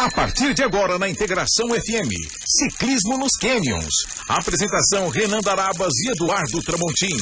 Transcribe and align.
A 0.00 0.10
partir 0.10 0.54
de 0.54 0.62
agora 0.62 0.98
na 0.98 1.10
Integração 1.10 1.68
FM, 1.68 2.08
Ciclismo 2.46 3.18
nos 3.18 3.36
Canyons. 3.38 3.92
Apresentação 4.26 5.10
Renan 5.10 5.42
Darabas 5.42 5.92
e 5.98 6.10
Eduardo 6.12 6.62
Tramontim. 6.62 7.18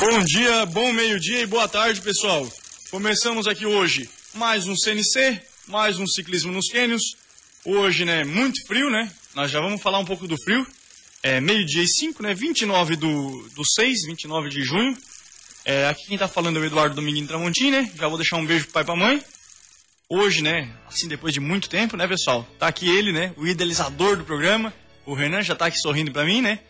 Bom 0.00 0.24
dia, 0.24 0.66
bom 0.66 0.92
meio-dia 0.92 1.42
e 1.42 1.46
boa 1.46 1.68
tarde, 1.68 2.00
pessoal. 2.00 2.50
Começamos 2.90 3.46
aqui 3.46 3.64
hoje 3.64 4.10
mais 4.34 4.66
um 4.66 4.74
CNC, 4.74 5.40
mais 5.68 6.00
um 6.00 6.06
Ciclismo 6.08 6.50
nos 6.50 6.66
Canyons. 6.66 7.14
Hoje, 7.64 8.04
né, 8.04 8.24
muito 8.24 8.66
frio, 8.66 8.90
né? 8.90 9.08
Nós 9.36 9.52
já 9.52 9.60
vamos 9.60 9.80
falar 9.80 10.00
um 10.00 10.04
pouco 10.04 10.26
do 10.26 10.36
frio. 10.36 10.66
É 11.22 11.40
meio-dia 11.40 11.84
e 11.84 11.88
cinco, 11.88 12.24
né? 12.24 12.34
29 12.34 12.96
do, 12.96 13.48
do 13.54 13.64
6, 13.64 14.04
29 14.04 14.48
de 14.48 14.64
junho. 14.64 14.98
É, 15.68 15.88
aqui 15.88 16.06
quem 16.06 16.16
tá 16.16 16.28
falando 16.28 16.58
é 16.58 16.60
o 16.60 16.64
Eduardo 16.64 16.94
Dominguinho 16.94 17.26
Tramontim, 17.26 17.72
né? 17.72 17.90
Já 17.96 18.06
vou 18.06 18.16
deixar 18.16 18.36
um 18.36 18.46
beijo 18.46 18.64
pro 18.66 18.74
pai 18.74 18.82
e 18.84 18.86
pra 18.86 18.94
mãe. 18.94 19.20
Hoje, 20.08 20.40
né, 20.40 20.70
assim, 20.86 21.08
depois 21.08 21.34
de 21.34 21.40
muito 21.40 21.68
tempo, 21.68 21.96
né, 21.96 22.06
pessoal? 22.06 22.46
Tá 22.60 22.68
aqui 22.68 22.88
ele, 22.88 23.10
né, 23.10 23.34
o 23.36 23.44
idealizador 23.44 24.16
do 24.16 24.24
programa. 24.24 24.72
O 25.04 25.14
Renan 25.14 25.42
já 25.42 25.56
tá 25.56 25.66
aqui 25.66 25.78
sorrindo 25.80 26.12
pra 26.12 26.24
mim, 26.24 26.40
né? 26.40 26.60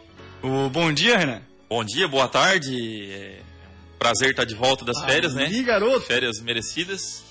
O 0.43 0.71
bom 0.71 0.91
dia, 0.91 1.19
Renan. 1.19 1.43
Bom 1.69 1.85
dia, 1.85 2.09
boa 2.09 2.27
tarde. 2.29 3.11
É... 3.13 3.41
Prazer 3.99 4.31
estar 4.31 4.45
de 4.45 4.55
volta 4.55 4.85
das 4.85 4.97
Ah, 5.03 5.07
férias, 5.07 5.35
né? 5.35 5.45
Ali, 5.45 5.63
garoto. 5.63 6.07
Férias 6.07 6.41
merecidas. 6.41 7.23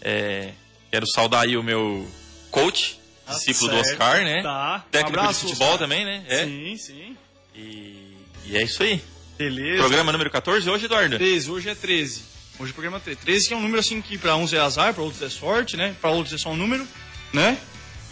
É, 0.00 0.52
Quero 0.90 1.06
saudar 1.14 1.44
aí 1.44 1.56
o 1.56 1.62
meu 1.62 2.06
coach, 2.50 2.98
Tá 3.26 3.32
discípulo 3.34 3.70
do 3.70 3.76
certo. 3.84 3.92
Oscar, 3.92 4.24
né? 4.24 4.42
Tá. 4.42 4.84
Técnico 4.90 5.16
Um 5.16 5.20
abraço, 5.20 5.40
de 5.40 5.46
futebol 5.52 5.68
Oscar. 5.72 5.78
também, 5.78 6.04
né? 6.04 6.24
É. 6.28 6.44
Sim, 6.44 6.76
sim. 6.76 7.16
E... 7.54 8.16
e 8.46 8.56
é 8.56 8.62
isso 8.62 8.82
aí. 8.82 9.02
Beleza. 9.42 9.78
Programa 9.78 10.12
número 10.12 10.30
14 10.30 10.70
hoje, 10.70 10.84
Eduardo? 10.84 11.16
13, 11.16 11.50
hoje 11.50 11.68
é 11.68 11.74
13. 11.74 12.22
Hoje 12.60 12.70
o 12.70 12.74
programa 12.74 12.98
é 12.98 13.00
13. 13.00 13.20
13 13.20 13.48
que 13.48 13.54
é 13.54 13.56
um 13.56 13.60
número 13.60 13.80
assim 13.80 14.00
que 14.00 14.16
pra 14.16 14.36
uns 14.36 14.52
é 14.52 14.58
azar, 14.58 14.94
pra 14.94 15.02
outros 15.02 15.20
é 15.20 15.28
sorte, 15.28 15.76
né? 15.76 15.96
Pra 16.00 16.10
outros 16.10 16.32
é 16.32 16.38
só 16.38 16.50
um 16.50 16.56
número, 16.56 16.86
né? 17.32 17.58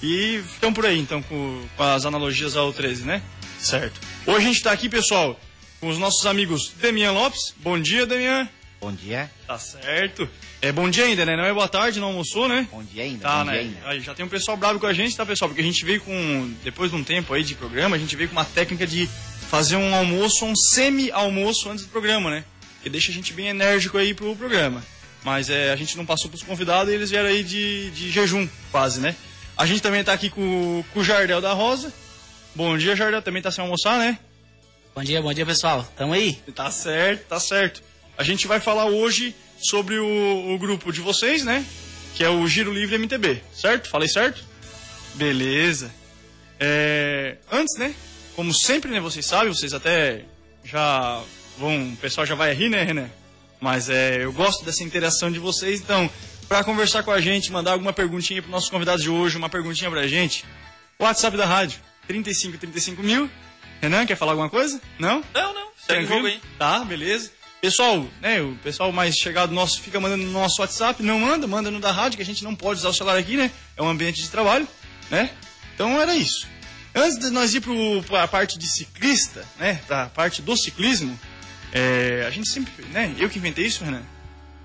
E 0.03 0.43
ficam 0.55 0.73
por 0.73 0.85
aí, 0.85 0.99
então, 0.99 1.23
com, 1.23 1.63
com 1.77 1.83
as 1.85 2.05
analogias 2.05 2.57
ao 2.57 2.73
13, 2.73 3.05
né? 3.05 3.23
Certo. 3.61 4.01
Hoje 4.27 4.39
a 4.39 4.49
gente 4.49 4.61
tá 4.61 4.73
aqui, 4.73 4.89
pessoal, 4.89 5.39
com 5.79 5.89
os 5.89 5.99
nossos 5.99 6.27
amigos 6.27 6.73
Demian 6.81 7.13
Lopes. 7.13 7.55
Bom 7.59 7.79
dia, 7.79 8.05
Demian. 8.07 8.49
Bom 8.81 8.93
dia. 8.93 9.31
Tá 9.47 9.59
certo. 9.59 10.29
É 10.61 10.73
bom 10.73 10.91
dia 10.91 11.05
ainda, 11.05 11.25
né? 11.25 11.37
Não 11.37 11.45
é 11.45 11.53
boa 11.53 11.69
tarde, 11.69 12.01
não 12.01 12.09
almoçou, 12.09 12.49
né? 12.49 12.67
Bom 12.73 12.83
dia 12.83 13.05
ainda. 13.05 13.23
Tá, 13.23 13.39
bom 13.39 13.45
né? 13.45 13.53
dia 13.53 13.61
ainda. 13.61 13.79
Aí 13.85 14.01
já 14.01 14.15
tem 14.15 14.25
um 14.25 14.29
pessoal 14.29 14.57
bravo 14.57 14.81
com 14.81 14.87
a 14.87 14.93
gente, 14.93 15.15
tá, 15.15 15.25
pessoal? 15.25 15.49
Porque 15.49 15.61
a 15.61 15.65
gente 15.65 15.85
veio 15.85 16.01
com. 16.01 16.53
Depois 16.65 16.91
de 16.91 16.97
um 16.97 17.05
tempo 17.05 17.33
aí 17.35 17.45
de 17.45 17.55
programa, 17.55 17.95
a 17.95 17.99
gente 17.99 18.17
veio 18.17 18.29
com 18.29 18.35
uma 18.35 18.45
técnica 18.45 18.87
de 18.87 19.09
fazer 19.51 19.75
um 19.75 19.93
almoço, 19.93 20.45
um 20.45 20.55
semi-almoço 20.55 21.69
antes 21.69 21.85
do 21.85 21.91
programa, 21.91 22.31
né? 22.31 22.45
Que 22.85 22.89
deixa 22.89 23.11
a 23.11 23.15
gente 23.15 23.33
bem 23.33 23.49
enérgico 23.49 23.99
aí 23.99 24.15
pro 24.15 24.37
programa. 24.37 24.81
Mas 25.25 25.51
é, 25.51 25.73
a 25.73 25.77
gente 25.77 25.97
não 25.97 26.07
passou 26.07 26.31
pros 26.31 26.45
convidados 26.45 26.93
e 26.93 26.95
eles 26.95 27.11
vieram 27.11 27.29
aí 27.29 27.43
de, 27.43 27.91
de 27.91 28.11
jejum, 28.13 28.49
quase, 28.71 29.01
né? 29.01 29.17
A 29.57 29.67
gente 29.67 29.83
também 29.83 30.05
tá 30.05 30.13
aqui 30.13 30.31
com, 30.31 30.85
com 30.95 31.01
o 31.01 31.05
Jardel 31.05 31.41
da 31.41 31.53
Rosa. 31.53 31.93
Bom 32.55 32.79
dia, 32.79 32.95
Jardel. 32.95 33.21
Também 33.23 33.43
tá 33.43 33.51
sem 33.51 33.63
almoçar, 33.63 33.99
né? 33.99 34.21
Bom 34.95 35.03
dia, 35.03 35.21
bom 35.21 35.35
dia 35.35 35.45
pessoal. 35.45 35.83
Tamo 35.97 36.13
aí? 36.13 36.35
Tá 36.55 36.71
certo, 36.71 37.27
tá 37.27 37.41
certo. 37.41 37.83
A 38.17 38.23
gente 38.23 38.47
vai 38.47 38.61
falar 38.61 38.85
hoje 38.85 39.35
sobre 39.61 39.99
o, 39.99 40.55
o 40.55 40.59
grupo 40.59 40.93
de 40.93 41.01
vocês, 41.01 41.45
né? 41.45 41.67
Que 42.15 42.23
é 42.23 42.29
o 42.31 42.47
Giro 42.47 42.73
Livre 42.73 42.97
MTB, 42.97 43.43
certo? 43.53 43.89
Falei 43.91 44.09
certo? 44.09 44.45
Beleza. 45.17 45.91
É, 46.61 47.37
antes, 47.51 47.77
né? 47.77 47.93
Como 48.41 48.55
sempre, 48.55 48.91
né? 48.91 49.01
Vocês 49.01 49.27
sabem, 49.27 49.53
vocês 49.53 49.75
até 49.75 50.25
já 50.65 51.23
vão. 51.59 51.93
O 51.93 51.97
pessoal 51.99 52.27
já 52.27 52.35
vai 52.35 52.55
rir, 52.55 52.71
né, 52.71 52.83
Renan? 52.83 53.11
Mas 53.61 53.91
é, 53.91 54.25
eu 54.25 54.33
gosto 54.33 54.65
dessa 54.65 54.83
interação 54.83 55.31
de 55.31 55.39
vocês, 55.39 55.79
então, 55.79 56.09
para 56.49 56.65
conversar 56.65 57.03
com 57.03 57.11
a 57.11 57.21
gente, 57.21 57.53
mandar 57.53 57.73
alguma 57.73 57.93
perguntinha 57.93 58.41
para 58.41 58.51
nossos 58.51 58.71
convidados 58.71 59.03
de 59.03 59.11
hoje, 59.11 59.37
uma 59.37 59.51
perguntinha 59.51 59.91
pra 59.91 60.07
gente, 60.07 60.47
WhatsApp 60.99 61.37
da 61.37 61.45
rádio, 61.45 61.81
35 62.07 62.57
35 62.57 63.03
mil. 63.03 63.31
Renan, 63.79 64.07
quer 64.07 64.17
falar 64.17 64.33
alguma 64.33 64.49
coisa? 64.49 64.81
Não? 64.99 65.23
Não, 65.35 65.53
não. 65.53 65.69
Segue 65.87 66.05
o 66.05 66.09
jogo 66.09 66.27
aí. 66.27 66.41
Tá, 66.59 66.83
beleza. 66.83 67.31
Pessoal, 67.61 68.07
né, 68.23 68.41
o 68.41 68.57
pessoal 68.65 68.91
mais 68.91 69.17
chegado 69.17 69.53
nosso 69.53 69.83
fica 69.83 70.01
mandando 70.01 70.25
no 70.25 70.33
nosso 70.33 70.63
WhatsApp, 70.63 71.03
não 71.03 71.21
manda, 71.21 71.47
manda 71.47 71.71
no 71.71 71.79
da 71.79 71.93
rádio, 71.93 72.17
que 72.17 72.23
a 72.23 72.27
gente 72.27 72.43
não 72.43 72.57
pode 72.57 72.81
usar 72.81 72.89
o 72.89 72.95
celular 72.95 73.19
aqui, 73.19 73.37
né? 73.37 73.51
É 73.77 73.83
um 73.83 73.89
ambiente 73.91 74.23
de 74.23 74.31
trabalho, 74.31 74.67
né? 75.11 75.29
Então 75.75 76.01
era 76.01 76.17
isso. 76.17 76.49
Antes 76.95 77.19
de 77.19 77.31
nós 77.31 77.55
ir 77.55 77.63
para 78.07 78.25
a 78.25 78.29
parte 78.29 78.59
de 78.59 78.67
ciclista, 78.67 79.45
né, 79.59 79.81
pra 79.87 80.07
parte 80.07 80.43
do 80.43 80.57
ciclismo, 80.57 81.19
é, 81.73 82.25
a 82.27 82.31
gente 82.31 82.51
sempre, 82.51 82.85
né, 82.87 83.15
eu 83.19 83.29
que 83.31 83.39
inventei 83.39 83.67
isso, 83.67 83.85
Renan, 83.85 84.03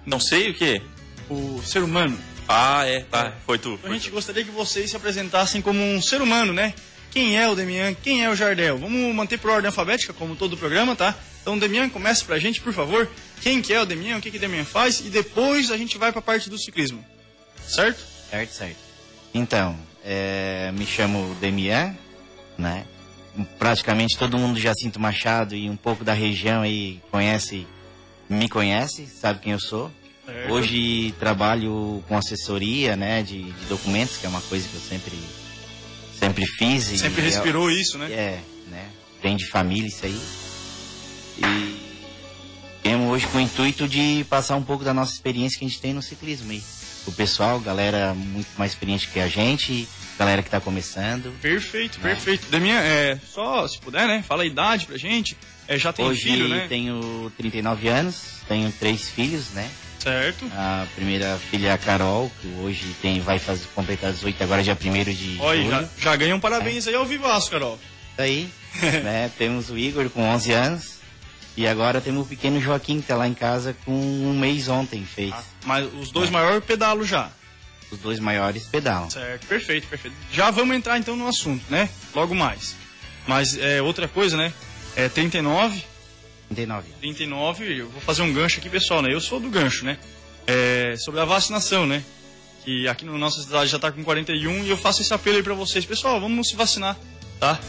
Não 0.06 0.20
sei 0.20 0.50
o 0.50 0.54
quê. 0.56 0.82
o 1.30 1.62
ser 1.64 1.84
humano. 1.84 2.18
Ah, 2.48 2.84
é, 2.86 3.00
tá. 3.02 3.34
Foi 3.46 3.58
tu. 3.58 3.70
Então 3.74 3.86
a 3.86 3.88
Foi 3.90 3.94
gente 3.98 4.10
tu. 4.10 4.14
gostaria 4.14 4.44
que 4.44 4.52
vocês 4.52 4.90
se 4.92 4.96
apresentassem 4.96 5.62
como 5.62 5.80
um 5.84 6.00
ser 6.02 6.22
humano, 6.22 6.54
né? 6.54 6.74
Quem 7.12 7.38
é 7.40 7.48
o 7.50 7.56
Demian? 7.56 7.94
Quem 7.96 8.24
é 8.24 8.30
o 8.30 8.36
Jardel? 8.36 8.78
Vamos 8.78 9.16
manter 9.16 9.40
por 9.40 9.50
ordem 9.50 9.68
alfabética, 9.68 10.14
como 10.14 10.36
todo 10.36 10.54
o 10.54 10.58
programa, 10.58 10.96
tá? 10.96 11.16
Então, 11.42 11.58
Demian, 11.58 11.90
comece 11.90 12.24
pra 12.24 12.38
gente, 12.38 12.60
por 12.62 12.74
favor. 12.74 13.10
Quem 13.42 13.62
que 13.62 13.74
é 13.74 13.80
o 13.82 13.86
Demian? 13.86 14.18
O 14.18 14.22
que 14.22 14.30
que 14.30 14.38
o 14.38 14.40
Demian 14.40 14.66
faz? 14.66 15.00
E 15.00 15.04
depois 15.10 15.72
a 15.72 15.78
gente 15.78 15.98
vai 15.98 16.12
pra 16.12 16.22
parte 16.22 16.50
do 16.50 16.58
ciclismo. 16.58 17.04
Certo? 17.68 18.00
Certo, 18.30 18.52
certo. 18.52 18.78
Então, 19.34 19.76
é, 20.04 20.72
me 20.74 20.86
chamo 20.86 21.36
Demian, 21.40 21.96
né? 22.58 22.86
Praticamente 23.60 24.18
todo 24.18 24.38
mundo 24.38 24.58
já 24.58 24.70
Jacinto 24.70 25.00
Machado 25.00 25.56
e 25.56 25.70
um 25.70 25.76
pouco 25.76 26.04
da 26.04 26.14
região 26.14 26.62
aí 26.62 27.02
conhece, 27.12 27.68
me 28.30 28.48
conhece, 28.48 29.08
sabe 29.08 29.40
quem 29.42 29.52
eu 29.52 29.60
sou. 29.60 29.92
Hoje 30.50 31.14
trabalho 31.20 32.04
com 32.08 32.18
assessoria, 32.18 32.96
né, 32.96 33.22
de, 33.22 33.44
de 33.44 33.66
documentos, 33.70 34.18
que 34.18 34.26
é 34.26 34.30
uma 34.30 34.42
coisa 34.42 34.68
que 34.68 34.74
eu 34.74 34.82
sempre, 34.82 35.14
sempre 36.20 36.46
fiz. 36.58 36.90
e 36.92 36.98
Sempre 36.98 37.22
é- 37.22 37.26
respirou 37.26 37.70
isso, 37.70 37.98
né? 37.98 38.12
É, 38.12 38.40
né? 38.70 38.90
Vem 39.22 39.36
de 39.36 39.48
família 39.48 39.88
isso 39.88 40.06
aí. 40.06 40.20
E 41.38 41.86
temos 42.82 43.12
hoje 43.12 43.28
com 43.28 43.38
o 43.38 43.42
intuito 43.42 43.88
de 43.88 44.26
passar 44.30 44.56
um 44.56 44.64
pouco 44.64 44.84
da 44.84 44.94
nossa 44.94 45.14
experiência 45.14 45.60
que 45.60 45.66
a 45.66 45.68
gente 45.68 45.82
tem 45.82 45.94
no 45.94 46.02
ciclismo. 46.02 46.54
O 47.06 47.12
pessoal, 47.12 47.60
galera 47.60 48.14
muito 48.16 48.48
mais 48.58 48.72
experiente 48.72 49.08
que 49.10 49.20
a 49.20 49.28
gente, 49.28 49.88
galera 50.18 50.42
que 50.44 50.50
tá 50.50 50.60
começando. 50.60 51.34
Perfeito, 51.42 52.00
perfeito. 52.00 52.48
Demian, 52.50 52.80
é, 52.80 53.20
só 53.32 53.68
se 53.68 53.80
puder, 53.80 54.08
né? 54.08 54.24
Fala 54.28 54.44
a 54.44 54.46
idade 54.46 54.86
pra 54.86 54.98
gente. 54.98 55.38
É, 55.68 55.78
já 55.78 55.92
tem 55.92 56.06
hoje 56.06 56.22
filho, 56.22 56.48
né? 56.48 56.66
tenho 56.70 57.32
39 57.38 57.88
anos, 57.88 58.22
tenho 58.48 58.72
três 58.72 59.10
filhos, 59.10 59.50
né? 59.52 59.70
Certo. 60.00 60.46
A 60.54 60.86
primeira 60.96 61.36
filha 61.50 61.70
é 61.70 61.72
a 61.72 61.78
Carol, 61.80 62.32
que 62.40 62.48
hoje 62.62 62.86
tem, 63.02 63.20
vai 63.20 63.40
fazer, 63.40 63.66
completar 63.74 64.12
18 64.14 64.44
agora 64.44 64.62
dia 64.62 64.78
1 64.80 65.04
de 65.14 65.38
Olha, 65.40 65.64
julho. 65.64 65.72
já, 65.72 65.88
já 66.12 66.16
ganha 66.16 66.36
um 66.36 66.40
parabéns 66.40 66.88
aí 66.88 66.94
ao 66.94 67.06
vivaço, 67.06 67.50
Carol. 67.50 67.80
Aí, 68.16 68.48
né, 69.04 69.32
temos 69.38 69.72
o 69.72 69.78
Igor 69.78 70.08
com 70.12 70.22
11 70.22 70.52
anos. 70.52 70.96
E 71.58 71.66
agora 71.66 72.02
temos 72.02 72.26
o 72.26 72.30
pequeno 72.30 72.60
Joaquim 72.62 73.00
que 73.00 73.08
tá 73.08 73.16
lá 73.16 73.28
em 73.28 73.34
casa 73.34 73.76
com 73.86 73.94
um 73.94 74.38
mês 74.38 74.68
ontem 74.68 75.06
fez. 75.06 75.34
Mas 75.66 75.88
os 76.00 76.12
dois 76.12 76.28
É. 76.28 76.32
maiores 76.32 76.64
pedalos 76.66 77.08
já. 77.08 77.32
Os 77.96 78.02
dois 78.02 78.20
maiores 78.20 78.66
pedalam. 78.66 79.10
Certo, 79.10 79.48
perfeito, 79.48 79.88
perfeito. 79.88 80.16
Já 80.32 80.52
vamos 80.52 80.76
entrar 80.76 80.98
então 80.98 81.16
no 81.16 81.28
assunto, 81.28 81.64
né? 81.70 81.90
Logo 82.14 82.36
mais. 82.36 82.76
Mas 83.26 83.58
é 83.58 83.82
outra 83.82 84.08
coisa, 84.08 84.36
né? 84.36 84.54
É 84.96 85.10
39, 85.10 85.82
39 86.50 86.88
anos. 86.88 87.00
39, 87.00 87.80
eu 87.80 87.90
vou 87.90 88.02
fazer 88.02 88.22
um 88.22 88.34
gancho 88.34 88.60
aqui, 88.60 88.70
pessoal, 88.70 89.02
né? 89.02 89.14
Eu 89.14 89.22
sou 89.22 89.40
do 89.40 89.50
gancho, 89.50 89.86
né? 89.86 89.98
É, 90.46 90.96
sobre 90.98 91.20
a 91.22 91.26
vacinação, 91.26 91.88
né? 91.88 92.04
Que 92.64 92.88
aqui 92.88 93.06
na 93.06 93.14
nossa 93.14 93.42
cidade 93.42 93.70
já 93.70 93.80
tá 93.80 93.92
com 93.92 94.04
41 94.04 94.66
e 94.66 94.70
eu 94.70 94.78
faço 94.78 95.02
esse 95.02 95.14
apelo 95.14 95.38
aí 95.38 95.44
pra 95.44 95.54
vocês. 95.54 95.86
Pessoal, 95.86 96.20
vamos 96.20 96.50
se 96.50 96.56
vacinar, 96.56 96.98
tá? 97.40 97.60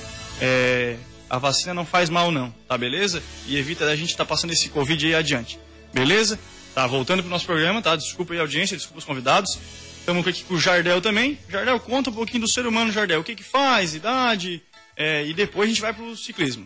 É, 0.41 0.97
a 1.31 1.39
vacina 1.39 1.73
não 1.73 1.87
faz 1.87 2.11
mal 2.11 2.31
não, 2.31 2.53
tá 2.69 2.77
beleza? 2.77 3.23
E 3.47 3.57
evita 3.57 3.87
da 3.87 3.95
gente 3.95 4.11
estar 4.11 4.25
passando 4.25 4.53
esse 4.53 4.69
Covid 4.69 5.07
aí 5.07 5.15
adiante, 5.15 5.59
beleza? 5.93 6.39
Tá, 6.75 6.87
voltando 6.87 7.23
pro 7.23 7.31
nosso 7.31 7.47
programa, 7.47 7.81
tá? 7.81 7.97
Desculpa 7.97 8.35
aí 8.35 8.39
a 8.39 8.43
audiência, 8.43 8.77
desculpa 8.77 8.99
os 8.99 9.05
convidados. 9.05 9.59
Estamos 10.07 10.25
aqui 10.25 10.45
com 10.45 10.55
o 10.55 10.61
Jardel 10.61 11.01
também. 11.01 11.37
Jardel, 11.49 11.81
conta 11.81 12.11
um 12.11 12.13
pouquinho 12.13 12.43
do 12.43 12.49
ser 12.49 12.65
humano, 12.65 12.93
Jardel. 12.93 13.19
O 13.19 13.25
que 13.25 13.35
que 13.35 13.43
faz, 13.43 13.93
idade, 13.93 14.63
é, 14.97 15.27
e 15.27 15.35
depois 15.35 15.67
a 15.67 15.73
gente 15.73 15.81
vai 15.81 15.93
pro 15.93 16.17
ciclismo. 16.17 16.65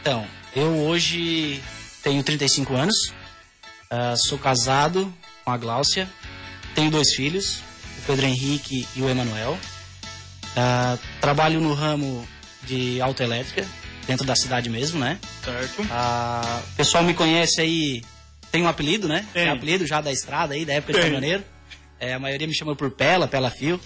Então, 0.00 0.26
eu 0.54 0.74
hoje 0.86 1.62
tenho 2.02 2.22
35 2.22 2.74
anos, 2.74 3.12
ah, 3.90 4.14
sou 4.16 4.38
casado 4.38 5.12
com 5.44 5.50
a 5.50 5.56
Gláucia, 5.58 6.08
tenho 6.74 6.90
dois 6.90 7.12
filhos, 7.14 7.58
o 7.98 8.06
Pedro 8.06 8.24
Henrique 8.24 8.88
e 8.96 9.02
o 9.02 9.10
Emanuel. 9.10 9.58
Ah, 10.56 10.96
trabalho 11.20 11.60
no 11.60 11.74
ramo 11.74 12.26
de 12.62 13.02
autoelétrica, 13.02 13.68
dentro 14.06 14.24
da 14.24 14.34
cidade 14.34 14.70
mesmo, 14.70 14.98
né? 14.98 15.18
Certo? 15.44 15.86
Ah, 15.90 16.62
o 16.72 16.76
pessoal 16.76 17.04
me 17.04 17.12
conhece 17.12 17.60
aí, 17.60 18.02
tem 18.50 18.62
um 18.62 18.68
apelido, 18.68 19.06
né? 19.06 19.26
Tem. 19.34 19.46
apelido 19.46 19.86
já 19.86 20.00
da 20.00 20.10
estrada 20.10 20.54
aí, 20.54 20.64
da 20.64 20.72
época 20.72 20.94
Tem. 20.94 21.02
de 21.02 21.06
caminhoneiro. 21.06 21.44
É, 21.98 22.14
a 22.14 22.18
maioria 22.18 22.46
me 22.46 22.54
chama 22.54 22.76
por 22.76 22.90
Pela, 22.90 23.26
Pela 23.26 23.50
Fio, 23.50 23.80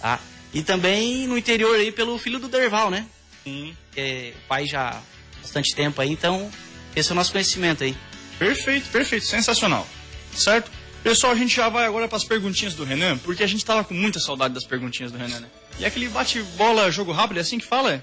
tá? 0.00 0.20
E 0.54 0.62
também 0.62 1.26
no 1.26 1.36
interior 1.36 1.76
aí 1.76 1.90
pelo 1.92 2.18
filho 2.18 2.38
do 2.38 2.48
Derval, 2.48 2.90
né? 2.90 3.06
Sim. 3.44 3.76
que 3.92 4.32
o 4.36 4.48
pai 4.48 4.66
já 4.66 4.88
há 4.90 5.00
bastante 5.40 5.74
tempo 5.74 6.00
aí, 6.00 6.10
então 6.10 6.50
esse 6.94 7.10
é 7.10 7.12
o 7.12 7.14
nosso 7.14 7.32
conhecimento 7.32 7.84
aí. 7.84 7.96
Perfeito, 8.38 8.88
perfeito, 8.90 9.26
sensacional. 9.26 9.86
Certo? 10.34 10.70
Pessoal, 11.02 11.32
a 11.32 11.36
gente 11.36 11.54
já 11.54 11.68
vai 11.68 11.86
agora 11.86 12.08
para 12.08 12.16
as 12.16 12.24
perguntinhas 12.24 12.74
do 12.74 12.84
Renan, 12.84 13.16
porque 13.18 13.42
a 13.42 13.46
gente 13.46 13.64
tava 13.64 13.84
com 13.84 13.94
muita 13.94 14.18
saudade 14.18 14.54
das 14.54 14.64
perguntinhas 14.64 15.12
do 15.12 15.18
Renan, 15.18 15.40
né? 15.40 15.48
E 15.78 15.84
aquele 15.84 16.08
bate-bola, 16.08 16.90
jogo 16.90 17.12
rápido, 17.12 17.38
é 17.38 17.40
assim 17.42 17.58
que 17.58 17.64
fala? 17.64 18.02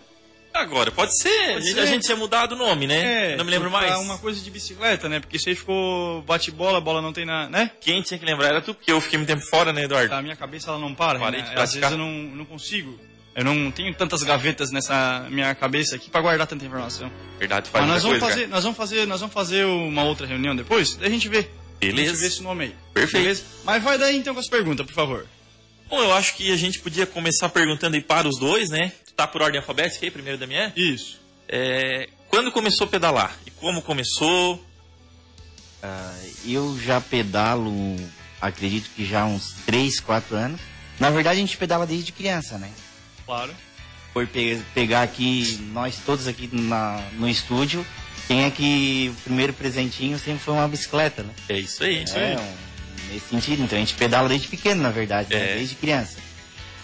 É? 0.54 0.60
Agora, 0.60 0.92
pode 0.92 1.18
ser. 1.20 1.30
a, 1.30 1.60
gente, 1.60 1.80
a 1.80 1.84
ser. 1.84 1.88
gente 1.88 2.04
tinha 2.04 2.16
mudado 2.16 2.54
o 2.54 2.56
nome, 2.56 2.86
né? 2.88 3.36
não 3.36 3.44
me 3.46 3.52
lembro 3.52 3.72
mais. 3.72 3.96
uma 4.00 4.18
coisa 4.18 4.40
de 4.40 4.52
bicicleta, 4.52 5.10
né? 5.10 5.20
Porque 5.20 5.38
aí 5.48 5.56
ficou 5.56 6.22
bate-bola, 6.24 6.78
a 6.78 6.82
bola 6.82 7.02
não 7.02 7.12
tem 7.12 7.26
na, 7.26 7.50
né? 7.50 7.72
Quem 7.82 8.02
tinha 8.02 8.20
que 8.20 8.26
lembrar 8.26 8.48
era 8.48 8.62
tu, 8.62 8.74
porque 8.74 8.92
eu 8.92 9.02
fiquei 9.02 9.18
muito 9.18 9.30
tempo 9.30 9.46
fora, 9.46 9.74
né, 9.74 9.84
Eduardo? 9.84 10.14
A 10.14 10.22
minha 10.22 10.36
cabeça 10.36 10.70
ela 10.70 10.80
não 10.80 10.94
para, 10.94 11.20
Parei 11.20 11.42
né? 11.42 11.48
de 11.50 11.54
Às 11.56 11.74
vezes 11.74 11.80
praticar. 11.80 11.92
eu 11.92 11.98
não, 11.98 12.12
não 12.36 12.46
consigo. 12.46 13.00
Eu 13.36 13.44
não 13.44 13.72
tenho 13.72 13.94
tantas 13.96 14.22
gavetas 14.22 14.70
nessa 14.72 15.26
minha 15.32 15.56
cabeça 15.56 15.96
aqui 15.96 16.10
para 16.10 16.22
guardar 16.22 16.46
tanta 16.46 16.64
informação. 16.64 17.12
Verdade, 17.40 17.68
faz 17.68 17.84
Mas 17.84 17.94
nós 17.96 18.04
vamos 18.04 18.20
coisa, 18.20 18.36
fazer, 18.36 18.48
nós 18.48 18.64
vamos 18.64 18.78
fazer, 18.78 19.08
nós 19.08 19.20
vamos 19.22 19.34
fazer 19.34 19.66
uma 19.66 20.04
outra 20.04 20.28
reunião 20.28 20.56
depois, 20.56 20.96
daí 20.96 21.08
a 21.08 21.12
gente 21.12 21.28
vê. 21.28 21.40
A 21.82 21.86
gente 21.86 21.96
Beleza. 21.96 22.22
vê 22.22 22.28
esse 22.28 22.44
nome 22.44 22.66
aí. 22.66 22.76
Perfeito. 22.94 23.24
Beleza? 23.24 23.44
Mas 23.64 23.84
vai 23.84 23.98
daí 23.98 24.16
então 24.18 24.34
com 24.36 24.40
as 24.40 24.48
perguntas, 24.48 24.86
por 24.86 24.94
favor. 24.94 25.18
cara. 25.18 25.30
Bom, 25.90 26.02
eu 26.02 26.14
acho 26.14 26.36
que 26.36 26.52
a 26.52 26.56
gente 26.56 26.80
podia 26.80 27.06
começar 27.06 27.50
perguntando 27.50 27.96
aí 27.96 28.02
para 28.02 28.28
os 28.28 28.40
dois, 28.40 28.70
né? 28.70 28.92
Tá 29.16 29.28
por 29.28 29.42
ordem 29.42 29.60
alfabética 29.60 30.06
aí, 30.06 30.12
primeiro 30.12 30.38
da 30.40 30.48
minha? 30.48 30.74
Isso. 30.76 31.20
É, 31.48 32.10
quando 32.30 32.52
começou 32.52 32.88
a 32.88 32.90
pedalar? 32.90 33.38
E 33.46 33.52
como 33.52 33.82
começou? 33.82 34.64
Ah, 35.82 36.16
eu 36.46 36.80
já 36.80 37.00
pedalo, 37.02 37.74
acredito 38.42 38.90
que 38.96 39.06
já 39.06 39.22
há 39.22 39.26
uns 39.26 39.54
3, 39.66 40.00
4 40.00 40.36
anos. 40.36 40.62
Na 41.00 41.10
verdade, 41.10 41.38
a 41.38 41.42
gente 41.42 41.58
pedala 41.58 41.86
desde 41.86 42.12
criança, 42.12 42.58
né? 42.58 42.72
Claro. 43.26 43.54
Foi 44.14 44.26
pe- 44.26 44.62
pegar 44.74 45.02
aqui, 45.04 45.58
nós 45.74 45.98
todos 46.06 46.28
aqui 46.28 46.50
na, 46.52 47.04
no 47.14 47.28
estúdio, 47.28 47.86
quem 48.28 48.46
é 48.46 48.52
que 48.52 49.12
o 49.18 49.22
primeiro 49.24 49.54
presentinho 49.54 50.18
sempre 50.20 50.40
foi 50.44 50.54
uma 50.54 50.68
bicicleta, 50.68 51.24
né? 51.24 51.34
É 51.50 51.58
isso 51.58 51.84
aí. 51.84 52.06
É, 52.14 52.38
um- 52.40 53.14
nesse 53.14 53.28
sentido. 53.30 53.64
Então 53.64 53.78
a 53.78 53.82
gente 53.82 53.96
pedala 53.96 54.30
desde 54.30 54.48
pequeno, 54.48 54.82
na 54.82 54.92
verdade, 54.92 55.30
né? 55.36 55.52
É. 55.54 55.56
desde 55.56 55.76
criança. 55.76 56.18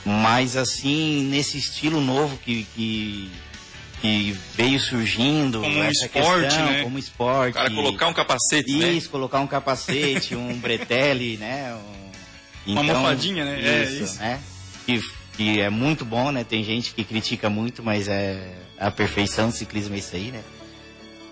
Mas 0.05 0.55
assim, 0.55 1.23
nesse 1.29 1.57
estilo 1.57 1.99
novo 2.01 2.37
que, 2.37 2.65
que, 2.75 3.29
que 4.01 4.35
veio 4.55 4.79
surgindo, 4.79 5.59
Como 5.61 5.79
um 5.79 5.89
esporte, 5.89 6.47
questão, 6.47 6.65
né? 6.65 6.83
como 6.83 6.97
esporte. 6.99 7.51
O 7.51 7.53
cara 7.55 7.69
colocar 7.69 8.07
um 8.07 8.13
capacete, 8.13 8.77
né? 8.77 8.91
Isso, 8.93 9.09
colocar 9.09 9.39
um 9.39 9.47
capacete, 9.47 10.35
um 10.35 10.55
bretelle, 10.59 11.37
né? 11.37 11.75
um- 12.67 12.71
Uma 12.71 12.83
mofadinha, 12.83 13.43
né? 13.45 13.59
É, 13.61 13.83
Isso, 13.83 14.03
isso. 14.03 14.19
né? 14.19 14.39
Que, 14.85 14.99
que 15.35 15.59
é 15.61 15.69
muito 15.69 16.05
bom, 16.05 16.31
né? 16.31 16.43
Tem 16.43 16.63
gente 16.63 16.93
que 16.93 17.03
critica 17.03 17.49
muito, 17.49 17.83
mas 17.83 18.07
é 18.07 18.55
a 18.79 18.89
perfeição 18.89 19.49
do 19.49 19.55
ciclismo 19.55 19.95
é 19.95 19.99
isso 19.99 20.15
aí, 20.15 20.31
né? 20.31 20.41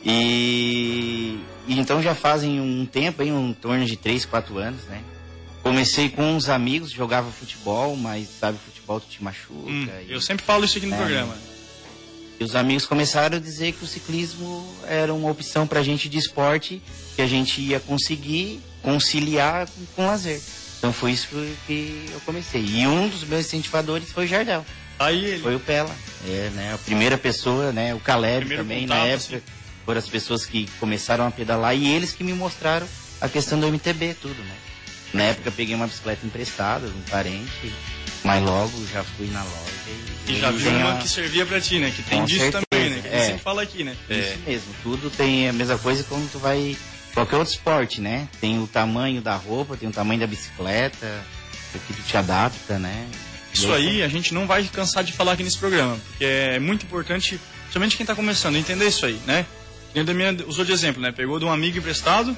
E, 0.05 1.39
e 1.67 1.79
então 1.79 2.01
já 2.01 2.13
fazem 2.15 2.59
um 2.61 2.85
tempo, 2.85 3.21
aí, 3.21 3.31
um 3.31 3.53
torno 3.53 3.85
de 3.85 3.95
3, 3.97 4.25
4 4.25 4.57
anos, 4.57 4.83
né? 4.85 5.01
Comecei 5.67 6.09
com 6.09 6.23
uns 6.35 6.47
amigos, 6.49 6.91
jogava 6.91 7.29
futebol, 7.31 7.95
mas 7.97 8.27
sabe, 8.39 8.57
futebol 8.65 8.99
tu 8.99 9.07
te 9.07 9.23
machuca. 9.23 9.69
Hum, 9.69 9.87
e- 10.07 10.11
eu 10.13 10.21
sempre 10.21 10.45
falo 10.45 10.63
isso 10.65 10.77
aqui 10.77 10.87
no 10.87 10.95
É. 10.95 10.97
programa. 10.97 11.35
e 12.39 12.43
os 12.43 12.55
amigos 12.55 12.85
começaram 12.85 13.37
a 13.37 13.39
dizer 13.39 13.71
que 13.73 13.83
o 13.83 13.87
ciclismo 13.87 14.71
era 14.87 15.11
uma 15.11 15.29
opção 15.31 15.65
pra 15.65 15.81
gente 15.81 16.07
de 16.07 16.19
esporte 16.19 16.79
que 17.15 17.21
a 17.23 17.25
gente 17.25 17.59
ia 17.59 17.79
conseguir 17.79 18.61
conciliar 18.83 19.65
com, 19.67 19.85
com 19.95 20.05
lazer. 20.05 20.39
Então 20.77 20.93
foi 20.93 21.13
isso 21.13 21.27
que, 21.65 22.05
eu 22.13 22.19
comecei. 22.21 22.63
E 22.63 22.85
um 22.85 23.09
dos 23.09 23.23
meus 23.23 23.47
incentivadores 23.47 24.11
foi 24.11 24.25
o 24.25 24.27
Jardel, 24.27 24.63
Aí 24.99 25.25
ele. 25.25 25.41
foi 25.41 25.55
o 25.55 25.59
Pela. 25.59 25.89
É, 26.27 26.51
né, 26.53 26.73
a 26.75 26.77
primeira 26.77 27.17
pessoa, 27.17 27.71
né, 27.71 27.95
o 27.95 27.99
Caleb 27.99 28.41
Primeiro 28.45 28.61
também 28.63 28.81
contato, 28.83 28.97
na 28.99 29.05
época. 29.07 29.35
assim. 29.37 29.45
Foram 29.83 29.99
as 29.99 30.07
pessoas 30.07 30.45
que 30.45 30.69
começaram 30.79 31.25
a 31.25 31.31
pedalar 31.31 31.75
e 31.75 31.87
eles 31.87 32.11
que 32.11 32.23
me 32.23 32.33
mostraram 32.33 32.87
a 33.19 33.27
questão 33.27 33.59
do 33.59 33.65
MTB, 33.67 34.13
tudo, 34.21 34.35
né? 34.43 34.55
Na 35.13 35.23
época 35.23 35.49
eu 35.49 35.53
peguei 35.53 35.73
uma 35.75 35.87
bicicleta 35.87 36.25
emprestada 36.25 36.87
de 36.87 36.93
um 36.97 37.01
parente, 37.03 37.73
mas 38.23 38.43
logo 38.43 38.85
já 38.91 39.03
fui 39.03 39.27
na 39.27 39.43
loja 39.43 39.71
e, 40.27 40.33
E 40.33 40.39
já 40.39 40.51
viu 40.51 40.69
têm 40.69 40.77
uma 40.77 40.93
a- 40.93 40.97
que 40.97 41.07
servia 41.07 41.45
pra 41.45 41.61
ti, 41.61 41.79
né? 41.79 41.91
Que 41.95 42.03
tem 42.03 42.25
disso 42.25 42.39
certeza, 42.41 42.65
também, 42.69 42.89
né? 42.89 43.01
Que 43.01 43.07
é. 43.15 43.25
sempre 43.25 43.41
fala 43.41 43.61
aqui, 43.61 43.83
né? 43.83 43.95
Isso 44.09 44.37
mesmo, 44.45 44.75
tudo 44.83 45.09
tem 45.09 45.47
a 45.49 45.53
mesma 45.53 45.77
coisa 45.77 46.03
quando 46.03 46.29
tu 46.31 46.39
vai. 46.39 46.75
Qualquer 47.13 47.37
outro 47.37 47.53
esporte, 47.53 47.99
né? 48.01 48.27
Tem 48.39 48.61
o 48.61 48.67
tamanho 48.67 49.21
da 49.21 49.35
roupa, 49.35 49.75
tem 49.77 49.89
o 49.89 49.91
tamanho 49.91 50.19
da 50.19 50.27
bicicleta, 50.27 51.23
o 51.73 51.79
que 51.79 51.93
tu 51.93 52.01
te 52.03 52.17
adapta, 52.17 52.77
né? 52.77 53.07
Isso 53.53 53.71
aí 53.73 54.03
a 54.03 54.07
gente 54.07 54.33
não 54.35 54.45
vai 54.45 54.63
cansar 54.65 55.03
de 55.03 55.11
falar 55.13 55.31
aqui 55.31 55.41
nesse 55.43 55.57
programa, 55.57 55.97
porque 56.09 56.25
é 56.25 56.59
muito 56.59 56.85
importante, 56.85 57.39
somente 57.71 57.97
quem 57.97 58.03
está 58.03 58.13
começando, 58.13 58.55
entender 58.55 58.87
isso 58.87 59.03
aí, 59.05 59.19
né? 59.25 59.47
Que 59.87 59.95
nem 59.95 60.03
o 60.03 60.05
Damian 60.05 60.35
usou 60.45 60.63
de 60.63 60.71
exemplo, 60.71 61.01
né? 61.01 61.11
Pegou 61.11 61.39
de 61.39 61.45
um 61.45 61.51
amigo 61.51 61.79
emprestado, 61.79 62.37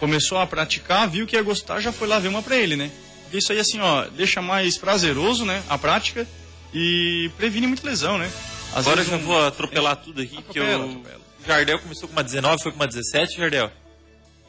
começou 0.00 0.38
a 0.38 0.46
praticar, 0.46 1.08
viu 1.08 1.26
que 1.26 1.36
ia 1.36 1.42
gostar, 1.42 1.80
já 1.80 1.92
foi 1.92 2.06
lá 2.08 2.18
ver 2.18 2.28
uma 2.28 2.42
pra 2.42 2.56
ele, 2.56 2.76
né? 2.76 2.90
Porque 3.24 3.38
isso 3.38 3.52
aí, 3.52 3.58
assim, 3.60 3.78
ó, 3.80 4.04
deixa 4.06 4.40
mais 4.40 4.78
prazeroso, 4.78 5.44
né? 5.44 5.62
A 5.68 5.76
prática 5.76 6.26
e 6.72 7.30
previne 7.36 7.66
muita 7.66 7.86
lesão, 7.86 8.16
né? 8.18 8.30
Às 8.72 8.86
Agora 8.86 9.00
eu 9.00 9.04
vezes 9.06 9.10
já 9.10 9.16
um- 9.16 9.20
vou 9.26 9.46
atropelar 9.46 9.96
tudo 9.96 10.20
aqui, 10.22 10.36
que 10.36 10.58
Atropela, 10.58 10.84
eu... 10.84 10.90
atropela. 10.90 11.20
o 11.42 11.46
Jardel 11.46 11.78
começou 11.78 12.08
com 12.08 12.12
uma 12.12 12.22
19, 12.24 12.62
foi 12.62 12.72
com 12.72 12.78
uma 12.78 12.86
17, 12.86 13.36
Jardel? 13.36 13.70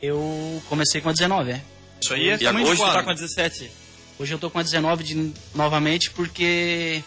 Eu 0.02 0.62
comecei 0.70 1.02
com 1.02 1.10
a 1.10 1.12
19, 1.14 1.52
é. 1.52 1.62
Isso 2.02 2.14
aí 2.14 2.30
é 2.30 2.38
E 2.40 2.48
hoje 2.48 2.82
tu 2.82 2.94
tá 2.94 3.04
com 3.04 3.10
a 3.10 3.14
17. 3.14 3.70
Hoje 4.18 4.34
eu 4.34 4.40
tô 4.40 4.50
com 4.50 4.60
a 4.60 4.64
19 4.64 5.04
de, 5.04 5.34
novamente 5.56 6.10
porque 6.12 7.04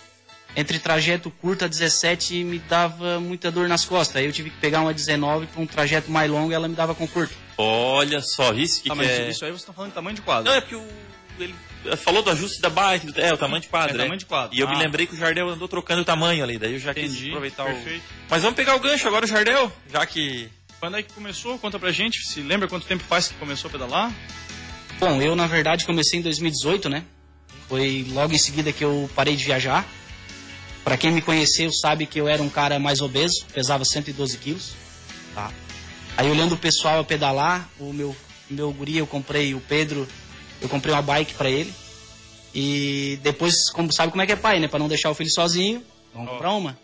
entre 0.56 0.78
trajeto 0.78 1.30
curto 1.30 1.64
a 1.64 1.68
17 1.68 2.42
me 2.44 2.58
dava 2.58 3.18
muita 3.20 3.50
dor 3.50 3.68
nas 3.68 3.84
costas. 3.84 4.16
Aí 4.16 4.26
eu 4.26 4.32
tive 4.32 4.50
que 4.50 4.56
pegar 4.58 4.80
uma 4.82 4.92
19 4.92 5.46
para 5.46 5.60
um 5.62 5.66
trajeto 5.66 6.10
mais 6.10 6.30
longo 6.30 6.52
ela 6.52 6.68
me 6.68 6.74
dava 6.74 6.94
conforto. 6.94 7.34
Olha 7.58 8.20
só, 8.20 8.52
isso 8.54 8.82
que, 8.82 8.88
Ah, 8.90 8.93
que 8.93 8.99
mas 8.99 9.08
é... 9.08 9.31
isso 9.31 9.44
aí 9.44 9.52
você 9.52 9.66
tá 9.66 9.72
falando 9.72 9.90
de 9.90 9.94
tamanho 9.94 10.16
de 10.16 10.22
quadro. 10.22 10.44
Não, 10.50 10.56
é 10.56 10.60
porque 10.60 10.75
o... 10.76 10.87
ele 11.38 11.54
falou 11.99 12.22
do 12.22 12.31
ajuste 12.31 12.60
da 12.60 12.70
bike, 12.70 13.06
do- 13.06 13.20
é, 13.20 13.32
o 13.32 13.37
tamanho 13.37 13.60
de 13.60 13.69
quadro, 13.69 13.90
É, 13.94 13.99
né? 13.99 14.04
tamanho 14.04 14.19
de 14.19 14.26
quadro. 14.26 14.56
E 14.56 14.60
eu 14.60 14.69
me 14.69 14.75
Ah. 14.76 14.78
lembrei 14.78 15.06
que 15.06 15.14
o 15.14 15.16
Jardel 15.19 15.49
andou 15.49 15.69
trocando 15.69 16.02
o 16.02 16.04
tamanho 16.04 16.43
ali, 16.43 16.58
daí 16.58 16.72
eu 16.75 16.78
já 16.78 16.94
quis 16.94 17.10
Entendi, 17.12 17.28
aproveitar 17.28 17.64
perfeito. 17.64 18.02
o... 18.02 18.31
Mas 18.31 18.43
vamos 18.43 18.56
pegar 18.56 18.75
o 18.76 18.81
gancho 18.81 19.06
agora, 19.06 19.25
o 19.25 19.28
Jardel, 19.28 19.70
já 19.93 20.04
que... 20.06 20.49
Quando 20.81 20.96
é 20.96 21.02
que 21.02 21.12
começou? 21.12 21.56
Conta 21.58 21.78
pra 21.78 21.93
gente. 21.93 22.26
Se 22.26 22.40
lembra 22.40 22.66
quanto 22.66 22.84
tempo 22.87 23.04
faz 23.04 23.28
que 23.28 23.34
começou 23.34 23.69
a 23.69 23.72
pedalar? 23.72 24.12
Bom, 24.98 25.22
eu 25.22 25.37
na 25.37 25.46
verdade 25.46 25.84
comecei 25.87 26.19
em 26.19 26.22
2018, 26.22 26.88
né? 26.88 27.05
Foi 27.69 28.05
logo 28.10 28.32
em 28.34 28.38
seguida 28.38 28.72
que 28.72 28.82
eu 28.84 29.08
parei 29.14 29.37
de 29.37 29.44
viajar. 29.44 29.87
Pra 30.82 30.96
quem 30.96 31.12
me 31.12 31.22
conheceu 31.22 31.70
sabe 31.72 32.05
que 32.06 32.20
eu 32.20 32.26
era 32.26 32.43
um 32.43 32.48
cara 32.48 32.81
mais 32.81 33.00
obeso, 33.00 33.44
pesava 33.55 33.84
112 33.84 34.37
quilos. 34.38 34.72
Tá? 35.37 35.52
Aí 36.16 36.30
olhando 36.30 36.54
o 36.54 36.58
pessoal 36.58 37.00
a 37.00 37.04
pedalar, 37.04 37.68
o 37.78 37.92
meu, 37.92 38.14
meu 38.50 38.72
guri, 38.72 38.98
eu 38.98 39.06
comprei, 39.06 39.54
o 39.54 39.60
Pedro, 39.60 40.06
eu 40.60 40.68
comprei 40.68 40.94
uma 40.94 41.02
bike 41.02 41.34
pra 41.34 41.50
ele. 41.50 41.72
E 42.54 43.19
depois, 43.22 43.70
como 43.70 43.92
sabe 43.92 44.10
como 44.12 44.22
é 44.22 44.26
que 44.26 44.32
é 44.32 44.36
pai, 44.36 44.60
né? 44.60 44.69
Pra 44.69 44.78
não 44.78 44.88
deixar 44.88 45.10
o 45.10 45.14
filho 45.14 45.31
sozinho, 45.31 45.82
vamos 46.14 46.31
comprar 46.31 46.52
uma. 46.52 46.78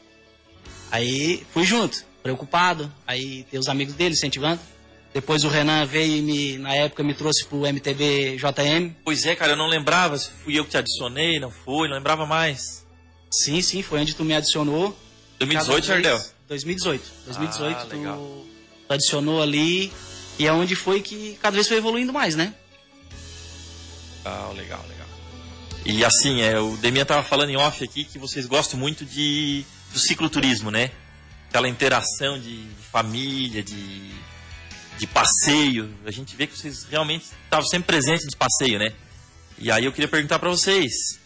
Aí 0.91 1.47
fui 1.53 1.65
junto, 1.65 2.05
preocupado. 2.23 2.91
Aí 3.07 3.45
tem 3.51 3.61
os 3.61 3.69
amigos 3.69 3.95
dele 3.95 4.15
incentivando. 4.15 4.61
Depois 5.13 5.45
o 5.45 5.49
Renan 5.49 5.85
veio 5.85 6.17
e 6.17 6.23
me, 6.23 6.59
na 6.59 6.75
época 6.75 7.03
me 7.03 7.13
trouxe 7.15 7.45
pro 7.47 7.67
MTB 7.67 8.37
JM. 8.37 8.95
Pois 9.05 9.27
é, 9.27 9.35
cara, 9.35 9.53
eu 9.53 9.57
não 9.57 9.67
lembrava 9.67 10.17
se 10.19 10.31
fui 10.45 10.59
eu 10.59 10.65
que 10.65 10.71
te 10.71 10.77
adicionei, 10.77 11.39
não 11.39 11.51
foi, 11.51 11.89
não 11.89 11.97
lembrava 11.97 12.25
mais. 12.27 12.87
Sim, 13.31 13.61
sim, 13.61 13.83
foi 13.83 14.01
onde 14.01 14.15
tu 14.15 14.25
me 14.25 14.35
adicionou. 14.35 14.97
2018, 15.39 15.87
Cada 15.87 16.01
vez- 16.01 16.05
Jardel? 16.15 16.31
2018. 16.49 17.03
2018 17.27 17.77
Ah, 17.77 17.85
tu, 17.85 17.97
legal. 17.97 18.45
Adicionou 18.89 19.43
ali 19.43 19.93
e 20.39 20.47
é 20.47 20.53
onde 20.53 20.75
foi 20.75 21.01
que 21.03 21.39
cada 21.43 21.55
vez 21.55 21.67
foi 21.69 21.77
evoluindo 21.77 22.13
mais, 22.13 22.35
né? 22.35 22.55
Legal, 24.25 24.53
legal, 24.55 24.85
legal. 24.89 25.09
E 25.85 26.05
assim, 26.05 26.43
é, 26.43 26.59
o 26.59 26.77
Demian 26.77 27.05
tava 27.05 27.23
falando 27.23 27.51
em 27.51 27.57
off 27.57 27.83
aqui 27.83 28.05
que 28.05 28.19
vocês 28.19 28.47
gostam 28.47 28.79
muito 28.79 29.05
de 29.05 29.65
do 29.93 29.99
cicloturismo, 29.99 30.71
né? 30.71 30.91
Aquela 31.49 31.69
interação 31.69 32.39
de, 32.39 32.67
família, 32.93 33.63
de, 33.63 34.11
de 34.99 35.07
passeio. 35.07 35.95
A 36.05 36.11
gente 36.11 36.37
vê 36.37 36.47
que 36.47 36.57
vocês 36.57 36.85
realmente 36.85 37.27
estavam 37.45 37.67
sempre 37.67 37.87
presentes 37.87 38.25
nos 38.25 38.35
passeios, 38.35 38.79
né? 38.79 38.93
E 39.59 39.71
aí 39.71 39.85
eu 39.85 39.93
queria 39.93 40.09
perguntar 40.09 40.39
pra 40.39 40.49
vocês, 40.49 41.19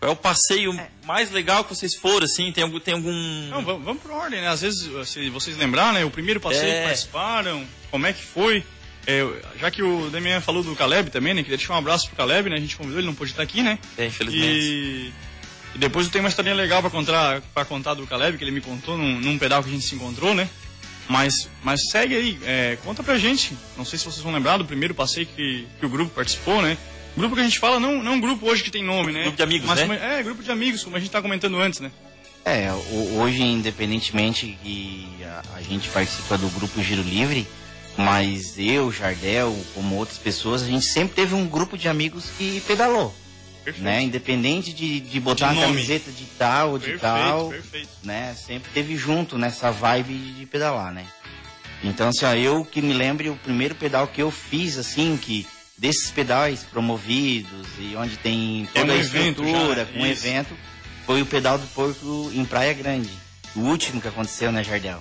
é 0.00 0.08
o 0.08 0.16
passeio 0.16 0.78
mais 1.04 1.30
legal 1.30 1.64
que 1.64 1.74
vocês 1.74 1.94
foram, 1.94 2.24
assim? 2.24 2.50
Tem 2.52 2.64
algum... 2.64 2.80
Tem 2.80 2.94
algum... 2.94 3.12
Não, 3.50 3.62
vamos, 3.64 3.84
vamos 3.84 4.02
por 4.02 4.10
ordem, 4.12 4.40
né? 4.40 4.48
Às 4.48 4.60
vezes, 4.62 4.88
se 5.08 5.28
vocês 5.30 5.56
lembrarem, 5.56 6.00
né? 6.00 6.04
O 6.04 6.10
primeiro 6.10 6.40
passeio 6.40 6.70
É. 6.70 6.78
que 6.80 6.84
participaram, 6.86 7.66
como 7.90 8.06
é 8.06 8.12
que 8.12 8.22
foi? 8.22 8.64
É, 9.06 9.26
já 9.58 9.70
que 9.70 9.82
o 9.82 10.10
Damian 10.10 10.40
falou 10.40 10.62
do 10.62 10.76
Caleb 10.76 11.10
também, 11.10 11.34
né? 11.34 11.42
Queria 11.42 11.56
deixar 11.56 11.74
um 11.74 11.78
abraço 11.78 12.06
pro 12.06 12.16
Caleb, 12.16 12.50
né? 12.50 12.56
A 12.56 12.60
gente 12.60 12.76
convidou, 12.76 12.98
ele 12.98 13.06
não 13.06 13.14
pôde 13.14 13.30
estar 13.32 13.42
aqui, 13.42 13.62
né? 13.62 13.78
É, 13.98 14.06
infelizmente. 14.06 14.46
E, 14.46 15.12
e 15.74 15.78
depois 15.78 16.06
eu 16.06 16.12
tenho 16.12 16.22
uma 16.24 16.28
historinha 16.28 16.54
legal 16.54 16.80
pra 16.80 16.90
contar, 16.90 17.40
pra 17.54 17.64
contar 17.64 17.94
do 17.94 18.06
Caleb, 18.06 18.36
que 18.38 18.44
ele 18.44 18.50
me 18.50 18.60
contou 18.60 18.96
num, 18.96 19.18
num 19.20 19.38
pedal 19.38 19.62
que 19.62 19.68
a 19.70 19.72
gente 19.72 19.84
se 19.86 19.94
encontrou, 19.94 20.34
né? 20.34 20.48
Mas, 21.08 21.48
mas 21.64 21.80
segue 21.90 22.14
aí, 22.14 22.38
é, 22.44 22.78
conta 22.84 23.02
pra 23.02 23.18
gente. 23.18 23.56
Não 23.76 23.84
sei 23.84 23.98
se 23.98 24.04
vocês 24.04 24.22
vão 24.22 24.32
lembrar 24.32 24.58
do 24.58 24.64
primeiro 24.64 24.94
passeio 24.94 25.26
que, 25.26 25.66
que 25.80 25.84
o 25.84 25.88
grupo 25.88 26.14
participou, 26.14 26.62
né? 26.62 26.78
Grupo 27.16 27.34
que 27.34 27.40
a 27.40 27.44
gente 27.44 27.58
fala, 27.58 27.78
não, 27.80 28.02
não 28.02 28.14
um 28.14 28.20
grupo 28.20 28.46
hoje 28.48 28.62
que 28.62 28.70
tem 28.70 28.82
nome, 28.84 29.12
né? 29.12 29.22
Grupo 29.22 29.36
de 29.36 29.42
amigos, 29.42 29.66
Mas 29.68 29.76
né? 29.80 29.82
como- 29.86 29.98
é, 30.12 30.22
grupo 30.22 30.42
de 30.42 30.50
amigos, 30.50 30.84
como 30.84 30.96
a 30.96 31.00
gente 31.00 31.10
tá 31.10 31.20
comentando 31.20 31.58
antes, 31.58 31.80
né? 31.80 31.90
É, 32.44 32.70
ho- 32.72 33.18
hoje, 33.20 33.42
independentemente 33.42 34.56
que 34.62 35.06
a, 35.24 35.42
a 35.56 35.62
gente 35.62 35.88
participa 35.90 36.38
do 36.38 36.48
grupo 36.50 36.82
Giro 36.82 37.02
Livre, 37.02 37.46
Mas 37.98 38.54
eu, 38.56 38.90
Jardel, 38.90 39.54
como 39.74 39.96
outras 39.96 40.16
pessoas, 40.16 40.62
a 40.62 40.66
gente 40.66 40.86
sempre 40.86 41.14
teve 41.16 41.34
um 41.34 41.46
grupo 41.46 41.76
de 41.76 41.88
amigos 41.88 42.26
que 42.38 42.62
pedalou. 42.66 43.12
Perfeito. 43.64 43.84
Né? 43.84 44.02
Independente 44.02 44.72
de, 44.72 45.00
de 45.00 45.20
botar 45.20 45.48
De 45.48 45.54
uma 45.58 45.62
nome. 45.66 45.74
camiseta 45.74 46.10
de 46.10 46.24
tal 46.38 46.70
ou 46.70 46.78
de 46.78 46.84
Perfeito, 46.92 47.02
tal, 47.02 47.48
perfeito. 47.50 47.88
né? 48.02 48.34
Sempre 48.34 48.70
teve 48.72 48.96
junto 48.96 49.36
nessa 49.36 49.70
vibe 49.70 50.14
de, 50.14 50.32
de 50.34 50.46
pedalar, 50.46 50.92
né? 50.94 51.04
Então, 51.84 52.08
assim, 52.08 52.24
ó, 52.24 52.32
eu 52.32 52.64
que 52.64 52.80
me 52.80 52.94
lembre 52.94 53.28
o 53.28 53.36
primeiro 53.36 53.74
pedal 53.74 54.06
que 54.06 54.22
eu 54.22 54.30
fiz, 54.30 54.78
assim, 54.78 55.18
que 55.20 55.46
desses 55.80 56.10
pedais 56.10 56.62
promovidos 56.62 57.66
e 57.78 57.96
onde 57.96 58.18
tem 58.18 58.68
É 58.74 58.80
toda 58.80 58.92
um 58.92 58.96
a 58.96 58.98
estrutura, 59.00 59.76
já, 59.76 59.86
com 59.86 59.98
um 60.00 60.06
evento, 60.06 60.54
foi 61.06 61.22
o 61.22 61.26
pedal 61.26 61.58
do 61.58 61.66
porco 61.68 62.30
em 62.34 62.44
Praia 62.44 62.74
Grande. 62.74 63.08
O 63.56 63.60
último 63.60 63.98
que 64.00 64.06
aconteceu, 64.06 64.52
né, 64.52 64.62
Jardel? 64.62 65.00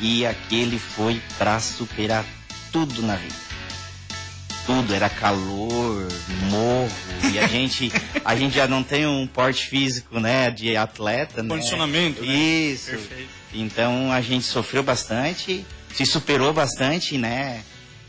E 0.00 0.24
aquele 0.24 0.78
foi 0.78 1.20
pra 1.36 1.58
superar 1.58 2.24
tudo 2.70 3.02
na 3.02 3.16
vida. 3.16 3.34
Tudo, 4.64 4.94
era 4.94 5.08
calor, 5.08 6.08
morro, 6.50 6.90
e 7.32 7.38
a 7.38 7.46
gente, 7.46 7.92
a 8.24 8.34
gente 8.36 8.54
já 8.54 8.66
não 8.66 8.82
tem 8.82 9.06
um 9.06 9.26
porte 9.26 9.66
físico, 9.66 10.20
né, 10.20 10.50
de 10.50 10.76
atleta, 10.76 11.42
né? 11.42 11.48
Condicionamento, 11.48 12.22
né? 12.22 12.32
Isso. 12.32 12.90
Perfeito. 12.90 13.30
Então 13.54 14.12
a 14.12 14.20
gente 14.20 14.44
sofreu 14.44 14.82
bastante, 14.82 15.64
se 15.92 16.06
superou 16.06 16.52
bastante, 16.52 17.18
né? 17.18 17.62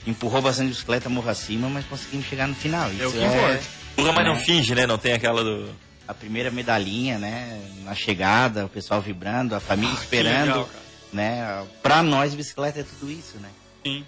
Empurrou 0.08 0.42
bastante 0.42 0.68
a 0.68 0.70
bicicleta 0.72 1.10
morro 1.10 1.30
acima, 1.30 1.68
mas 1.70 1.86
conseguimos 1.86 2.26
chegar 2.28 2.48
no 2.48 2.56
final. 2.56 2.90
É 2.90 2.94
o 2.94 3.08
Isso 3.08 3.12
que 3.18 3.24
importa. 3.26 3.64
Porra, 3.96 4.12
mas 4.14 4.26
não 4.26 4.34
É. 4.36 4.40
finge, 4.40 4.74
né? 4.74 4.88
Não 4.88 4.98
tem 4.98 5.14
aquela 5.14 5.44
do. 5.44 5.70
A 6.08 6.14
primeira 6.14 6.50
medalhinha, 6.50 7.20
né? 7.20 7.60
Na 7.84 7.94
chegada, 7.94 8.66
o 8.66 8.70
pessoal 8.70 9.02
vibrando, 9.02 9.54
a 9.54 9.60
família 9.60 9.94
Ah, 9.98 10.02
esperando, 10.02 10.48
legal, 10.48 10.70
né? 11.12 11.68
Pra 11.84 12.02
nós, 12.02 12.34
bicicleta 12.34 12.80
é 12.80 12.84
tudo 12.84 13.12
isso, 13.12 13.38
né? 13.40 13.50
Sim. 13.86 14.06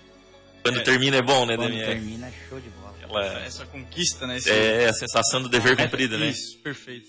Quando 0.63 0.79
É. 0.79 0.83
termina 0.83 1.17
é 1.17 1.21
bom, 1.21 1.45
né, 1.45 1.55
Quando 1.57 1.69
Daniel? 1.69 1.87
termina, 1.87 2.27
é 2.27 2.33
show 2.47 2.59
de 2.61 2.69
bola. 2.69 2.93
Aquela- 3.01 3.39
Essa 3.43 3.65
conquista, 3.65 4.25
né? 4.25 4.37
Esse- 4.37 4.49
É 4.49 4.87
a 4.87 4.93
sensação 4.93 5.41
do 5.41 5.49
dever 5.49 5.75
cumprido, 5.75 6.17
né? 6.17 6.27
Isso, 6.29 6.57
perfeito. 6.59 7.07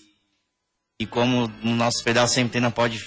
E 0.99 1.07
como 1.07 1.47
no 1.63 1.77
nosso 1.77 2.03
pedal 2.03 2.27
sempre 2.27 2.53
tem, 2.55 2.61
não 2.61 2.71
pode 2.73 2.99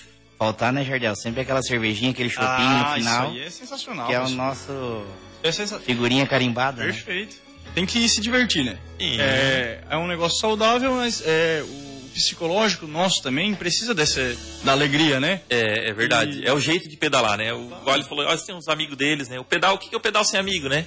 faltar, 0.44 0.74
né, 0.74 0.84
Jardel? 0.84 1.16
Sempre 1.16 1.42
aquela 1.42 1.62
cervejinha, 1.62 2.12
aquele 2.12 2.30
chopinho 2.30 2.52
ah, 2.52 2.90
no 2.90 2.96
final, 2.96 3.24
isso 3.30 3.38
aí 3.40 3.44
é 3.46 3.50
sensacional. 3.50 4.08
que 4.08 4.14
é 4.14 4.20
o 4.20 4.30
nosso 4.30 5.06
É 5.42 5.52
sensa- 5.52 5.80
figurinha 5.80 6.26
carimbada, 6.28 6.82
né? 6.84 6.92
Perfeito. 6.92 7.36
Tem 7.74 7.86
que 7.86 8.08
se 8.10 8.20
divertir, 8.22 8.64
né? 8.66 8.78
Sim. 9.00 9.20
É, 9.20 9.82
é 9.90 9.98
um 9.98 10.06
negócio 10.08 10.38
saudável, 10.40 10.94
mas 10.96 11.24
é, 11.26 11.64
o 11.66 12.10
psicológico 12.14 12.86
nosso 12.86 13.24
também 13.24 13.56
precisa 13.56 13.94
dessa 13.96 14.36
da 14.64 14.74
alegria, 14.74 15.20
né? 15.20 15.42
É, 15.50 15.90
é 15.90 15.94
verdade. 15.94 16.42
E- 16.42 16.46
É 16.46 16.54
o 16.54 16.60
jeito 16.60 16.88
de 16.90 16.96
pedalar, 16.98 17.38
né? 17.38 17.52
O 17.54 17.68
Gole 17.84 18.04
falou, 18.04 18.26
olha, 18.26 18.38
tem 18.38 18.54
uns 18.54 18.68
amigos 18.68 18.96
deles, 18.98 19.30
né? 19.30 19.40
O 19.40 19.44
pedal, 19.46 19.76
o 19.76 19.78
que 19.78 19.90
que 19.90 19.96
é 19.96 19.98
o 19.98 20.02
pedal 20.02 20.24
sem 20.26 20.40
amigo, 20.40 20.68
né? 20.70 20.86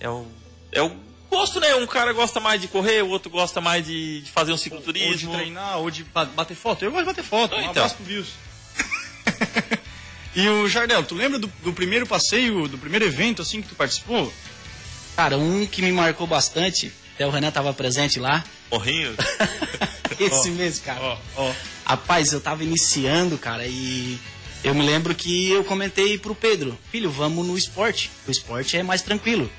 É 0.00 0.08
o, 0.08 0.26
é 0.72 0.82
o 0.82 0.90
gosto, 1.30 1.58
né? 1.60 1.74
Um 1.76 1.86
cara 1.86 2.12
gosta 2.12 2.38
mais 2.40 2.60
de 2.60 2.68
correr, 2.68 3.02
o 3.02 3.08
outro 3.08 3.30
gosta 3.30 3.58
mais 3.60 3.86
de, 3.86 4.20
de 4.20 4.30
fazer 4.30 4.50
um 4.50 4.54
Ou 4.54 4.58
de 4.58 4.62
cicloturismo. 4.64 5.32
treinar, 5.32 5.78
ou 5.78 5.90
de 5.90 6.04
ba- 6.04 6.26
bater 6.26 6.54
foto. 6.56 6.84
Eu 6.84 6.90
gosto 6.90 7.04
de 7.04 7.10
bater 7.10 7.24
foto. 7.24 7.54
Ah, 7.54 7.58
Um 7.58 7.60
então. 7.60 7.70
abraço 7.70 7.94
pro 7.94 8.04
Vils. 8.04 8.28
E 10.34 10.48
o 10.48 10.68
Jardel, 10.68 11.02
tu 11.02 11.14
lembra 11.14 11.38
do, 11.38 11.50
do 11.62 11.72
primeiro 11.72 12.06
passeio, 12.06 12.68
do 12.68 12.78
primeiro 12.78 13.04
evento 13.04 13.42
assim 13.42 13.60
que 13.60 13.68
tu 13.68 13.74
participou? 13.74 14.32
Cara, 15.16 15.36
um 15.36 15.66
que 15.66 15.82
me 15.82 15.92
marcou 15.92 16.26
bastante, 16.26 16.92
até 17.14 17.26
o 17.26 17.30
Renan 17.30 17.50
tava 17.50 17.72
presente 17.74 18.18
lá. 18.18 18.44
Morrinho. 18.70 19.14
Esse 20.18 20.50
mesmo, 20.50 20.84
cara. 20.84 21.00
Ó, 21.00 21.18
ó. 21.36 21.52
Rapaz, 21.84 22.32
eu 22.32 22.40
tava 22.40 22.62
iniciando, 22.64 23.36
cara, 23.36 23.66
e 23.66 24.18
eu 24.64 24.74
me 24.74 24.82
lembro 24.82 25.14
que 25.14 25.50
eu 25.50 25.64
comentei 25.64 26.16
pro 26.16 26.34
Pedro, 26.34 26.78
filho, 26.90 27.10
vamos 27.10 27.46
no 27.46 27.58
esporte. 27.58 28.10
O 28.26 28.30
esporte 28.30 28.76
é 28.76 28.82
mais 28.82 29.02
tranquilo. 29.02 29.50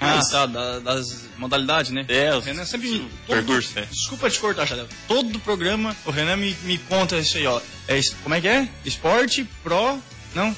Ah, 0.00 0.20
tá, 0.30 0.46
da- 0.46 0.78
das 0.78 1.24
modalidades, 1.36 1.90
né? 1.90 2.04
É, 2.08 2.34
o 2.34 2.40
Renan 2.40 2.64
sempre. 2.64 2.88
os 2.88 3.26
percursos, 3.26 3.74
né? 3.74 3.86
Desculpa 3.90 4.30
te 4.30 4.38
cortar, 4.38 4.64
Jardel. 4.66 4.86
Todo 5.08 5.38
programa, 5.40 5.96
o 6.04 6.10
Renan 6.10 6.36
me, 6.36 6.56
me 6.62 6.78
conta 6.78 7.16
isso 7.18 7.36
aí, 7.36 7.46
ó. 7.46 7.60
É, 7.88 8.00
como 8.22 8.34
é 8.34 8.40
que 8.40 8.48
é? 8.48 8.68
Esporte, 8.84 9.44
pro. 9.62 9.98
Não? 10.34 10.54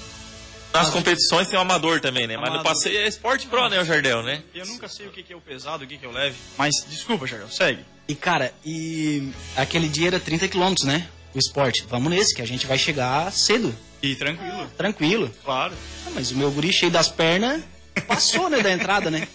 Nas 0.73 0.91
competições 0.91 1.49
tem 1.49 1.59
o 1.59 1.63
amador 1.63 2.01
também, 2.01 2.27
né? 2.29 2.37
Mas 2.37 2.49
no 2.51 2.55
Amador. 2.61 2.73
passeio 2.75 2.99
é 2.99 3.09
esporte 3.09 3.47
pro, 3.49 3.69
né, 3.69 3.81
o 3.81 3.85
Jardel, 3.85 4.23
né? 4.23 4.41
Eu 4.55 4.65
nunca 4.67 4.89
sei 4.89 5.07
o 5.07 5.11
que 5.11 5.23
que 5.23 5.33
é 5.33 5.37
o 5.37 5.41
pesado, 5.41 5.83
o 5.83 5.87
que 5.87 5.99
que 5.99 6.05
é 6.07 6.09
o 6.09 6.13
leve. 6.13 6.37
Mas 6.57 6.73
desculpa, 6.89 7.27
Jardel, 7.27 7.49
segue. 7.51 7.85
E, 8.07 8.15
cara, 8.15 8.53
e 8.65 9.31
aquele 9.57 9.89
dia 9.89 10.09
era 10.09 10.21
30 10.21 10.47
quilômetros, 10.49 10.87
né? 10.87 11.09
O 11.35 11.39
esporte. 11.39 11.85
Vamos 11.89 12.11
nesse, 12.11 12.35
que 12.35 12.43
a 12.43 12.47
gente 12.47 12.67
vai 12.69 12.79
chegar 12.79 13.33
cedo, 13.33 13.75
E 14.03 14.15
tranquilo, 14.15 14.71
tranquilo. 14.77 15.35
claro. 15.45 15.75
Ah, 16.07 16.11
mas 16.15 16.31
o 16.31 16.37
meu 16.37 16.51
guri 16.53 16.73
cheio 16.73 16.91
das 16.93 17.09
pernas 17.09 17.63
passou, 18.01 18.49
né, 18.49 18.61
da 18.61 18.73
entrada, 18.73 19.11
né? 19.11 19.29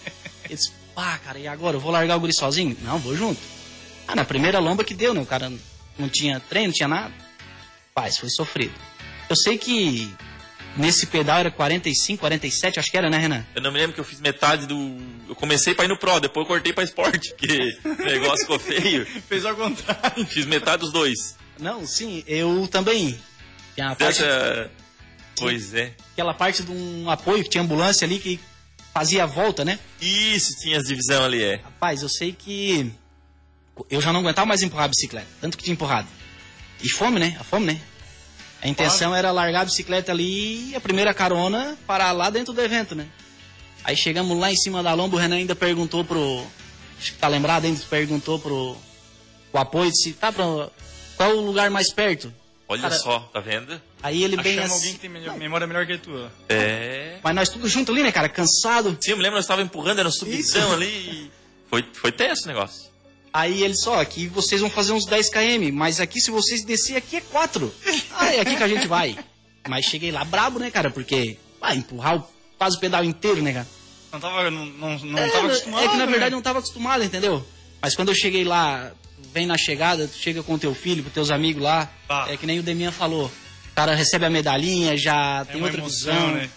Ele 0.44 0.54
disse, 0.54 0.72
pá, 0.94 1.18
cara, 1.18 1.38
e 1.38 1.46
agora? 1.46 1.76
Eu 1.76 1.80
vou 1.80 1.90
largar 1.90 2.16
o 2.16 2.20
guri 2.20 2.34
sozinho? 2.34 2.76
Não, 2.82 2.98
vou 2.98 3.16
junto. 3.16 3.40
Ah, 4.06 4.14
na 4.14 4.24
primeira 4.24 4.58
lomba 4.58 4.84
que 4.84 4.94
deu, 4.94 5.12
né? 5.12 5.20
O 5.20 5.26
cara 5.26 5.52
não 5.98 6.08
tinha 6.08 6.40
treino, 6.40 6.68
não 6.68 6.74
tinha 6.74 6.88
nada. 6.88 7.12
Paz, 7.94 8.18
foi 8.18 8.28
sofrido. 8.28 8.74
Eu 9.28 9.36
sei 9.36 9.58
que 9.58 10.14
nesse 10.76 11.06
pedal 11.06 11.40
era 11.40 11.50
45, 11.50 12.20
47, 12.20 12.78
acho 12.78 12.90
que 12.90 12.96
era, 12.96 13.10
né, 13.10 13.18
Renan? 13.18 13.44
Eu 13.54 13.62
não 13.62 13.72
me 13.72 13.78
lembro 13.78 13.94
que 13.94 14.00
eu 14.00 14.04
fiz 14.04 14.20
metade 14.20 14.66
do. 14.66 14.96
Eu 15.28 15.34
comecei 15.34 15.74
pra 15.74 15.84
ir 15.84 15.88
no 15.88 15.96
Pro, 15.96 16.20
depois 16.20 16.44
eu 16.44 16.48
cortei 16.48 16.72
pra 16.72 16.84
esporte, 16.84 17.30
porque 17.30 17.78
o 17.84 18.04
negócio 18.04 18.40
ficou 18.40 18.58
feio. 18.58 19.06
Fez 19.28 19.44
ao 19.44 19.56
contrário. 19.56 20.26
Fiz 20.26 20.46
metade 20.46 20.82
dos 20.82 20.92
dois. 20.92 21.36
Não, 21.58 21.86
sim, 21.86 22.22
eu 22.26 22.68
também. 22.70 23.18
Tinha 23.74 23.90
a 23.90 23.96
parte, 23.96 24.20
Dessa. 24.20 24.70
Pois 25.38 25.74
é. 25.74 25.92
aquela 26.12 26.32
parte 26.32 26.62
de 26.62 26.70
um 26.70 27.10
apoio 27.10 27.42
que 27.42 27.50
tinha 27.50 27.62
ambulância 27.62 28.06
ali 28.06 28.18
que 28.18 28.40
fazia 28.96 29.24
a 29.24 29.26
volta, 29.26 29.62
né? 29.62 29.78
Isso, 30.00 30.58
tinha 30.58 30.78
as 30.78 30.84
divisão 30.84 31.22
ali, 31.22 31.42
é. 31.42 31.56
Rapaz, 31.56 32.00
eu 32.00 32.08
sei 32.08 32.32
que 32.32 32.90
eu 33.90 34.00
já 34.00 34.10
não 34.10 34.20
aguentava 34.20 34.46
mais 34.46 34.62
empurrar 34.62 34.86
a 34.86 34.88
bicicleta, 34.88 35.26
tanto 35.38 35.58
que 35.58 35.64
tinha 35.64 35.74
empurrado. 35.74 36.08
E 36.82 36.88
fome, 36.88 37.20
né? 37.20 37.36
A 37.38 37.44
fome, 37.44 37.66
né? 37.66 37.80
A 38.62 38.68
intenção 38.68 39.14
era 39.14 39.30
largar 39.30 39.60
a 39.60 39.64
bicicleta 39.66 40.12
ali 40.12 40.70
e 40.70 40.74
a 40.74 40.80
primeira 40.80 41.12
carona 41.12 41.76
parar 41.86 42.12
lá 42.12 42.30
dentro 42.30 42.54
do 42.54 42.62
evento, 42.62 42.94
né? 42.94 43.06
Aí 43.84 43.94
chegamos 43.94 44.38
lá 44.38 44.50
em 44.50 44.56
cima 44.56 44.82
da 44.82 44.94
lomba, 44.94 45.16
o 45.16 45.18
Renan 45.18 45.36
ainda 45.36 45.54
perguntou 45.54 46.02
pro. 46.02 46.46
Acho 46.98 47.12
que 47.12 47.18
tá 47.18 47.28
lembrado 47.28 47.66
ainda, 47.66 47.78
perguntou 47.90 48.38
pro. 48.38 48.78
O 49.52 49.58
apoio, 49.58 49.90
disse, 49.90 50.14
tá, 50.14 50.32
pro, 50.32 50.72
qual 51.18 51.36
o 51.36 51.40
lugar 51.42 51.70
mais 51.70 51.92
perto? 51.92 52.32
Olha 52.66 52.82
Cara, 52.82 52.94
só, 52.94 53.20
tá 53.20 53.40
vendo? 53.40 53.80
Aí 54.02 54.22
ele 54.22 54.36
bem 54.36 54.58
assim. 54.58 54.74
alguém 54.74 54.92
que 54.92 54.98
tem 55.00 55.10
memória 55.10 55.66
melhor 55.66 55.86
que 55.86 55.94
a 55.94 55.98
tua. 55.98 56.32
É. 56.48 57.18
Mas 57.22 57.34
nós 57.34 57.48
tudo 57.48 57.68
junto 57.68 57.90
ali, 57.92 58.02
né, 58.02 58.12
cara? 58.12 58.28
Cansado. 58.28 58.96
Sim, 59.00 59.12
eu 59.12 59.16
me 59.16 59.22
lembro, 59.22 59.36
nós 59.36 59.44
estávamos 59.44 59.68
empurrando, 59.70 59.98
era 60.00 60.08
um 60.08 60.12
subidão 60.12 60.72
ali. 60.72 60.86
e 60.86 61.30
Foi, 61.68 61.84
foi 61.94 62.12
tenso 62.12 62.44
o 62.44 62.48
negócio. 62.48 62.86
Aí 63.32 63.62
ele 63.62 63.74
só, 63.76 64.00
aqui 64.00 64.28
vocês 64.28 64.60
vão 64.60 64.70
fazer 64.70 64.92
uns 64.92 65.04
10 65.06 65.28
km, 65.30 65.70
mas 65.72 66.00
aqui 66.00 66.20
se 66.20 66.30
vocês 66.30 66.64
descer 66.64 66.96
aqui 66.96 67.16
é 67.16 67.20
4. 67.20 67.74
Ah, 68.18 68.32
é 68.34 68.40
aqui 68.40 68.56
que 68.56 68.62
a 68.62 68.68
gente 68.68 68.86
vai. 68.86 69.18
Mas 69.68 69.84
cheguei 69.84 70.10
lá 70.10 70.24
brabo, 70.24 70.58
né, 70.58 70.70
cara? 70.70 70.90
Porque, 70.90 71.36
vai 71.60 71.76
empurrar 71.76 72.16
o, 72.16 72.24
quase 72.56 72.76
o 72.76 72.80
pedal 72.80 73.04
inteiro, 73.04 73.42
né, 73.42 73.52
cara? 73.52 73.66
Não 74.12 74.20
tava, 74.20 74.50
não, 74.50 74.64
não, 74.66 74.98
não 75.00 75.18
É, 75.18 75.28
tava 75.28 75.46
acostumado. 75.48 75.84
É 75.84 75.88
que 75.88 75.96
na 75.96 76.06
né? 76.06 76.12
verdade 76.12 76.32
eu 76.32 76.36
não 76.36 76.42
tava 76.42 76.60
acostumado, 76.60 77.02
entendeu? 77.04 77.44
Mas 77.82 77.94
quando 77.94 78.08
eu 78.08 78.14
cheguei 78.14 78.44
lá, 78.44 78.92
vem 79.34 79.44
na 79.46 79.58
chegada, 79.58 80.08
tu 80.08 80.16
chega 80.16 80.42
com 80.42 80.56
teu 80.56 80.74
filho, 80.74 81.02
com 81.02 81.10
teus 81.10 81.30
amigos 81.30 81.62
lá, 81.62 81.90
Tá. 82.08 82.26
é 82.30 82.36
que 82.38 82.46
nem 82.46 82.58
o 82.58 82.62
Demian 82.62 82.92
falou. 82.92 83.30
O 83.76 83.80
cara 83.80 83.94
recebe 83.94 84.24
a 84.24 84.30
medalhinha, 84.30 84.96
já 84.96 85.40
É 85.42 85.44
tem 85.44 85.56
uma 85.56 85.66
outra 85.66 85.82
emoção, 85.82 86.14
visão. 86.14 86.32
né? 86.32 86.48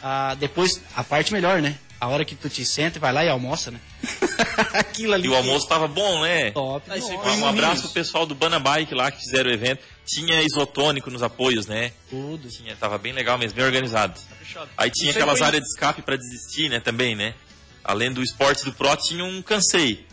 Ah, 0.00 0.36
depois, 0.38 0.80
a 0.94 1.02
parte 1.02 1.32
melhor, 1.32 1.60
né? 1.60 1.76
A 2.00 2.06
hora 2.06 2.24
que 2.24 2.36
tu 2.36 2.48
te 2.48 2.64
senta 2.64 2.98
e 2.98 3.00
vai 3.00 3.12
lá 3.12 3.24
e 3.24 3.28
almoça, 3.28 3.72
né? 3.72 3.80
Aquilo 4.72 5.12
ali. 5.14 5.26
E 5.26 5.28
o 5.28 5.34
almoço 5.34 5.66
tava 5.66 5.88
bom, 5.88 6.22
né? 6.22 6.52
top. 6.52 6.86
Ah, 6.88 6.96
isso 6.96 7.10
aí 7.10 7.16
Um 7.40 7.46
abraço 7.48 7.82
pro 7.82 7.90
pessoal 7.90 8.24
do 8.24 8.34
Bana 8.36 8.60
Bike 8.60 8.94
lá 8.94 9.10
que 9.10 9.18
fizeram 9.18 9.50
o 9.50 9.52
evento. 9.52 9.82
Tinha 10.06 10.40
isotônico 10.40 11.10
nos 11.10 11.20
apoios, 11.24 11.66
né? 11.66 11.90
tudo. 12.08 12.48
Tinha, 12.48 12.76
tava 12.76 12.96
bem 12.96 13.12
legal 13.12 13.36
mesmo, 13.36 13.56
bem 13.56 13.64
organizado. 13.64 14.20
Fechado. 14.38 14.70
Aí 14.76 14.88
tinha 14.88 15.10
aquelas 15.10 15.38
foi- 15.38 15.46
áreas 15.48 15.62
de 15.64 15.68
escape 15.68 16.02
pra 16.02 16.14
desistir, 16.14 16.68
né, 16.68 16.78
também, 16.78 17.16
né? 17.16 17.34
Além 17.82 18.12
do 18.12 18.22
esporte 18.22 18.64
do 18.64 18.72
Pro, 18.72 18.96
tinha 18.96 19.24
um 19.24 19.42
cansei. 19.42 20.06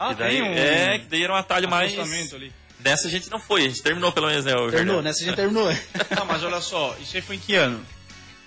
Ah, 0.00 0.08
que 0.08 0.14
daí, 0.16 0.40
tem 0.40 0.42
um 0.42 0.52
É, 0.52 0.98
que 0.98 1.06
daí 1.06 1.22
era 1.22 1.32
um 1.32 1.36
atalho 1.36 1.68
mais... 1.70 1.96
ali. 1.96 2.52
Nessa 2.84 3.06
a 3.06 3.10
gente 3.10 3.30
não 3.30 3.38
foi, 3.38 3.62
a 3.62 3.68
gente 3.68 3.82
terminou 3.82 4.10
pelo 4.12 4.26
menos, 4.28 4.44
né, 4.44 4.52
Terminou, 4.52 4.70
Jardel? 4.72 5.02
nessa 5.02 5.22
a 5.22 5.26
gente 5.26 5.36
terminou. 5.36 5.68
Tá, 6.08 6.24
mas 6.24 6.42
olha 6.42 6.60
só, 6.60 6.96
isso 7.00 7.14
aí 7.16 7.22
foi 7.22 7.36
em 7.36 7.38
que 7.38 7.54
ano? 7.54 7.84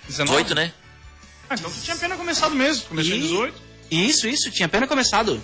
19? 0.07 0.43
18, 0.43 0.55
né? 0.55 0.73
Ah, 1.49 1.55
então 1.55 1.71
tinha 1.83 1.95
pena 1.95 2.15
começado 2.17 2.53
mesmo. 2.55 2.85
Começou 2.87 3.13
em 3.13 3.17
E- 3.19 3.21
18. 3.21 3.61
Isso, 3.91 4.27
isso, 4.27 4.51
tinha 4.51 4.67
pena 4.67 4.87
começado. 4.87 5.41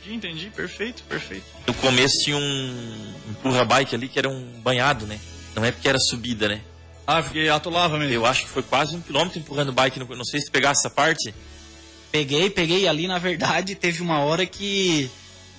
Entendi, 0.00 0.14
entendi. 0.16 0.50
Perfeito, 0.54 1.02
perfeito. 1.04 1.44
No 1.66 1.74
começo 1.74 2.14
tinha 2.24 2.36
um 2.36 3.14
empurra 3.30 3.64
bike 3.64 3.94
ali 3.94 4.08
que 4.08 4.18
era 4.18 4.28
um 4.28 4.42
banhado, 4.60 5.06
né? 5.06 5.18
Não 5.54 5.64
é 5.64 5.70
porque 5.72 5.88
era 5.88 5.98
subida, 5.98 6.48
né? 6.48 6.60
Ah, 7.06 7.22
porque 7.22 7.40
atolava 7.48 7.98
mesmo. 7.98 8.14
Eu 8.14 8.24
acho 8.26 8.42
que 8.44 8.48
foi 8.48 8.62
quase 8.62 8.94
um 8.96 9.00
quilômetro 9.00 9.38
empurrando 9.38 9.72
bike. 9.72 9.98
Não, 10.00 10.06
não 10.08 10.24
sei 10.24 10.40
se 10.40 10.50
pegasse 10.50 10.80
essa 10.86 10.90
parte. 10.94 11.34
Peguei, 12.10 12.48
peguei 12.50 12.88
ali, 12.88 13.06
na 13.06 13.18
verdade, 13.18 13.74
teve 13.74 14.00
uma 14.02 14.20
hora 14.20 14.46
que 14.46 15.10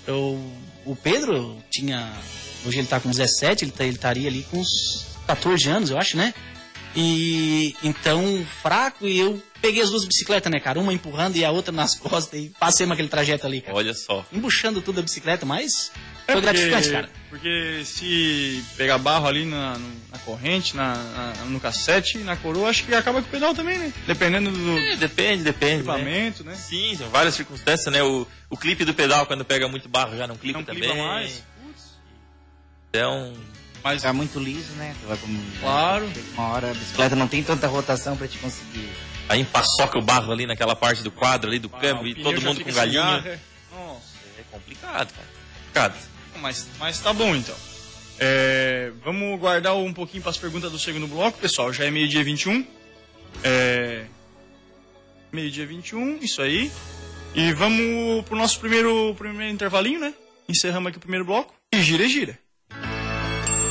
eu, 0.07 0.51
o 0.87 0.95
Pedro 0.95 1.57
tinha. 1.69 2.11
Hoje 2.65 2.79
ele 2.79 2.87
tá 2.87 2.99
com 2.99 3.09
17, 3.09 3.65
ele, 3.65 3.71
tá, 3.71 3.83
ele 3.83 3.95
estaria 3.95 4.27
ali 4.27 4.43
com 4.49 4.57
uns 4.57 5.05
14 5.27 5.69
anos, 5.69 5.89
eu 5.89 5.97
acho, 5.97 6.17
né? 6.17 6.33
E 6.95 7.75
então, 7.83 8.45
fraco, 8.61 9.07
e 9.07 9.19
eu 9.19 9.41
peguei 9.61 9.83
as 9.83 9.91
duas 9.91 10.05
bicicletas, 10.05 10.51
né, 10.51 10.59
cara? 10.59 10.79
Uma 10.79 10.93
empurrando 10.93 11.35
e 11.35 11.45
a 11.45 11.51
outra 11.51 11.71
nas 11.71 11.95
costas 11.99 12.39
e 12.39 12.49
passei 12.59 12.89
aquele 12.89 13.07
trajeto 13.07 13.45
ali, 13.45 13.61
cara. 13.61 13.77
Olha 13.77 13.93
só. 13.93 14.25
Embuchando 14.31 14.81
tudo 14.81 14.99
a 14.99 15.03
bicicleta, 15.03 15.45
mas 15.45 15.91
É 16.27 16.33
foi 16.33 16.41
porque- 16.41 16.57
gratificante, 16.67 16.89
cara. 16.91 17.09
Porque 17.29 17.81
se 17.85 18.63
pegar 18.75 18.97
barro 18.97 19.27
ali 19.27 19.45
na, 19.45 19.77
no- 19.77 19.95
na 20.11 20.17
corrente, 20.19 20.75
na, 20.75 20.93
na- 20.95 21.33
no 21.45 21.59
cassete, 21.59 22.17
na 22.19 22.35
coroa, 22.35 22.69
acho 22.69 22.83
que 22.85 22.93
acaba 22.93 23.21
com 23.21 23.27
o 23.27 23.31
pedal 23.31 23.53
também, 23.55 23.77
né? 23.79 23.93
Dependendo 24.05 24.51
do 24.51 24.77
É, 24.77 24.95
depende, 24.97 25.43
depende. 25.43 25.73
Né? 25.83 25.93
equipamento, 25.93 26.43
né? 26.43 26.55
Sim, 26.55 26.95
são 26.97 27.09
várias 27.09 27.35
circunstâncias, 27.35 27.91
né? 27.93 28.01
O, 28.03 28.27
o 28.49 28.57
clipe 28.57 28.83
do 28.85 28.93
pedal, 28.93 29.25
quando 29.25 29.43
pega 29.45 29.67
muito 29.67 29.87
barro, 29.89 30.17
já 30.17 30.27
não 30.27 30.35
clipa 30.37 30.59
Não 30.59 30.65
também. 30.65 30.83
clipa 30.83 30.95
mais. 30.95 31.43
Então, 32.89 33.33
Mas 33.83 34.01
Fica 34.01 34.11
muito 34.11 34.39
liso, 34.39 34.73
né? 34.73 34.95
Tu 35.01 35.07
vai 35.07 35.17
com- 35.17 35.41
Claro. 35.61 36.11
Uma 36.33 36.47
hora 36.49 36.71
a 36.71 36.73
bicicleta 36.73 37.15
não 37.15 37.27
tem 37.27 37.41
tanta 37.43 37.67
rotação 37.67 38.17
pra 38.17 38.27
te 38.27 38.37
conseguir. 38.37 38.89
aí 39.29 39.39
empaçoca 39.41 39.97
o 39.97 40.01
barro 40.01 40.31
ali 40.31 40.45
naquela 40.45 40.75
parte 40.75 41.03
do 41.03 41.11
quadro 41.11 41.49
ali 41.49 41.59
do 41.59 41.69
ah, 41.73 41.79
câmbio 41.79 42.07
e 42.07 42.15
todo 42.15 42.41
mundo 42.41 42.63
com 42.63 42.71
galinho. 42.71 43.01
garra. 43.01 43.39
Nossa. 43.71 44.01
É 44.39 44.41
complicado, 44.51 45.13
cara. 45.13 45.27
Complicado. 45.59 46.06
Mas, 46.41 46.67
mas 46.79 46.99
tá 46.99 47.13
bom 47.13 47.35
então. 47.35 47.55
É, 48.19 48.91
vamos 49.03 49.39
guardar 49.39 49.75
um 49.75 49.93
pouquinho 49.93 50.23
para 50.23 50.31
as 50.31 50.37
perguntas 50.37 50.71
do 50.71 50.79
segundo 50.79 51.07
bloco, 51.07 51.37
pessoal. 51.37 51.71
Já 51.71 51.85
é 51.85 51.91
meio-dia 51.91 52.23
21. 52.23 52.65
É, 53.43 54.05
meio-dia 55.31 55.65
21, 55.65 56.17
isso 56.21 56.41
aí. 56.41 56.71
E 57.35 57.53
vamos 57.53 58.25
pro 58.25 58.35
nosso 58.35 58.59
primeiro, 58.59 59.13
primeiro 59.15 59.53
intervalinho, 59.53 59.99
né? 59.99 60.13
Encerramos 60.49 60.89
aqui 60.89 60.97
o 60.97 61.01
primeiro 61.01 61.25
bloco. 61.25 61.53
E 61.71 61.81
gira, 61.83 62.03
e 62.03 62.09
gira. 62.09 62.39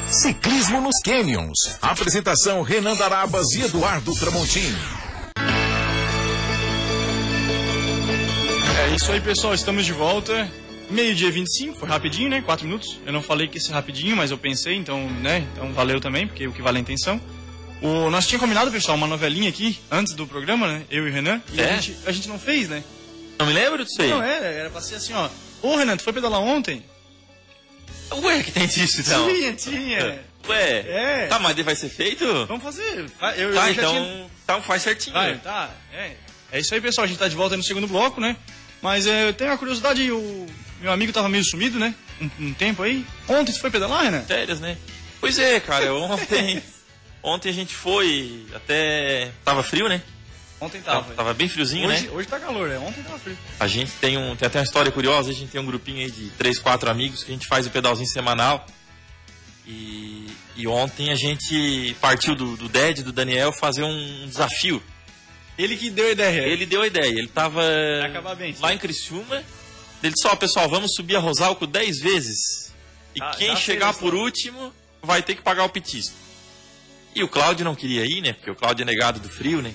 Ciclismo 0.09 0.81
nos 0.81 1.01
Canyons. 1.03 1.59
Apresentação 1.83 2.63
Renan 2.63 2.95
Darabas 2.95 3.51
e 3.53 3.63
Eduardo 3.63 4.15
Tramontini. 4.15 4.77
É 8.79 8.95
isso 8.95 9.11
aí, 9.11 9.21
pessoal. 9.21 9.53
Estamos 9.53 9.85
de 9.85 9.93
volta. 9.93 10.49
Meio-dia 10.89 11.31
25, 11.33 11.77
foi 11.79 11.89
rapidinho, 11.89 12.29
né? 12.31 12.41
Quatro 12.43 12.65
minutos. 12.65 12.99
Eu 13.05 13.13
não 13.13 13.21
falei 13.23 13.49
que 13.49 13.57
ia 13.57 13.61
ser 13.61 13.73
rapidinho, 13.73 14.17
mas 14.17 14.31
eu 14.31 14.39
pensei, 14.39 14.75
então, 14.77 15.09
né? 15.11 15.45
Então 15.53 15.73
valeu 15.73 16.01
também, 16.01 16.27
porque 16.27 16.47
o 16.47 16.53
que 16.53 16.63
vale 16.63 16.79
é 16.79 16.81
a 16.81 16.83
intenção. 16.83 17.21
O, 17.83 18.09
nós 18.09 18.27
tínhamos 18.27 18.43
combinado, 18.45 18.71
pessoal, 18.71 18.97
uma 18.97 19.07
novelinha 19.07 19.49
aqui, 19.49 19.79
antes 19.91 20.15
do 20.15 20.27
programa, 20.27 20.67
né? 20.69 20.85
Eu 20.91 21.07
e 21.07 21.11
o 21.11 21.13
Renan. 21.13 21.43
E 21.53 21.61
É? 21.61 21.71
a, 21.73 21.77
gente, 21.81 21.97
a 22.07 22.13
gente 22.13 22.29
não 22.29 22.39
fez, 22.39 22.69
né? 22.69 22.85
Não 23.39 23.47
me 23.47 23.53
lembro 23.53 23.85
disso 23.85 24.01
aí. 24.01 24.09
Não, 24.11 24.23
era, 24.23 24.47
era 24.47 24.71
pra 24.71 24.81
ser 24.81 24.95
assim, 24.95 25.13
ó. 25.13 25.29
Ô, 25.61 25.77
Renan, 25.77 25.97
tu 25.97 26.05
foi 26.05 26.13
pedalar 26.13 26.41
ontem? 26.41 26.83
Ué, 28.23 28.43
que 28.45 28.53
tem 28.53 28.67
disso 28.69 29.01
então? 29.01 29.29
Tinha, 29.29 29.53
tinha. 29.55 30.25
Ué, 30.49 30.79
É. 31.25 31.27
tá, 31.27 31.41
mas 31.41 31.57
vai 31.57 31.75
ser 31.75 31.89
feito? 31.89 32.25
Vamos 32.47 32.63
fazer. 32.63 33.01
Eu, 33.01 33.09
Tá, 33.19 33.37
eu 33.37 33.73
então, 33.73 33.93
tinha- 33.93 34.27
então 34.45 34.63
faz 34.63 34.83
certinho. 34.83 35.15
Vai, 35.15 35.37
tá. 35.39 35.71
É. 35.93 36.13
é 36.53 36.61
isso 36.61 36.73
aí, 36.73 36.81
pessoal. 36.81 37.05
A 37.05 37.09
gente 37.09 37.19
tá 37.19 37.27
de 37.27 37.35
volta 37.35 37.57
no 37.57 37.63
segundo 37.65 37.89
bloco, 37.89 38.21
né? 38.21 38.37
Mas 38.81 39.07
é, 39.09 39.29
eu 39.29 39.35
tenho 39.35 39.51
uma 39.51 39.59
curiosidade, 39.59 40.09
o 40.13 40.47
meu 40.87 40.93
amigo 40.93 41.13
tava 41.13 41.29
meio 41.29 41.45
sumido, 41.45 41.81
né? 41.81 41.93
Um, 42.21 42.31
um 42.47 42.55
tempo 42.55 42.83
aí. 42.85 43.05
Ontem 43.29 43.53
tu 43.53 43.61
foi 43.61 43.71
pedalar, 43.71 44.05
Renan? 44.05 44.23
Férias, 44.23 44.61
né? 44.61 44.79
Pois 45.21 45.37
é, 45.37 45.59
cara, 45.59 45.93
ontem. 45.97 46.63
ontem 47.23 47.49
a 47.49 47.53
gente 47.53 47.75
foi 47.75 48.47
até. 48.55 49.33
Tava 49.45 49.65
frio, 49.65 49.89
né? 49.89 50.01
Ontem 50.59 50.81
Tava, 50.81 51.03
tava. 51.03 51.15
tava 51.15 51.35
bem 51.35 51.51
friozinho, 51.51 51.87
hoje, 51.87 52.07
né? 52.07 52.11
hoje 52.13 52.29
tá 52.29 52.41
calor, 52.41 52.69
né? 52.69 52.79
Ontem 52.79 53.03
tava 53.03 53.19
frio. 53.19 53.37
A 53.61 53.67
gente 53.67 53.91
tem 54.01 54.17
um. 54.17 54.37
Tem 54.37 54.47
até 54.47 54.61
uma 54.61 54.65
história 54.65 54.93
curiosa, 54.93 55.31
a 55.31 55.35
gente 55.35 55.51
tem 55.51 55.61
um 55.61 55.67
grupinho 55.67 55.99
aí 55.99 56.11
de 56.11 56.31
três, 56.31 56.59
quatro 56.59 56.89
amigos 56.89 57.25
que 57.25 57.33
a 57.33 57.35
gente 57.35 57.49
faz 57.49 57.67
o 57.67 57.71
pedalzinho 57.71 58.09
semanal. 58.09 58.65
E, 59.67 60.29
e 60.55 60.69
ontem 60.69 61.11
a 61.11 61.17
gente 61.17 61.97
partiu 62.01 62.37
do, 62.37 62.57
do 62.57 62.69
Ded, 62.69 63.03
do 63.03 63.13
Daniel, 63.13 63.53
fazer 63.53 63.83
um 63.83 64.27
desafio. 64.27 64.81
Ele 65.59 65.77
que 65.77 65.91
deu 65.91 66.07
a 66.07 66.11
ideia. 66.11 66.43
Ele 66.43 66.65
deu 66.65 66.83
a 66.83 66.87
ideia, 66.87 67.09
ele 67.09 67.29
tava 67.29 67.61
bem, 68.39 68.55
lá 68.61 68.73
em 68.73 68.79
Criciúma. 68.79 69.43
Ele 70.03 70.13
disse, 70.13 70.27
ó, 70.27 70.37
pessoal, 70.37 70.69
vamos 70.69 70.93
subir 70.95 71.17
a 71.17 71.21
Rosalco 71.21 71.67
10 71.67 71.99
vezes. 72.01 72.73
E 73.15 73.19
Tá, 73.19 73.31
quem 73.31 73.49
já 73.49 73.57
chegar 73.57 73.95
por 73.95 74.15
último 74.15 74.73
vai 75.03 75.23
ter 75.23 75.35
que 75.35 75.43
pagar 75.43 75.65
o 75.65 75.69
petisco. 75.69 76.15
E 77.15 77.23
o 77.23 77.29
Cláudio 77.29 77.65
não 77.65 77.75
queria 77.75 78.05
ir, 78.05 78.21
né? 78.21 78.35
Porque 78.35 78.51
o 78.51 78.55
Cláudio 78.55 78.83
é 78.83 78.87
negado 78.87 79.19
do 79.21 79.29
frio, 79.29 79.63
né? 79.63 79.73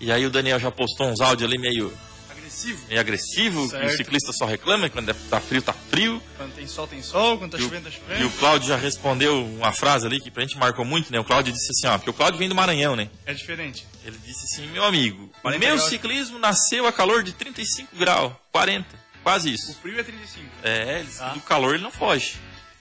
E 0.00 0.12
aí 0.12 0.24
o 0.24 0.30
Daniel 0.30 0.60
já 0.60 0.70
postou 0.70 1.08
uns 1.08 1.20
áudios 1.20 1.48
ali 1.50 1.58
meio, 1.58 1.92
Agressivo. 2.30 2.86
meio 2.88 3.00
agressivo, 3.00 3.60
que 3.68 3.76
o 3.76 3.80
Certo. 3.80 3.96
ciclista 3.96 4.32
só 4.32 4.44
reclama, 4.46 4.88
que 4.88 4.92
quando 4.94 5.12
tá 5.28 5.40
frio, 5.40 5.60
tá 5.62 5.72
frio. 5.72 6.22
Quando 6.36 6.54
tem 6.54 6.66
sol, 6.68 6.86
tem 6.86 7.02
sol. 7.02 7.38
Quando 7.38 7.52
tá 7.52 7.58
E 7.58 7.62
chovendo, 7.62 7.90
tá 7.90 7.90
e 7.90 7.98
o 7.98 8.14
chovendo. 8.16 8.30
Cláudio 8.38 8.68
já 8.68 8.76
respondeu 8.76 9.44
uma 9.44 9.72
frase 9.72 10.06
ali 10.06 10.20
que 10.20 10.30
pra 10.30 10.42
gente 10.42 10.56
marcou 10.56 10.84
muito, 10.84 11.10
né? 11.12 11.18
O 11.18 11.24
Cláudio 11.24 11.52
disse 11.52 11.68
assim, 11.70 11.86
ó, 11.92 11.98
porque 11.98 12.10
o 12.10 12.14
Cláudio 12.14 12.38
vem 12.38 12.48
do 12.48 12.54
Maranhão, 12.54 12.94
né? 12.94 13.08
É 13.26 13.34
diferente. 13.34 13.84
Ele 14.04 14.16
disse 14.24 14.44
assim, 14.44 14.68
meu 14.68 14.84
amigo, 14.84 15.24
o 15.24 15.40
40 15.42 15.58
meu 15.64 15.76
graus. 15.76 15.88
ciclismo 15.90 16.38
nasceu 16.38 16.86
a 16.86 16.92
calor 16.92 17.22
de 17.24 17.32
35 17.32 17.96
graus, 17.96 18.32
40, 18.52 18.86
quase 19.22 19.50
O 19.50 19.54
isso. 19.54 19.74
frio 19.80 19.98
é 19.98 20.02
35. 20.02 20.46
É, 20.62 20.96
ele 20.98 21.04
disse 21.04 21.18
Tá. 21.18 21.30
que 21.30 21.38
do 21.38 21.44
calor 21.44 21.74
ele 21.74 21.82
não 21.82 21.90
foge. 21.90 22.34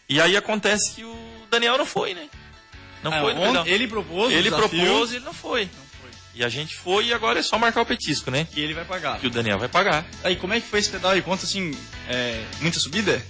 E 0.10 0.20
aí 0.20 0.36
acontece 0.36 0.92
que 0.94 1.04
o 1.04 1.16
Daniel 1.50 1.78
não 1.78 1.86
foi, 1.86 2.14
né? 2.14 2.28
Não 3.04 3.12
Ah, 3.14 3.22
foi, 3.22 3.34
pedal. 3.34 3.66
ele 3.68 3.88
propôs 3.88 4.32
o 4.32 4.36
Ele 4.36 4.50
propôs 4.52 5.12
e 5.12 5.16
ele 5.16 5.26
não 5.26 5.34
foi. 5.34 5.64
Não 5.66 5.86
foi. 6.02 6.10
E 6.36 6.44
a 6.44 6.50
gente 6.50 6.76
foi 6.76 7.06
e 7.08 7.14
agora 7.14 7.40
é 7.40 7.42
só 7.44 7.58
marcar 7.58 7.82
o 7.82 7.86
petisco, 7.86 8.30
né? 8.30 8.48
E 8.56 8.62
ele 8.62 8.74
vai 8.74 8.86
pagar. 8.86 9.20
Que 9.20 9.28
o 9.28 9.30
Daniel 9.30 9.58
vai 9.58 9.68
pagar. 9.70 10.06
Aí, 10.24 10.36
como 10.36 10.54
é 10.54 10.62
que 10.62 10.68
foi 10.68 10.80
esse 10.80 10.90
pedal 10.90 11.12
aí? 11.12 11.22
Conta 11.22 11.46
assim, 11.46 11.76
é, 12.08 12.44
muita 12.62 12.80
subida? 12.80 13.26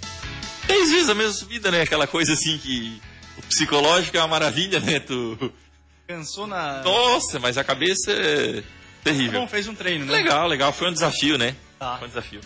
Três 0.68 0.92
vezes 0.92 1.10
a 1.10 1.16
mesma 1.16 1.34
subida, 1.34 1.72
né? 1.72 1.82
Aquela 1.82 2.06
coisa 2.08 2.34
assim 2.34 2.58
que 2.58 3.02
o 3.38 3.42
psicológico 3.44 4.18
é 4.18 4.20
uma 4.20 4.28
maravilha, 4.28 4.80
né? 4.80 5.00
Tu... 5.00 5.54
Cansou 6.08 6.46
na. 6.48 6.82
Nossa, 6.84 7.40
mas 7.40 7.58
a 7.58 7.64
cabeça 7.64 8.12
é 8.12 8.62
Tá 8.62 8.68
terrível. 9.06 9.40
bom, 9.42 9.48
fez 9.48 9.68
um 9.68 9.74
treino, 9.74 10.06
né? 10.06 10.12
Legal, 10.12 10.48
legal. 10.48 10.72
Foi 10.74 10.90
um 10.90 10.94
desafio, 10.94 11.38
né? 11.38 11.56
Tá. 11.80 11.98
Foi 11.98 12.06
um 12.08 12.10
desafio. 12.10 12.42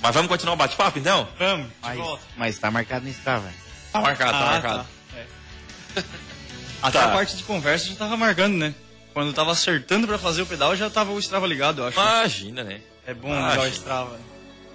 Mas 0.00 0.14
vamos 0.14 0.28
continuar 0.28 0.54
o 0.54 0.56
bate-papo, 0.56 0.98
então? 0.98 1.28
Vamos, 1.38 1.66
de 1.66 1.72
Mas, 1.82 1.98
volta. 1.98 2.22
mas 2.36 2.58
tá 2.58 2.70
marcado 2.70 3.04
no 3.04 3.10
Strava. 3.10 3.52
Tá 3.92 4.00
marcado, 4.00 4.30
tá 4.32 4.38
Ah, 4.38 4.50
marcado. 4.52 4.78
tá. 5.14 5.18
É. 5.18 6.04
Até 6.82 6.98
Tá. 7.00 7.06
a 7.06 7.10
parte 7.10 7.36
de 7.36 7.42
conversa 7.42 7.86
já 7.88 7.94
tava 7.96 8.16
marcando, 8.16 8.56
né? 8.56 8.74
Quando 9.12 9.28
eu 9.28 9.34
tava 9.34 9.50
acertando 9.50 10.06
pra 10.06 10.16
fazer 10.18 10.42
o 10.42 10.46
pedal, 10.46 10.76
já 10.76 10.88
tava 10.88 11.10
o 11.10 11.18
Strava 11.18 11.46
ligado, 11.46 11.80
eu 11.82 11.88
acho. 11.88 11.98
Imagina, 11.98 12.62
né? 12.62 12.80
é 13.06 13.12
bom 13.14 13.32
ah, 13.32 13.50
ligar 13.50 13.64
o. 13.64 13.68
Strava. 13.68 14.20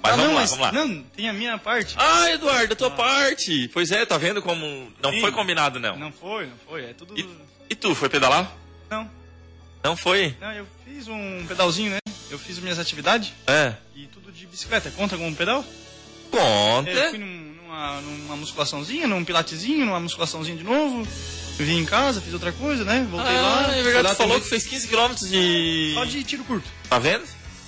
Mas 0.02 0.12
Ah, 0.14 0.16
vamos 0.18 0.26
não, 0.26 0.34
lá, 0.34 0.42
mas- 0.42 0.50
vamos 0.50 0.66
lá. 0.66 0.72
Não, 0.74 1.04
tem 1.16 1.30
a 1.30 1.34
minha 1.34 1.58
parte. 1.58 1.96
Ah, 1.98 2.30
Eduardo, 2.32 2.74
a 2.74 2.76
tua 2.76 2.92
parte. 2.92 3.70
Pois 3.70 3.90
é, 3.92 4.06
tá 4.06 4.18
vendo 4.18 4.42
como 4.42 4.92
não 5.02 5.12
Sim. 5.12 5.22
foi 5.22 5.32
combinado, 5.32 5.80
não. 5.80 5.96
Não 5.98 6.12
foi, 6.12 6.48
não 6.48 6.58
foi. 6.68 6.84
É 6.90 6.94
tudo. 6.94 7.18
E, 7.18 7.26
e 7.70 7.76
tu, 7.76 7.96
foi 7.96 8.10
pedalar? 8.10 8.52
Não, 8.90 9.10
Não 9.82 9.96
foi? 9.96 10.36
não, 10.42 10.52
eu 10.52 10.68
fiz 10.84 11.08
um 11.08 11.46
pedalzinho, 11.48 11.92
né? 11.92 11.98
Eu 12.30 12.38
fiz 12.38 12.58
minhas 12.60 12.80
atividades 12.80 13.32
É. 13.48 13.74
e 13.96 14.08
bicicleta. 14.54 14.92
Conta 14.92 15.18
como 15.18 15.28
um 15.28 15.34
pedal? 15.36 15.66
Conta. 16.30 16.90
Eu 16.90 17.10
fui 17.10 17.18
num- 17.18 17.56
numa, 17.64 18.02
numa 18.02 18.36
musculaçãozinha, 18.38 19.08
num 19.08 19.26
pilatezinho, 19.26 19.86
numa 19.86 20.00
musculaçãozinha 20.00 20.56
de 20.56 20.64
novo. 20.64 21.06
Vim 21.58 21.80
em 21.80 21.86
casa, 21.86 22.22
fiz 22.22 22.34
outra 22.34 22.52
coisa, 22.52 22.84
né? 22.84 23.06
Voltei 23.10 23.36
ah, 23.36 23.42
lá. 23.68 23.76
é 23.76 23.82
verdade, 23.84 24.10
tu 24.10 24.18
falou 24.18 24.34
também. 24.34 24.42
que 24.44 24.50
fez 24.50 24.66
15 24.66 24.88
km 24.88 25.14
de... 25.30 25.92
Só 25.94 26.06
de 26.06 26.24
tiro 26.24 26.44
curto. 26.44 26.68
Tá 26.90 26.98
vendo? 26.98 27.24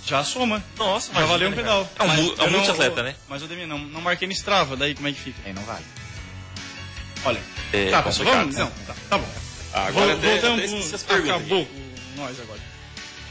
Já 0.05 0.23
soma. 0.23 0.63
Nossa, 0.77 1.11
Já 1.13 1.19
imagina, 1.19 1.27
valeu 1.33 1.49
um 1.49 1.53
pedal. 1.53 1.89
É 1.97 2.03
um, 2.03 2.07
Mas 2.07 2.17
é 2.17 2.43
um 2.43 2.51
multiatleta, 2.51 3.03
né? 3.03 3.15
Mas 3.27 3.41
eu 3.41 3.47
também 3.47 3.65
não, 3.67 3.79
não 3.79 4.01
marquei 4.01 4.27
no 4.27 4.33
Strava, 4.33 4.75
daí 4.75 4.93
como 4.95 5.07
é 5.07 5.11
que 5.11 5.19
fica? 5.19 5.39
Aí 5.45 5.53
não 5.53 5.63
vale. 5.63 5.85
Olha. 7.25 7.41
É 7.73 7.89
tá, 7.89 8.03
pessoal, 8.03 8.27
complicado, 8.29 8.51
vamos? 8.53 8.55
né? 8.55 8.63
Não, 8.63 8.85
tá, 8.85 8.95
tá 9.09 9.17
bom. 9.17 9.25
Vol- 9.25 9.81
agora 9.83 10.13
até, 10.13 10.39
voltamos 10.39 10.93
até. 10.93 11.13
Acabou 11.15 11.65
com 11.65 12.21
nós 12.21 12.39
agora. 12.39 12.59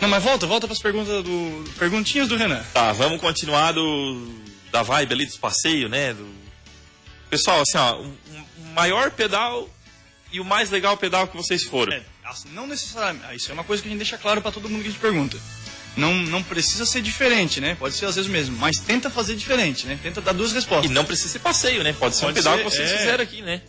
Não, 0.04 0.10
mas 0.10 0.22
volta, 0.22 0.46
volta 0.46 0.66
pras 0.66 0.80
perguntas 0.80 1.24
do. 1.24 1.64
Perguntinhas 1.78 2.28
do 2.28 2.36
Renan. 2.36 2.62
Tá, 2.74 2.92
vamos 2.92 3.18
continuar 3.22 3.72
do, 3.72 4.28
da 4.70 4.82
vibe 4.82 5.14
ali 5.14 5.24
dos 5.24 5.38
passeios, 5.38 5.90
né? 5.90 6.12
Do... 6.12 6.28
Pessoal, 7.30 7.62
assim, 7.62 7.78
ó, 7.78 8.02
o 8.02 8.14
maior 8.74 9.10
pedal 9.10 9.66
e 10.30 10.40
o 10.40 10.44
mais 10.44 10.68
legal 10.68 10.94
pedal 10.98 11.26
que 11.26 11.34
vocês 11.34 11.64
foram. 11.64 11.94
É, 11.94 12.02
assim, 12.22 12.50
não 12.50 12.66
necessariamente. 12.66 13.24
ah, 13.26 13.34
Isso 13.34 13.50
é 13.50 13.54
uma 13.54 13.64
coisa 13.64 13.82
que 13.82 13.88
a 13.88 13.90
gente 13.92 13.98
deixa 13.98 14.18
claro 14.18 14.42
pra 14.42 14.52
todo 14.52 14.68
mundo 14.68 14.82
que 14.82 14.88
a 14.88 14.90
gente 14.90 15.00
pergunta. 15.00 15.38
Não, 15.96 16.12
não 16.12 16.42
precisa 16.42 16.84
ser 16.84 17.00
diferente, 17.00 17.58
né? 17.58 17.74
Pode 17.74 17.94
ser 17.94 18.04
às 18.04 18.16
vezes 18.16 18.28
o 18.28 18.32
mesmo, 18.32 18.58
mas 18.58 18.80
tenta 18.80 19.08
fazer 19.08 19.34
diferente, 19.36 19.86
né? 19.86 19.98
Tenta 20.02 20.20
dar 20.20 20.32
duas 20.34 20.50
E 20.50 20.54
respostas. 20.56 20.90
não 20.90 21.06
precisa 21.06 21.30
ser 21.30 21.38
passeio, 21.38 21.82
né? 21.82 21.94
Pode 21.94 22.14
ser 22.14 22.24
um 22.26 22.28
Pode 22.28 22.40
pedal 22.40 22.58
ser, 22.58 22.64
que 22.64 22.70
vocês 22.70 22.90
é. 22.90 22.98
fizeram 22.98 23.24
aqui, 23.24 23.40
né? 23.40 23.62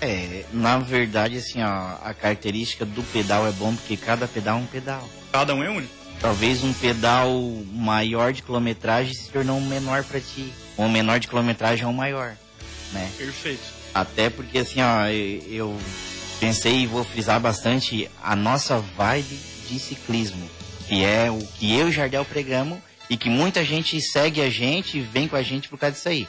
É, 0.00 0.44
na 0.52 0.78
verdade, 0.78 1.38
assim, 1.38 1.62
ó, 1.62 1.96
a 2.02 2.14
característica 2.14 2.84
do 2.84 3.02
pedal 3.02 3.46
é 3.46 3.52
bom 3.52 3.74
porque 3.74 3.96
cada 3.96 4.28
pedal 4.28 4.58
é 4.58 4.60
um 4.60 4.66
pedal. 4.66 5.08
Cada 5.32 5.54
um 5.54 5.62
é 5.62 5.68
único. 5.68 5.92
Talvez 6.20 6.64
um 6.64 6.72
pedal 6.72 7.30
maior 7.72 8.32
de 8.32 8.42
quilometragem 8.42 9.14
se 9.14 9.30
tornou 9.30 9.58
um 9.58 9.66
menor 9.66 10.04
pra 10.04 10.20
ti. 10.20 10.52
Ou 10.76 10.86
um 10.86 10.88
menor 10.88 11.18
de 11.20 11.28
quilometragem 11.28 11.84
é 11.84 11.88
um 11.88 11.92
maior, 11.92 12.36
né? 12.92 13.10
Perfeito. 13.16 13.62
Até 13.94 14.30
porque, 14.30 14.58
assim, 14.58 14.80
ó, 14.80 15.06
eu 15.06 15.76
pensei 16.38 16.80
e 16.80 16.86
vou 16.86 17.04
frisar 17.04 17.40
bastante 17.40 18.08
a 18.22 18.36
nossa 18.36 18.78
vibe 18.78 19.38
de 19.68 19.78
ciclismo, 19.78 20.48
que 20.86 21.04
é 21.04 21.30
o 21.30 21.38
que 21.38 21.72
eu 21.76 21.86
e 21.86 21.90
o 21.90 21.92
Jardel 21.92 22.24
pregamos 22.24 22.78
e 23.10 23.16
que 23.16 23.28
muita 23.28 23.64
gente 23.64 24.00
segue 24.00 24.40
a 24.40 24.50
gente 24.50 24.98
e 24.98 25.00
vem 25.00 25.26
com 25.26 25.36
a 25.36 25.42
gente 25.42 25.68
por 25.68 25.78
causa 25.78 25.96
disso 25.96 26.08
aí. 26.08 26.28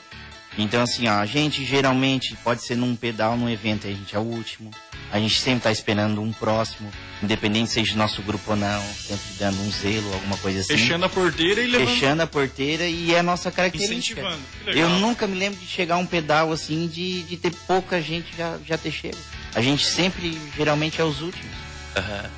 Então, 0.62 0.84
assim, 0.84 1.08
ó, 1.08 1.14
a 1.14 1.26
gente 1.26 1.64
geralmente 1.66 2.36
pode 2.44 2.64
ser 2.64 2.76
num 2.76 2.96
pedal, 2.96 3.38
num 3.38 3.50
evento, 3.50 3.88
a 3.88 3.90
gente 3.90 4.16
é 4.16 4.20
o 4.20 4.24
último. 4.24 4.72
A 5.12 5.18
gente 5.20 5.40
sempre 5.40 5.62
tá 5.62 5.72
esperando 5.72 6.22
um 6.22 6.32
próximo, 6.32 6.92
independente 7.24 7.72
seja 7.72 7.96
nosso 7.96 8.22
grupo 8.22 8.52
ou 8.52 8.56
não, 8.56 8.84
sempre 8.94 9.26
dando 9.40 9.60
um 9.62 9.72
zelo, 9.72 10.14
alguma 10.14 10.38
coisa 10.38 10.60
assim. 10.60 10.78
Fechando 10.78 11.06
a 11.06 11.10
porteira 11.10 11.62
e 11.62 11.68
levando. 11.68 11.88
Fechando 11.88 12.22
a 12.22 12.28
porteira 12.28 12.86
e 12.86 13.14
é 13.14 13.20
a 13.20 13.24
nossa 13.24 13.50
característica. 13.50 14.22
Incentivando. 14.22 14.78
Eu 14.78 14.90
nunca 14.90 15.26
me 15.26 15.36
lembro 15.36 15.60
de 15.60 15.66
chegar 15.66 15.98
um 15.98 16.06
pedal 16.06 16.52
assim, 16.52 16.88
de, 16.88 17.24
de 17.24 17.38
ter 17.38 17.52
pouca 17.66 18.02
gente 18.02 18.28
já, 18.38 18.58
já 18.66 18.78
ter 18.78 18.92
chego. 18.92 19.18
A 19.56 19.62
gente 19.62 19.86
sempre, 19.86 20.40
geralmente, 20.56 21.02
é 21.02 21.04
os 21.04 21.22
últimos. 21.22 21.52
Aham. 21.96 22.30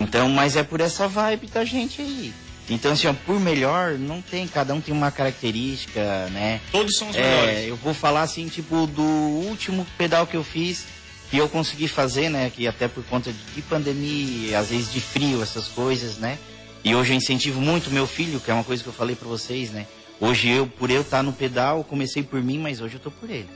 Então, 0.00 0.28
mas 0.28 0.56
é 0.56 0.62
por 0.62 0.80
essa 0.80 1.08
vibe 1.08 1.46
da 1.46 1.64
gente 1.64 2.02
aí. 2.02 2.34
Então, 2.70 2.92
assim, 2.92 3.06
ó, 3.06 3.12
por 3.12 3.38
melhor, 3.38 3.98
não 3.98 4.22
tem, 4.22 4.48
cada 4.48 4.72
um 4.74 4.80
tem 4.80 4.94
uma 4.94 5.10
característica, 5.10 6.00
né? 6.30 6.60
Todos 6.72 6.96
são 6.96 7.10
os 7.10 7.16
É, 7.16 7.22
melhores. 7.22 7.68
eu 7.68 7.76
vou 7.76 7.92
falar 7.92 8.22
assim, 8.22 8.48
tipo, 8.48 8.86
do 8.86 9.02
último 9.02 9.86
pedal 9.98 10.26
que 10.26 10.34
eu 10.36 10.42
fiz, 10.42 10.86
que 11.30 11.36
eu 11.36 11.48
consegui 11.48 11.88
fazer, 11.88 12.30
né? 12.30 12.50
Que 12.54 12.66
até 12.66 12.88
por 12.88 13.04
conta 13.04 13.30
de, 13.32 13.38
de 13.54 13.62
pandemia, 13.62 14.58
às 14.58 14.68
vezes 14.70 14.90
de 14.92 15.00
frio, 15.00 15.42
essas 15.42 15.68
coisas, 15.68 16.16
né? 16.16 16.38
E 16.82 16.94
hoje 16.94 17.12
eu 17.12 17.16
incentivo 17.16 17.60
muito 17.60 17.90
meu 17.90 18.06
filho, 18.06 18.40
que 18.40 18.50
é 18.50 18.54
uma 18.54 18.64
coisa 18.64 18.82
que 18.82 18.88
eu 18.88 18.92
falei 18.94 19.14
pra 19.16 19.28
vocês, 19.28 19.70
né? 19.70 19.86
Hoje 20.20 20.48
eu, 20.48 20.66
por 20.66 20.90
eu 20.90 21.02
estar 21.02 21.22
no 21.22 21.32
pedal, 21.32 21.84
comecei 21.84 22.22
por 22.22 22.42
mim, 22.42 22.58
mas 22.58 22.80
hoje 22.80 22.94
eu 22.94 23.00
tô 23.00 23.10
por 23.10 23.28
ele, 23.28 23.48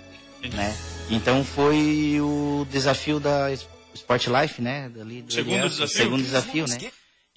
né? 0.53 0.77
Então 1.09 1.43
foi 1.45 2.19
o 2.21 2.67
desafio 2.71 3.19
da 3.21 3.51
Sport 3.95 4.27
Life, 4.27 4.61
né? 4.61 4.91
Dali, 4.95 5.23
do 5.23 5.33
Segundo 5.33 5.69
desafio? 5.69 5.89
Segundo 5.97 6.23
desafio, 6.23 6.67
né? 6.69 6.79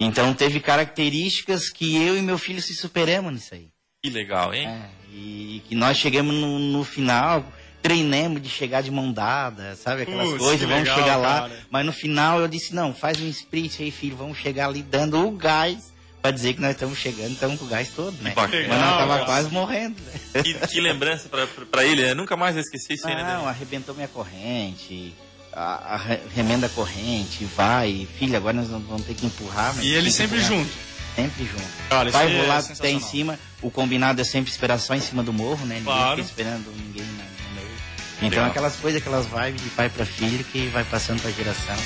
Então 0.04 0.34
teve 0.34 0.60
características 0.60 1.68
que 1.68 1.96
eu 1.96 2.16
e 2.16 2.22
meu 2.22 2.38
filho 2.38 2.60
se 2.60 2.74
superamos 2.74 3.32
nisso 3.32 3.54
aí. 3.54 3.68
Que 4.02 4.10
legal, 4.10 4.52
hein? 4.52 4.68
É, 4.68 4.88
e 5.14 5.62
que 5.68 5.74
nós 5.74 5.96
chegamos 5.96 6.34
no, 6.34 6.58
no 6.58 6.84
final, 6.84 7.44
treinamos 7.80 8.42
de 8.42 8.48
chegar 8.48 8.82
de 8.82 8.90
mão 8.90 9.12
dada, 9.12 9.76
sabe? 9.76 10.02
Aquelas 10.02 10.28
Putz, 10.28 10.38
coisas, 10.42 10.68
vamos 10.68 10.84
legal, 10.84 10.98
chegar 10.98 11.16
lá. 11.16 11.40
cara. 11.42 11.60
Mas 11.70 11.86
no 11.86 11.92
final 11.92 12.40
eu 12.40 12.48
disse, 12.48 12.74
não, 12.74 12.94
faz 12.94 13.20
um 13.20 13.28
sprint 13.28 13.82
aí, 13.82 13.90
filho, 13.90 14.16
vamos 14.16 14.38
chegar 14.38 14.66
ali 14.66 14.82
dando 14.82 15.24
o 15.26 15.30
gás 15.32 15.92
pra 16.20 16.30
dizer 16.30 16.54
que 16.54 16.60
nós 16.60 16.70
estamos 16.72 16.98
chegando, 16.98 17.32
estamos 17.32 17.58
com 17.58 17.64
o 17.64 17.68
gás 17.68 17.90
todo, 17.90 18.16
né? 18.22 18.32
Mas 18.36 18.50
nós 18.68 18.96
tava 18.96 19.24
quase 19.24 19.50
morrendo, 19.50 19.96
né? 20.02 20.42
Que, 20.42 20.54
que 20.68 20.80
lembrança 20.80 21.28
pra 21.70 21.84
ele, 21.84 22.02
né? 22.02 22.14
Nunca 22.14 22.36
mais 22.36 22.54
vai 22.54 22.62
esquecer 22.62 22.94
isso 22.94 23.06
aí, 23.08 23.14
né? 23.16 23.24
Não, 23.24 23.46
arrebentou 23.48 23.94
minha 23.94 24.06
corrente, 24.08 25.12
a, 25.52 25.94
a 25.94 25.96
re- 25.96 26.20
remenda 26.34 26.66
a 26.66 26.70
corrente, 26.70 27.44
vai, 27.56 28.06
filho, 28.18 28.36
agora 28.36 28.54
nós 28.54 28.68
vamos 28.68 29.04
ter 29.04 29.14
que 29.14 29.26
empurrar. 29.26 29.74
mas 29.76 29.84
E 29.84 29.88
ele 29.92 30.10
sempre 30.10 30.38
empurrar. 30.38 30.58
junto. 30.58 30.70
Sempre 31.14 31.44
junto. 31.44 31.64
Cara, 31.90 32.10
Vai 32.10 32.34
é 32.34 32.40
rolar 32.40 32.58
até 32.58 32.68
sensacional. 32.68 32.96
em 32.96 33.00
cima. 33.04 33.38
O 33.60 33.70
combinado 33.70 34.20
é 34.20 34.24
sempre 34.24 34.50
esperar 34.50 34.78
só 34.78 34.94
em 34.94 35.00
cima 35.00 35.22
do 35.22 35.30
morro, 35.32 35.66
né? 35.66 35.74
Ninguém 35.74 35.84
Claro. 35.84 36.16
fica 36.24 36.28
esperando 36.28 36.72
ninguém 36.74 37.04
na- 37.04 37.24
no 37.24 37.54
meio. 37.54 37.68
Então 38.16 38.28
Legal. 38.30 38.46
aquelas 38.46 38.76
coisas, 38.76 39.00
aquelas 39.02 39.26
vibes 39.26 39.62
de 39.62 39.68
pai 39.70 39.90
pra 39.90 40.06
filho 40.06 40.42
que 40.44 40.68
vai 40.68 40.84
passando 40.84 41.20
pra 41.20 41.30
geração, 41.30 41.76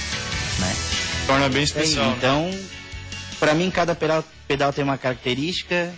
né? 0.60 0.76
Torna 1.26 1.48
bem 1.48 1.62
É, 1.62 1.64
especial. 1.64 2.10
né? 2.10 2.14
então, 2.18 2.50
pra 3.40 3.52
mim 3.52 3.68
cada 3.68 3.96
pedal, 3.96 4.22
pedal 4.46 4.72
tem 4.72 4.84
uma 4.84 4.96
característica 4.96 5.92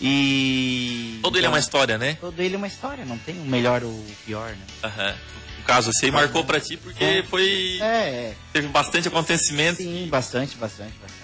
e... 0.00 1.20
Todo 1.22 1.36
ele 1.36 1.46
é 1.46 1.46
então, 1.46 1.52
uma 1.52 1.60
história, 1.60 1.96
né? 1.98 2.18
Todo 2.20 2.40
ele 2.40 2.54
é 2.56 2.58
uma 2.58 2.66
história, 2.66 3.04
não 3.04 3.16
tem 3.16 3.36
o 3.40 3.44
melhor 3.44 3.84
ou 3.84 3.90
o 3.90 4.06
pior, 4.26 4.50
né? 4.50 4.64
Aham. 4.82 5.14
No 5.62 5.66
caso, 5.66 5.90
esse 5.90 6.04
aí 6.06 6.10
marcou 6.10 6.44
pra 6.44 6.60
ti 6.60 6.76
porque 6.76 7.02
É. 7.04 7.22
foi. 7.22 7.78
É, 7.80 7.84
é. 7.84 8.34
Teve 8.52 8.66
bastante 8.68 9.08
acontecimento. 9.08 9.76
Sim, 9.78 10.08
bastante, 10.10 10.56
bastante, 10.56 10.92
bastante. 11.00 11.22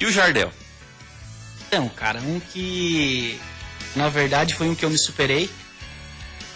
E 0.00 0.06
o 0.06 0.12
Jardel? 0.12 0.52
Então, 1.68 1.88
cara, 1.88 2.20
um 2.20 2.40
que 2.40 3.40
na 3.96 4.08
verdade 4.08 4.54
foi 4.54 4.68
um 4.68 4.74
que 4.74 4.84
eu 4.84 4.90
me 4.90 4.98
superei. 4.98 5.48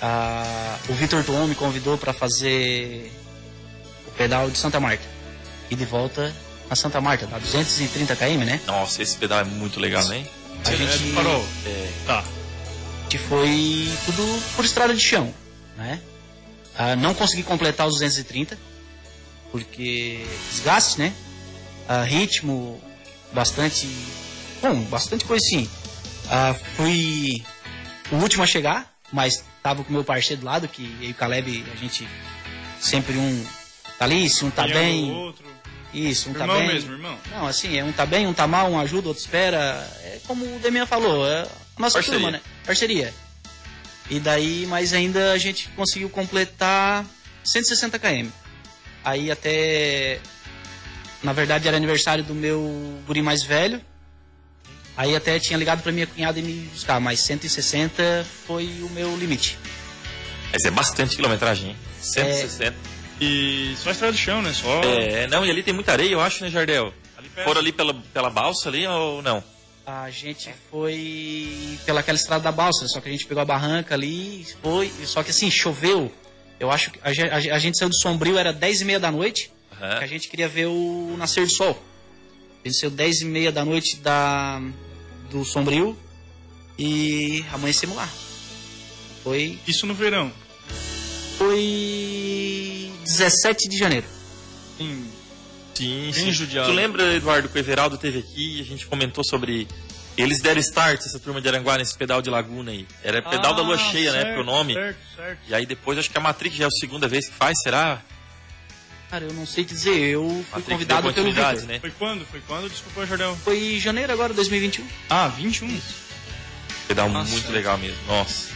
Ah, 0.03 0.77
o 0.89 0.93
Vitor 0.95 1.25
Tuon 1.25 1.47
me 1.47 1.55
convidou 1.55 1.97
para 1.99 2.13
fazer 2.13 3.13
o 4.07 4.11
pedal 4.13 4.51
de 4.51 4.59
Santa 4.59 4.79
Marta. 4.79 5.05
E 5.71 5.75
de 5.77 5.85
volta 5.85 6.35
a 6.71 6.77
Santa 6.77 7.01
Marta, 7.01 7.27
dá 7.27 7.39
230 7.39 8.15
km, 8.17 8.45
né? 8.45 8.61
Nossa, 8.67 9.03
esse 9.03 9.17
pedal 9.17 9.41
é 9.41 9.45
muito 9.45 9.81
legal, 9.81 10.05
né? 10.09 10.27
A 10.67 10.75
gente, 10.75 11.13
farol. 11.13 11.45
É, 11.65 11.91
Tá. 12.07 12.19
a 12.21 13.03
gente 13.05 13.19
foi 13.19 13.91
tudo 14.05 14.43
por 14.57 14.65
estrada 14.65 14.95
de 14.95 15.01
chão, 15.01 15.33
né? 15.77 16.01
Ah, 16.79 16.95
não 16.95 17.13
consegui 17.13 17.43
completar 17.43 17.87
os 17.89 17.95
230, 17.95 18.57
porque 19.51 20.25
desgaste, 20.53 20.99
né? 21.01 21.13
Ah, 21.89 22.05
ritmo, 22.05 22.81
bastante. 23.33 23.89
Bom, 24.63 24.81
bastante 24.83 25.25
coisa 25.25 25.45
sim. 25.45 25.69
Ah, 26.31 26.55
fui 26.77 27.43
o 28.13 28.17
último 28.17 28.45
a 28.45 28.47
chegar, 28.47 28.95
mas 29.13 29.43
tava 29.63 29.83
com 29.83 29.91
o 29.91 29.93
meu 29.93 30.05
parceiro 30.05 30.41
do 30.41 30.47
lado, 30.47 30.69
que 30.69 30.83
eu 31.01 31.09
e 31.09 31.11
o 31.11 31.15
Caleb, 31.15 31.65
a 31.73 31.77
gente 31.77 32.07
sempre 32.81 33.17
um 33.17 33.45
tá 33.99 34.05
ali, 34.05 34.31
se 34.31 34.45
um 34.45 34.51
tá 34.51 34.63
Apanhando 34.63 34.81
bem. 34.81 35.11
outro. 35.13 35.49
Isso, 35.93 36.29
um 36.31 36.35
tá 36.35 36.41
Irmão 36.41 36.59
bem. 36.59 36.69
mesmo, 36.69 36.93
irmão. 36.93 37.19
Não, 37.31 37.47
assim, 37.47 37.77
é 37.79 37.83
um 37.83 37.91
tá 37.91 38.05
bem, 38.05 38.27
um 38.27 38.35
tá 38.35 38.47
mal, 38.47 38.71
um 38.71 38.79
ajuda, 38.79 39.09
outro 39.09 39.23
espera. 39.23 39.59
É 40.05 40.21
como 40.27 40.45
o 40.45 40.59
Demian 40.61 40.87
falou, 40.87 41.27
é 41.27 41.41
a 41.43 41.49
nossa 41.81 41.95
Parceria. 41.95 42.21
turma, 42.21 42.31
né? 42.31 42.41
Parceria. 42.65 43.13
E 44.11 44.19
daí, 44.19 44.67
mas 44.67 44.93
ainda 44.93 45.33
a 45.33 45.39
gente 45.39 45.69
conseguiu 45.77 46.09
completar 46.09 47.05
160 47.45 47.99
km. 47.99 48.29
Aí 49.05 49.31
até. 49.31 50.21
Na 51.23 51.33
verdade 51.33 51.67
era 51.67 51.77
aniversário 51.77 52.25
do 52.25 52.35
meu 52.35 53.01
guri 53.07 53.23
mais 53.23 53.43
velho. 53.43 53.81
Aí 54.97 55.15
até 55.15 55.39
tinha 55.39 55.59
ligado 55.59 55.83
pra 55.83 55.93
minha 55.93 56.07
cunhada 56.07 56.39
e 56.39 56.43
me 56.43 56.69
buscar, 56.73 57.01
mas 57.01 57.21
160 57.21 58.27
foi 58.47 58.65
o 58.83 58.91
meu 58.91 59.17
limite. 59.17 59.59
Mas 60.53 60.65
é 60.65 60.71
bastante 60.71 61.15
quilometragem, 61.15 61.71
hein? 61.71 61.77
160. 62.01 62.77
E 63.21 63.75
só 63.77 63.91
estrada 63.91 64.13
de 64.13 64.19
chão, 64.19 64.43
né? 64.43 64.53
Só. 64.53 64.81
É... 64.83 65.27
não, 65.27 65.45
e 65.45 65.51
ali 65.51 65.63
tem 65.63 65.75
muita 65.75 65.93
areia, 65.93 66.13
eu 66.13 66.21
acho, 66.21 66.43
né, 66.43 66.51
Jardel? 66.51 66.93
Ali 67.17 67.29
perto. 67.29 67.47
Foram 67.47 67.61
ali 67.61 67.73
pela, 67.73 67.95
pela 67.95 68.31
balsa 68.31 68.69
ali 68.69 68.87
ou 68.87 69.23
não? 69.23 69.43
A 69.91 70.11
gente 70.11 70.51
foi 70.71 71.79
pelaquela 71.87 72.15
estrada 72.19 72.45
da 72.45 72.53
balsa, 72.53 72.87
só 72.89 73.01
que 73.01 73.09
a 73.09 73.13
gente 73.13 73.25
pegou 73.25 73.41
a 73.41 73.45
barranca 73.47 73.95
ali, 73.95 74.47
foi, 74.63 74.93
só 75.07 75.23
que 75.23 75.31
assim, 75.31 75.51
choveu. 75.51 76.13
Eu 76.61 76.71
acho 76.71 76.91
que 76.91 76.99
a, 77.03 77.09
a 77.09 77.57
a 77.57 77.59
gente 77.59 77.79
saiu 77.79 77.89
do 77.89 77.97
Sombrio, 77.97 78.37
era 78.37 78.53
10 78.53 78.83
e 78.83 78.85
meia 78.85 79.01
da 79.01 79.11
noite, 79.11 79.51
Aham. 79.73 79.97
que 79.99 80.05
a 80.05 80.07
gente 80.07 80.29
queria 80.29 80.47
ver 80.47 80.67
o 80.67 81.15
nascer 81.17 81.47
do 81.47 81.51
sol. 81.51 81.83
A 82.63 82.69
gente 82.69 82.79
saiu 82.79 82.91
10 82.91 83.23
e 83.23 83.25
meia 83.25 83.51
da 83.51 83.65
noite 83.65 83.97
da, 83.97 84.61
do 85.31 85.43
Sombrio 85.43 85.97
e 86.79 87.43
amanhecemos 87.51 87.97
lá. 87.97 88.07
Foi, 89.25 89.59
Isso 89.67 89.87
no 89.87 89.95
verão. 89.95 90.31
foi 91.39 92.93
17 93.05 93.69
de 93.71 93.79
janeiro. 93.79 94.07
Sim. 94.77 95.09
Sim, 95.79 96.11
sim. 96.13 96.33
judiado. 96.33 96.69
Tu 96.69 96.75
lembra, 96.75 97.15
Eduardo, 97.15 97.49
que 97.49 97.57
o 97.57 97.59
Everaldo 97.59 97.97
teve 97.99 98.19
aqui 98.19 98.59
e 98.59 98.61
a 98.61 98.65
gente 98.65 98.87
comentou 98.87 99.25
sobre. 99.25 99.67
Eles 100.17 100.41
deram 100.41 100.59
start, 100.61 100.99
essa 101.01 101.21
turma 101.21 101.41
de 101.41 101.47
Aranguá, 101.49 101.79
nesse 101.79 101.97
pedal 101.97 102.21
de 102.21 102.29
Laguna 102.29 102.73
aí. 102.73 102.87
Era 103.05 103.23
pedal 103.23 103.55
da 103.55 103.63
lua 103.63 103.77
Ah, 103.77 103.79
cheia, 103.79 104.11
né? 104.11 104.23
certo, 104.23 104.35
Pro 104.35 104.45
nome. 104.45 104.75
Certo, 104.75 104.99
certo. 105.15 105.39
E 105.49 105.55
aí 105.55 105.65
depois, 105.65 105.97
acho 105.97 106.11
que 106.11 106.19
a 106.19 106.21
Matrix 106.21 106.57
já 106.57 106.65
é 106.65 106.67
a 106.67 106.71
segunda 106.71 107.07
vez 107.07 107.29
que 107.29 107.35
faz, 107.35 107.55
será? 107.63 108.03
Cara, 109.11 109.25
eu 109.25 109.33
não 109.33 109.47
sei 109.47 109.65
dizer, 109.65 109.97
eu 109.97 110.29
fui 110.29 110.45
Matrix 110.61 110.69
convidado 110.73 111.15
pelo 111.15 111.67
né? 111.67 111.79
Foi 111.81 111.91
quando? 111.93 112.27
Foi 112.27 112.41
quando? 112.47 112.69
Desculpa, 112.69 113.07
Jardel. 113.07 113.37
Foi 113.43 113.77
em 113.77 113.81
janeiro 113.81 114.13
agora, 114.13 114.35
2021. 114.35 114.85
Ah, 115.09 115.29
21? 115.29 115.81
Pedal 116.89 117.09
Nossa. 117.09 117.31
muito 117.31 117.51
legal 117.53 117.79
mesmo, 117.79 117.97
nossa. 118.07 118.49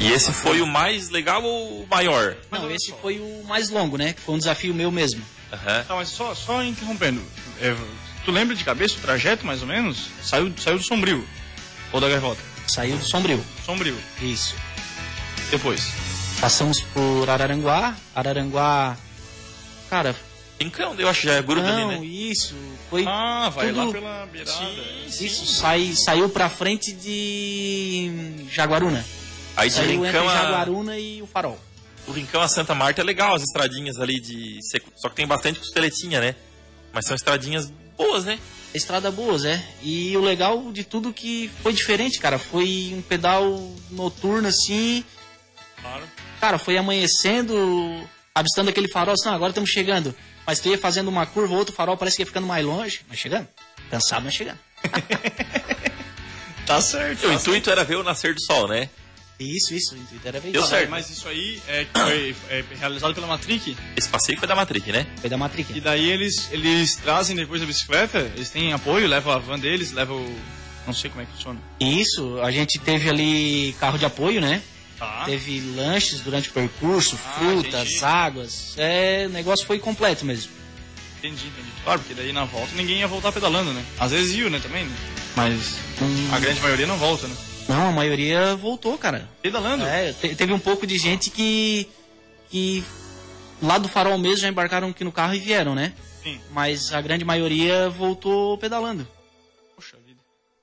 E 0.00 0.10
esse 0.12 0.32
foi 0.32 0.60
o 0.60 0.66
mais 0.66 1.08
legal 1.10 1.42
ou 1.42 1.82
o 1.84 1.86
maior? 1.88 2.36
Não, 2.50 2.70
esse 2.70 2.92
foi 3.00 3.18
o 3.18 3.44
mais 3.44 3.70
longo, 3.70 3.96
né? 3.96 4.12
Que 4.12 4.20
foi 4.20 4.34
um 4.34 4.38
desafio 4.38 4.74
meu 4.74 4.90
mesmo. 4.90 5.22
Tá, 5.50 5.94
mas 5.94 6.08
só, 6.08 6.34
só 6.34 6.62
interrompendo. 6.62 7.22
É, 7.60 7.74
tu 8.24 8.30
lembra 8.30 8.54
de 8.54 8.64
cabeça 8.64 8.96
o 8.98 9.00
trajeto, 9.00 9.46
mais 9.46 9.62
ou 9.62 9.68
menos? 9.68 10.08
Saiu, 10.22 10.52
saiu 10.58 10.78
do 10.78 10.84
Sombrio. 10.84 11.26
Ou 11.92 12.00
da 12.00 12.08
Gaivota? 12.08 12.40
Saiu 12.68 12.96
do 12.96 13.04
Sombrio. 13.04 13.44
Sombrio. 13.64 13.96
Isso. 14.20 14.54
Depois. 15.50 15.92
Passamos 16.40 16.80
por 16.80 17.30
Araranguá. 17.30 17.94
Araranguá. 18.14 18.96
Cara, 19.88 20.14
Rincão, 20.60 20.94
eu 20.98 21.08
acho 21.08 21.20
que 21.22 21.26
já 21.28 21.34
é 21.34 21.42
grupo 21.42 21.66
não, 21.66 21.90
ali, 21.90 21.98
né? 22.00 22.04
isso. 22.04 22.54
Foi. 22.90 23.04
Ah, 23.06 23.50
vai 23.54 23.68
tudo- 23.68 23.86
lá 23.86 23.92
pela 23.92 24.26
beirada. 24.26 24.58
Sim, 24.58 25.24
Isso, 25.24 25.46
sai, 25.46 25.92
saiu 25.94 26.28
pra 26.28 26.48
frente 26.48 26.92
de 26.92 28.46
Jaguaruna. 28.50 29.04
Aí 29.56 29.68
de 29.68 29.74
Saiu 29.74 29.92
entre 30.04 30.06
Rincão 30.06 30.28
a, 30.28 30.34
Jaguaruna 30.34 30.98
e 30.98 31.22
o 31.22 31.26
Farol. 31.26 31.58
O 32.06 32.12
Rincão 32.12 32.40
a 32.40 32.48
Santa 32.48 32.74
Marta 32.74 33.00
é 33.00 33.04
legal, 33.04 33.34
as 33.34 33.42
estradinhas 33.42 33.98
ali 33.98 34.20
de. 34.20 34.58
seco- 34.68 34.92
Só 34.96 35.08
que 35.08 35.16
tem 35.16 35.26
bastante 35.26 35.58
costeletinha, 35.58 36.20
né? 36.20 36.34
Mas 36.92 37.06
são 37.06 37.14
estradinhas 37.16 37.70
boas, 37.96 38.24
né? 38.24 38.38
Estrada 38.74 39.10
boas, 39.10 39.44
é. 39.44 39.62
E 39.82 40.16
o 40.16 40.20
legal 40.20 40.70
de 40.72 40.84
tudo 40.84 41.12
que 41.12 41.50
foi 41.62 41.72
diferente, 41.72 42.18
cara. 42.18 42.38
Foi 42.38 42.92
um 42.94 43.02
pedal 43.02 43.44
noturno 43.90 44.48
assim. 44.48 45.04
Claro. 45.80 46.02
Cara, 46.40 46.58
foi 46.58 46.76
amanhecendo, 46.76 47.54
avistando 48.34 48.68
aquele 48.70 48.88
farol, 48.88 49.14
assim, 49.14 49.26
não, 49.28 49.34
agora 49.34 49.50
estamos 49.50 49.70
chegando. 49.70 50.14
Mas 50.46 50.60
tu 50.60 50.68
ia 50.68 50.78
fazendo 50.78 51.08
uma 51.08 51.26
curva, 51.26 51.54
outro 51.54 51.74
farol 51.74 51.96
parece 51.96 52.16
que 52.16 52.22
ia 52.22 52.26
ficando 52.26 52.46
mais 52.46 52.64
longe, 52.64 53.00
mas 53.08 53.18
chegando. 53.18 53.48
Cansado, 53.90 54.24
mas 54.24 54.34
chegando. 54.34 54.58
Tá 56.66 56.80
certo. 56.82 57.28
O 57.28 57.32
intuito 57.32 57.70
era 57.70 57.84
ver 57.84 57.94
o 57.96 58.02
nascer 58.02 58.34
do 58.34 58.42
sol, 58.44 58.66
né? 58.66 58.88
Isso, 59.38 59.74
isso, 59.74 59.94
era 60.24 60.40
Deu 60.40 60.60
isso. 60.60 60.70
certo. 60.70 60.88
Mas 60.90 61.10
isso 61.10 61.28
aí 61.28 61.60
é, 61.68 61.84
que 61.84 62.00
foi 62.00 62.36
é, 62.48 62.64
realizado 62.78 63.14
pela 63.14 63.26
Matric. 63.26 63.76
Esse 63.96 64.08
passeio 64.08 64.38
foi 64.38 64.48
da 64.48 64.54
Matrix, 64.56 64.86
né? 64.86 65.06
Foi 65.20 65.28
da 65.28 65.36
Matrix. 65.36 65.70
E 65.76 65.80
daí 65.80 66.08
eles, 66.08 66.48
eles 66.50 66.96
trazem 66.96 67.36
depois 67.36 67.60
a 67.62 67.66
bicicleta, 67.66 68.18
eles 68.34 68.48
têm 68.48 68.72
apoio, 68.72 69.06
levam 69.06 69.32
a 69.34 69.38
van 69.38 69.58
deles, 69.58 69.92
levam 69.92 70.16
o... 70.16 70.38
Não 70.86 70.94
sei 70.94 71.10
como 71.10 71.20
é 71.22 71.26
que 71.26 71.32
funciona. 71.32 71.60
Isso, 71.80 72.40
a 72.40 72.50
gente 72.50 72.78
teve 72.78 73.10
ali 73.10 73.74
carro 73.80 73.98
de 73.98 74.04
apoio, 74.06 74.40
né? 74.40 74.62
Tá. 74.98 75.24
Teve 75.26 75.60
lanches 75.74 76.20
durante 76.20 76.48
o 76.48 76.52
percurso, 76.52 77.18
Ah, 77.26 77.32
frutas, 77.38 77.88
entendi. 77.88 78.04
águas. 78.04 78.74
É, 78.78 79.24
o 79.26 79.30
negócio 79.32 79.66
foi 79.66 79.78
completo 79.78 80.24
mesmo. 80.24 80.50
Entendi, 81.18 81.48
entendi. 81.48 81.68
Claro, 81.84 82.00
porque 82.00 82.14
daí 82.14 82.32
na 82.32 82.44
volta 82.44 82.72
ninguém 82.74 83.00
ia 83.00 83.08
voltar 83.08 83.32
pedalando, 83.32 83.72
né? 83.72 83.84
Às 83.98 84.12
vezes 84.12 84.34
ia, 84.34 84.48
né, 84.48 84.60
também, 84.60 84.84
né? 84.84 84.96
Mas 85.34 85.74
Hum, 86.00 86.28
a 86.32 86.38
grande 86.38 86.60
maioria 86.60 86.86
não 86.86 86.96
volta, 86.96 87.26
né? 87.26 87.36
Não, 87.68 87.88
a 87.88 87.92
maioria 87.92 88.54
voltou, 88.54 88.96
cara. 88.96 89.28
Pedalando? 89.42 89.84
É, 89.84 90.12
te- 90.12 90.34
teve 90.36 90.52
um 90.52 90.58
pouco 90.58 90.86
de 90.86 90.96
gente 90.98 91.30
que, 91.30 91.88
que 92.48 92.84
lá 93.60 93.76
do 93.78 93.88
farol 93.88 94.16
mesmo 94.18 94.38
já 94.38 94.48
embarcaram 94.48 94.88
aqui 94.90 95.02
no 95.02 95.10
carro 95.12 95.34
e 95.34 95.38
vieram, 95.40 95.74
né? 95.74 95.92
Sim. 96.22 96.40
Mas 96.52 96.92
a 96.92 97.00
grande 97.00 97.24
maioria 97.24 97.88
voltou 97.88 98.56
pedalando. 98.58 99.06
Poxa 99.74 99.96
vida. 100.06 100.20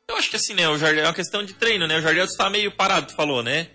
Eu 0.08 0.16
acho 0.16 0.30
que 0.30 0.36
assim, 0.38 0.54
né? 0.54 0.68
O 0.70 0.78
Jardel 0.78 1.04
é 1.04 1.08
uma 1.08 1.13
questão 1.13 1.44
de 1.44 1.54
treino, 1.54 1.88
né? 1.88 1.98
O 1.98 2.02
Jardel 2.02 2.26
está 2.26 2.50
meio 2.50 2.72
parado, 2.72 3.08
tu 3.08 3.16
falou, 3.16 3.44
né? 3.44 3.68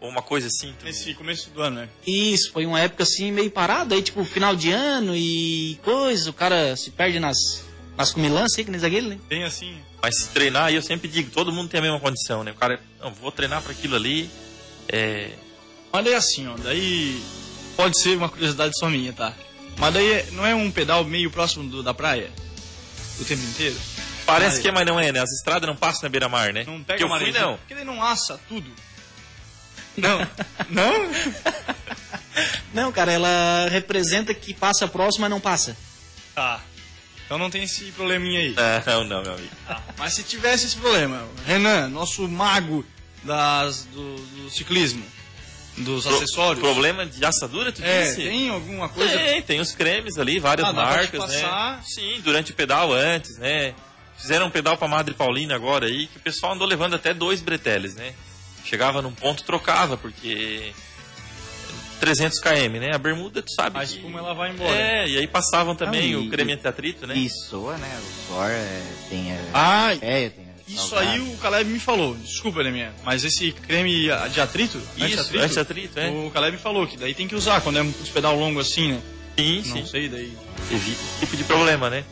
Ou 0.00 0.08
uma 0.08 0.22
coisa 0.22 0.46
assim. 0.46 0.72
tu- 0.78 0.84
Nesse 0.84 1.12
começo 1.14 1.50
do 1.50 1.60
ano, 1.60 1.80
né? 1.80 1.88
Isso, 2.06 2.52
foi 2.52 2.64
uma 2.64 2.78
época 2.80 3.02
assim 3.02 3.32
meio 3.32 3.50
parada, 3.50 3.96
aí 3.96 4.02
tipo 4.02 4.24
final 4.24 4.54
de 4.54 4.70
ano 4.70 5.16
e 5.16 5.76
coisa, 5.82 6.30
o 6.30 6.32
cara 6.32 6.76
se 6.76 6.92
perde 6.92 7.18
nas, 7.18 7.36
nas 7.98 8.12
comilanças 8.12 8.56
aí, 8.58 8.64
que 8.64 8.70
nem 8.70 8.82
aquele, 8.82 9.08
né? 9.08 9.18
Bem 9.28 9.44
assim. 9.44 9.78
Mas 10.00 10.16
se 10.22 10.28
treinar, 10.28 10.66
aí 10.66 10.76
eu 10.76 10.82
sempre 10.82 11.08
digo, 11.08 11.30
todo 11.30 11.52
mundo 11.52 11.68
tem 11.68 11.78
a 11.80 11.82
mesma 11.82 11.98
condição, 12.00 12.44
né? 12.44 12.52
O 12.52 12.54
cara, 12.54 12.80
não, 13.00 13.12
vou 13.12 13.30
treinar 13.32 13.60
para 13.60 13.72
aquilo 13.72 13.96
ali. 13.96 14.30
É, 14.88 15.30
Mas 15.92 16.04
daí 16.04 16.14
assim, 16.14 16.46
ó, 16.46 16.54
daí 16.56 17.20
pode 17.76 18.00
ser 18.00 18.16
uma 18.16 18.28
curiosidade 18.28 18.72
só 18.78 18.88
minha, 18.88 19.12
tá? 19.12 19.34
Mas 19.76 19.92
daí 19.94 20.10
é- 20.12 20.28
não 20.32 20.46
é 20.46 20.54
um 20.54 20.70
pedal 20.70 21.04
meio 21.04 21.30
próximo 21.30 21.68
do- 21.68 21.82
da 21.82 21.92
praia? 21.92 22.30
O 23.20 23.24
tempo 23.24 23.42
inteiro? 23.42 23.76
parece 24.24 24.56
Ai. 24.56 24.62
que 24.62 24.68
é, 24.68 24.72
mas 24.72 24.86
não 24.86 25.00
é, 25.00 25.10
né? 25.10 25.20
As 25.20 25.30
estradas 25.32 25.66
não 25.66 25.74
passam 25.74 26.02
na 26.02 26.08
beira-mar, 26.10 26.52
né? 26.52 26.62
Não 26.66 26.78
que 26.80 26.84
pega 26.84 27.02
eu 27.02 27.08
fui, 27.08 27.32
não. 27.32 27.56
Porque 27.56 27.74
daí 27.74 27.84
não 27.84 28.02
assa 28.02 28.38
tudo. 28.48 28.70
Não. 29.96 30.18
não? 30.70 30.92
Não, 32.74 32.92
cara, 32.92 33.10
ela 33.12 33.66
representa 33.70 34.32
que 34.34 34.52
passa 34.54 34.86
próximo, 34.86 35.22
mas 35.22 35.30
não 35.30 35.40
passa. 35.40 35.76
Tá. 36.34 36.60
Então 37.28 37.36
não 37.36 37.50
tem 37.50 37.62
esse 37.64 37.92
probleminha 37.92 38.40
aí. 38.40 38.54
Não, 38.86 39.04
não, 39.04 39.22
meu 39.22 39.34
amigo. 39.34 39.50
Tá. 39.66 39.82
Mas 39.98 40.14
se 40.14 40.22
tivesse 40.22 40.64
esse 40.64 40.76
problema, 40.76 41.28
Renan, 41.44 41.88
nosso 41.88 42.26
mago 42.26 42.86
das, 43.22 43.84
do, 43.84 44.16
do 44.16 44.50
ciclismo, 44.50 45.04
dos 45.76 46.04
Pro- 46.04 46.16
acessórios. 46.16 46.60
Problema 46.64 47.04
de 47.04 47.22
assadura, 47.22 47.70
tu 47.70 47.82
É, 47.84 48.04
disse? 48.04 48.22
tem 48.22 48.48
alguma 48.48 48.88
coisa. 48.88 49.12
Tem, 49.18 49.42
tem 49.42 49.60
os 49.60 49.72
cremes 49.72 50.16
ali, 50.16 50.38
várias 50.40 50.66
Ah, 50.68 50.72
marcas, 50.72 51.28
né? 51.28 51.80
Sim, 51.84 52.20
durante 52.24 52.52
o 52.52 52.54
pedal 52.54 52.92
antes, 52.94 53.36
né? 53.36 53.74
Fizeram 54.16 54.46
um 54.46 54.50
pedal 54.50 54.78
pra 54.78 54.88
Madre 54.88 55.14
Paulina 55.14 55.54
agora 55.54 55.84
aí, 55.86 56.06
que 56.06 56.16
o 56.16 56.20
pessoal 56.20 56.52
andou 56.54 56.66
levando 56.66 56.94
até 56.94 57.12
dois 57.12 57.42
breteles, 57.42 57.94
né? 57.94 58.14
Chegava 58.64 59.02
num 59.02 59.12
ponto, 59.12 59.44
trocava, 59.44 59.96
porque 59.98 60.72
300 62.00 62.38
km, 62.40 62.78
né? 62.80 62.90
A 62.94 62.98
bermuda, 62.98 63.42
tu 63.42 63.52
sabe 63.52 63.76
A 63.78 63.80
que... 63.80 63.86
espuma 63.94 64.18
ela 64.20 64.34
vai 64.34 64.50
embora. 64.50 64.74
É, 64.74 65.08
e 65.08 65.18
aí 65.18 65.26
passavam 65.26 65.74
também 65.74 66.12
Não, 66.12 66.22
e- 66.22 66.26
o 66.26 66.30
creme 66.30 66.52
anti-atrito, 66.52 67.06
né? 67.06 67.16
E 67.16 67.28
soa, 67.28 67.76
né? 67.76 67.98
O 68.00 68.26
suor 68.32 68.50
é, 68.50 68.82
tem 69.08 69.32
a. 69.32 69.38
Ah, 69.52 69.94
é, 69.94 70.30
tem 70.30 70.44
a 70.44 70.70
Isso 70.72 70.88
salgada. 70.90 71.10
aí 71.12 71.20
o 71.20 71.36
Caleb 71.38 71.70
me 71.70 71.80
falou. 71.80 72.14
Desculpa, 72.16 72.60
Leminha. 72.60 72.92
Mas 73.04 73.24
esse 73.24 73.52
creme 73.52 74.08
de 74.32 74.40
atrito, 74.40 74.78
Isso, 74.96 75.04
anti-atrito, 75.04 75.44
anti-atrito, 75.44 75.98
é. 76.00 76.08
o 76.10 76.30
Caleb 76.30 76.56
falou 76.58 76.86
que 76.86 76.96
daí 76.96 77.14
tem 77.14 77.26
que 77.28 77.34
usar 77.34 77.60
quando 77.60 77.78
é 77.78 77.82
um 77.82 77.92
pedal 77.92 78.36
longo 78.36 78.60
assim, 78.60 78.92
né? 78.92 79.00
Sim, 79.38 79.56
Não 79.66 79.76
sim. 79.76 79.86
sei, 79.86 80.08
daí. 80.08 80.32
Evita 80.70 80.90
esse 81.02 81.20
tipo 81.20 81.36
de 81.36 81.44
problema, 81.44 81.88
né? 81.88 82.04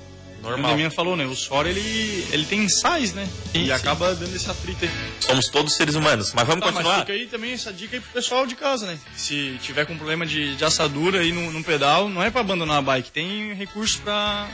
O 0.46 0.50
Normal. 0.50 0.70
Leminha 0.72 0.90
falou, 0.90 1.16
né? 1.16 1.24
O 1.26 1.35
suor 1.35 1.66
ele, 1.66 2.26
ele 2.30 2.44
tem 2.46 2.68
sais, 2.68 3.12
né? 3.12 3.28
Sim, 3.52 3.62
e 3.62 3.64
sim. 3.66 3.70
acaba 3.72 4.14
dando 4.14 4.35
esse 4.35 4.50
atrito 4.50 4.85
aí. 4.85 4.90
Somos 5.20 5.46
todos 5.48 5.74
seres 5.74 5.94
humanos. 5.94 6.32
Mas 6.32 6.46
vamos 6.46 6.61
Tá, 6.64 6.66
mas 6.72 6.76
continuar? 6.82 7.00
fica 7.00 7.12
aí 7.12 7.26
também 7.26 7.52
essa 7.52 7.72
dica 7.72 7.96
aí 7.96 8.00
pro 8.00 8.12
pessoal 8.12 8.46
de 8.46 8.54
casa, 8.54 8.87
né? 8.87 8.98
Se 9.16 9.59
tiver 9.62 9.85
com 9.87 9.96
problema 9.96 10.24
de, 10.24 10.56
de 10.56 10.64
assadura 10.64 11.20
aí 11.20 11.32
no, 11.32 11.50
no 11.52 11.64
pedal, 11.64 12.09
não 12.09 12.22
é 12.22 12.30
pra 12.30 12.40
abandonar 12.40 12.78
a 12.78 12.82
bike, 12.82 13.11
tem 13.11 13.52
recurso 13.54 14.00
pra 14.02 14.48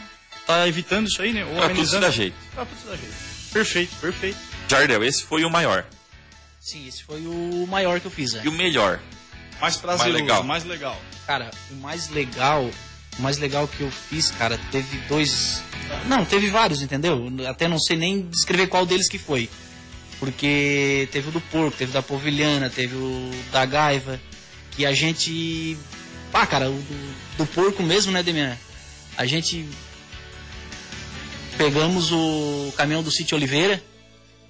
tá 0.46 0.66
evitando 0.66 1.06
isso 1.06 1.22
aí, 1.22 1.32
né? 1.32 1.44
Ou 1.44 1.54
Pra 1.56 1.68
tudo 1.68 1.86
se 1.86 2.00
dá 2.00 2.10
jeito. 2.10 2.34
Pra 2.54 2.64
tudo 2.64 2.80
se 2.80 2.86
dá 2.88 2.96
jeito. 2.96 3.14
Perfeito, 3.52 3.94
perfeito. 4.00 4.38
Jardel, 4.68 5.04
esse 5.04 5.24
foi 5.24 5.44
o 5.44 5.50
maior. 5.50 5.84
Sim, 6.58 6.86
esse 6.88 7.04
foi 7.04 7.20
o 7.20 7.66
maior 7.68 8.00
que 8.00 8.06
eu 8.06 8.10
fiz, 8.10 8.32
né? 8.32 8.42
E 8.44 8.48
o 8.48 8.52
melhor. 8.52 8.98
Mais 9.60 9.76
prazeroso, 9.76 10.16
legal. 10.16 10.42
mais 10.42 10.64
legal. 10.64 11.00
Cara, 11.26 11.50
o 11.70 11.74
mais 11.76 12.08
legal, 12.08 12.68
o 13.18 13.22
mais 13.22 13.38
legal 13.38 13.68
que 13.68 13.82
eu 13.82 13.90
fiz, 13.90 14.30
cara, 14.30 14.58
teve 14.70 14.96
dois. 15.08 15.62
Não, 16.06 16.24
teve 16.24 16.48
vários, 16.48 16.80
entendeu? 16.82 17.30
Até 17.48 17.68
não 17.68 17.78
sei 17.78 17.96
nem 17.96 18.22
descrever 18.22 18.68
qual 18.68 18.86
deles 18.86 19.08
que 19.08 19.18
foi. 19.18 19.48
Porque 20.18 21.08
teve 21.10 21.28
o 21.28 21.32
do 21.32 21.40
porco, 21.40 21.76
teve 21.76 21.90
o 21.90 21.94
da 21.94 22.02
povilhana, 22.02 22.70
teve 22.70 22.94
o 22.94 23.30
da 23.50 23.64
gaiva. 23.64 24.20
Que 24.70 24.86
a 24.86 24.92
gente. 24.92 25.76
Ah, 26.32 26.46
cara, 26.46 26.70
o 26.70 26.74
do, 26.74 27.14
do 27.38 27.46
porco 27.46 27.82
mesmo, 27.82 28.12
né, 28.12 28.22
Demian? 28.22 28.56
A 29.16 29.26
gente. 29.26 29.68
Pegamos 31.58 32.10
o 32.12 32.72
caminhão 32.76 33.02
do 33.02 33.10
Sítio 33.10 33.36
Oliveira 33.36 33.82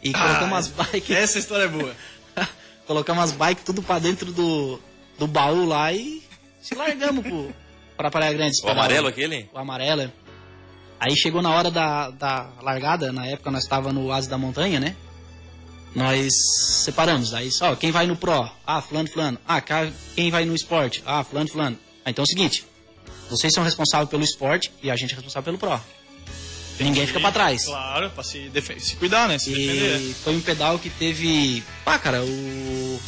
e 0.02 0.12
colocamos 0.12 0.58
as 0.58 0.68
bikes. 0.68 1.16
Essa 1.16 1.38
história 1.38 1.64
é 1.64 1.68
boa. 1.68 1.96
colocamos 2.86 3.24
as 3.24 3.32
bikes 3.32 3.64
tudo 3.64 3.82
pra 3.82 3.98
dentro 3.98 4.32
do, 4.32 4.80
do 5.18 5.26
baú 5.26 5.64
lá 5.64 5.92
e 5.92 6.22
se 6.60 6.74
largamos 6.74 7.24
pro, 7.24 7.54
pra 8.02 8.10
Praia 8.10 8.32
Grande. 8.32 8.60
O 8.62 8.68
amarelo 8.68 9.08
aquele? 9.08 9.48
O 9.52 9.58
amarelo. 9.58 10.02
é. 10.02 10.10
Aí 10.98 11.16
chegou 11.16 11.42
na 11.42 11.50
hora 11.50 11.70
da, 11.70 12.10
da 12.10 12.48
largada, 12.62 13.12
na 13.12 13.26
época 13.26 13.50
nós 13.50 13.64
estava 13.64 13.92
no 13.92 14.12
Asa 14.12 14.30
da 14.30 14.38
Montanha, 14.38 14.78
né? 14.78 14.94
Nós 15.94 16.28
separamos. 16.84 17.34
Aí 17.34 17.50
só, 17.50 17.74
quem 17.74 17.90
vai 17.90 18.06
no 18.06 18.16
Pro? 18.16 18.48
Ah, 18.66 18.80
fulano, 18.80 19.08
fulano. 19.08 19.38
Ah, 19.46 19.60
quem 20.14 20.30
vai 20.30 20.44
no 20.44 20.54
esporte? 20.54 21.02
Ah, 21.04 21.24
fulano, 21.24 21.48
fulano. 21.48 21.78
Ah, 22.04 22.10
então 22.10 22.22
é 22.22 22.26
o 22.26 22.28
seguinte, 22.28 22.64
vocês 23.28 23.52
são 23.52 23.64
responsáveis 23.64 24.08
pelo 24.08 24.22
esporte 24.22 24.72
e 24.82 24.90
a 24.90 24.96
gente 24.96 25.12
é 25.12 25.16
responsável 25.16 25.44
pelo 25.44 25.58
Pro. 25.58 25.80
Ninguém 26.80 27.06
fica 27.06 27.20
pra 27.20 27.30
trás. 27.32 27.64
Claro, 27.66 28.10
pra 28.10 28.24
se, 28.24 28.50
se 28.78 28.96
cuidar, 28.96 29.28
né? 29.28 29.38
Se 29.38 29.50
defender. 29.50 30.00
E 30.00 30.14
foi 30.14 30.34
um 30.34 30.40
pedal 30.40 30.78
que 30.78 30.88
teve. 30.90 31.62
Ah, 31.84 31.98
cara, 31.98 32.22
o. 32.24 33.00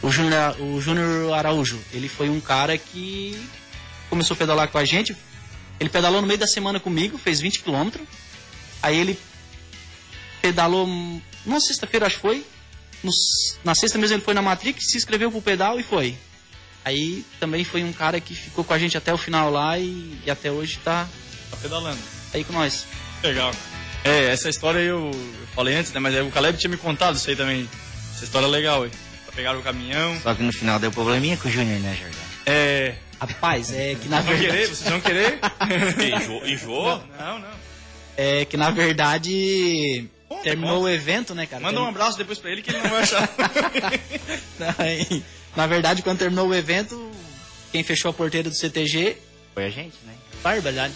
O 0.00 0.12
Júnior, 0.12 0.54
o 0.60 0.80
Júnior 0.80 1.32
Araújo, 1.34 1.76
ele 1.92 2.08
foi 2.08 2.28
um 2.28 2.40
cara 2.40 2.78
que 2.78 3.36
começou 4.10 4.34
a 4.34 4.38
pedalar 4.38 4.68
com 4.68 4.78
a 4.78 4.84
gente. 4.84 5.16
Ele 5.80 5.88
pedalou 5.90 6.20
no 6.20 6.26
meio 6.26 6.38
da 6.40 6.46
semana 6.46 6.80
comigo, 6.80 7.16
fez 7.18 7.40
20 7.40 7.60
km. 7.60 7.90
Aí 8.82 8.96
ele 8.96 9.18
pedalou. 10.42 10.86
Numa 11.46 11.60
sexta-feira, 11.60 12.06
acho 12.06 12.16
que 12.16 12.22
foi. 12.22 12.44
No- 13.02 13.12
na 13.64 13.74
sexta 13.74 13.96
mesmo 13.98 14.16
ele 14.16 14.22
foi 14.24 14.34
na 14.34 14.42
Matrix, 14.42 14.90
se 14.90 14.96
inscreveu 14.98 15.30
pro 15.30 15.40
pedal 15.40 15.78
e 15.78 15.82
foi. 15.82 16.16
Aí 16.84 17.24
também 17.38 17.64
foi 17.64 17.84
um 17.84 17.92
cara 17.92 18.20
que 18.20 18.34
ficou 18.34 18.64
com 18.64 18.72
a 18.74 18.78
gente 18.78 18.96
até 18.96 19.12
o 19.12 19.18
final 19.18 19.50
lá 19.50 19.78
e, 19.78 20.18
e 20.24 20.30
até 20.30 20.50
hoje 20.50 20.78
tá 20.84 21.08
Tá 21.50 21.56
pedalando. 21.58 21.98
aí 22.34 22.42
com 22.44 22.52
nós. 22.52 22.86
Legal. 23.22 23.52
É, 24.04 24.26
essa 24.30 24.48
história 24.48 24.78
eu, 24.80 25.10
eu 25.12 25.46
falei 25.54 25.74
antes, 25.76 25.92
né? 25.92 26.00
Mas 26.00 26.14
é, 26.14 26.22
o 26.22 26.30
Caleb 26.30 26.58
tinha 26.58 26.70
me 26.70 26.76
contado 26.76 27.16
isso 27.16 27.28
aí 27.28 27.36
também. 27.36 27.68
Essa 28.14 28.24
história 28.24 28.46
é 28.46 28.48
legal, 28.48 28.82
ué. 28.82 28.90
Pegaram 29.34 29.60
o 29.60 29.62
caminhão. 29.62 30.20
Só 30.20 30.34
que 30.34 30.42
no 30.42 30.52
final 30.52 30.80
deu 30.80 30.90
probleminha 30.90 31.36
com 31.36 31.48
o 31.48 31.50
Júnior, 31.50 31.78
né, 31.78 31.96
Jordão? 32.00 32.20
É. 32.46 32.96
Rapaz, 33.20 33.72
é 33.72 33.96
que 33.96 34.08
na 34.08 34.20
Vão 34.20 34.36
verdade. 34.36 34.52
querer? 34.52 34.66
Vocês 34.68 34.88
vão 34.90 35.00
querer? 35.00 35.40
Enjoou? 36.22 36.46
enjoou? 36.46 37.02
Não, 37.18 37.38
não. 37.40 37.48
É 38.16 38.44
que 38.44 38.56
na 38.56 38.70
verdade 38.70 40.08
terminou 40.42 40.82
o 40.82 40.88
evento, 40.88 41.34
né, 41.34 41.46
cara? 41.46 41.62
Manda 41.62 41.80
um 41.80 41.88
abraço 41.88 42.16
depois 42.18 42.38
pra 42.38 42.50
ele 42.50 42.62
que 42.62 42.70
ele 42.70 42.78
não 42.78 42.90
vai 42.90 43.02
achar. 43.02 43.28
Na 45.56 45.66
verdade, 45.66 46.02
quando 46.02 46.18
terminou 46.18 46.48
o 46.48 46.54
evento, 46.54 47.10
quem 47.72 47.82
fechou 47.82 48.10
a 48.10 48.14
porteira 48.14 48.48
do 48.48 48.54
CTG, 48.56 49.16
Foi 49.54 49.66
a 49.66 49.70
gente, 49.70 49.94
né? 50.04 50.14
barbaridade. 50.42 50.94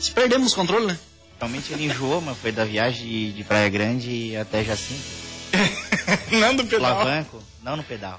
Se 0.00 0.10
perdemos 0.10 0.52
o 0.52 0.56
controle, 0.56 0.86
né? 0.86 0.98
Realmente 1.38 1.72
ele 1.72 1.84
enjoou, 1.84 2.20
mas 2.20 2.36
foi 2.38 2.50
da 2.50 2.64
viagem 2.64 3.32
de, 3.32 3.44
Praia 3.44 3.68
Grande 3.68 4.36
até 4.36 4.64
Jacinto. 4.64 5.02
não 6.32 6.56
do 6.56 6.64
pedal. 6.66 7.00
Alavanco, 7.00 7.42
não 7.62 7.76
no 7.76 7.84
pedal. 7.84 8.18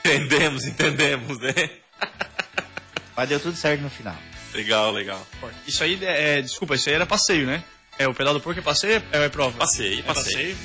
Entendemos, 0.00 0.64
entendemos, 0.64 1.38
né? 1.38 1.52
Mas 3.16 3.28
deu 3.28 3.40
tudo 3.40 3.56
certo 3.56 3.80
no 3.80 3.90
final. 3.90 4.16
Legal, 4.54 4.92
legal. 4.92 5.26
Isso 5.66 5.82
aí 5.82 5.98
é. 6.02 6.40
Desculpa, 6.40 6.74
isso 6.74 6.88
aí 6.88 6.94
era 6.94 7.04
passeio, 7.06 7.46
né? 7.46 7.62
É, 7.98 8.06
o 8.08 8.14
pedal 8.14 8.32
do 8.32 8.40
porco 8.40 8.60
é 8.60 8.62
passeio 8.62 9.02
é, 9.12 9.24
é 9.24 9.28
prova? 9.28 9.58
Passeio, 9.58 9.98
É 10.00 10.02
passeio. 10.02 10.56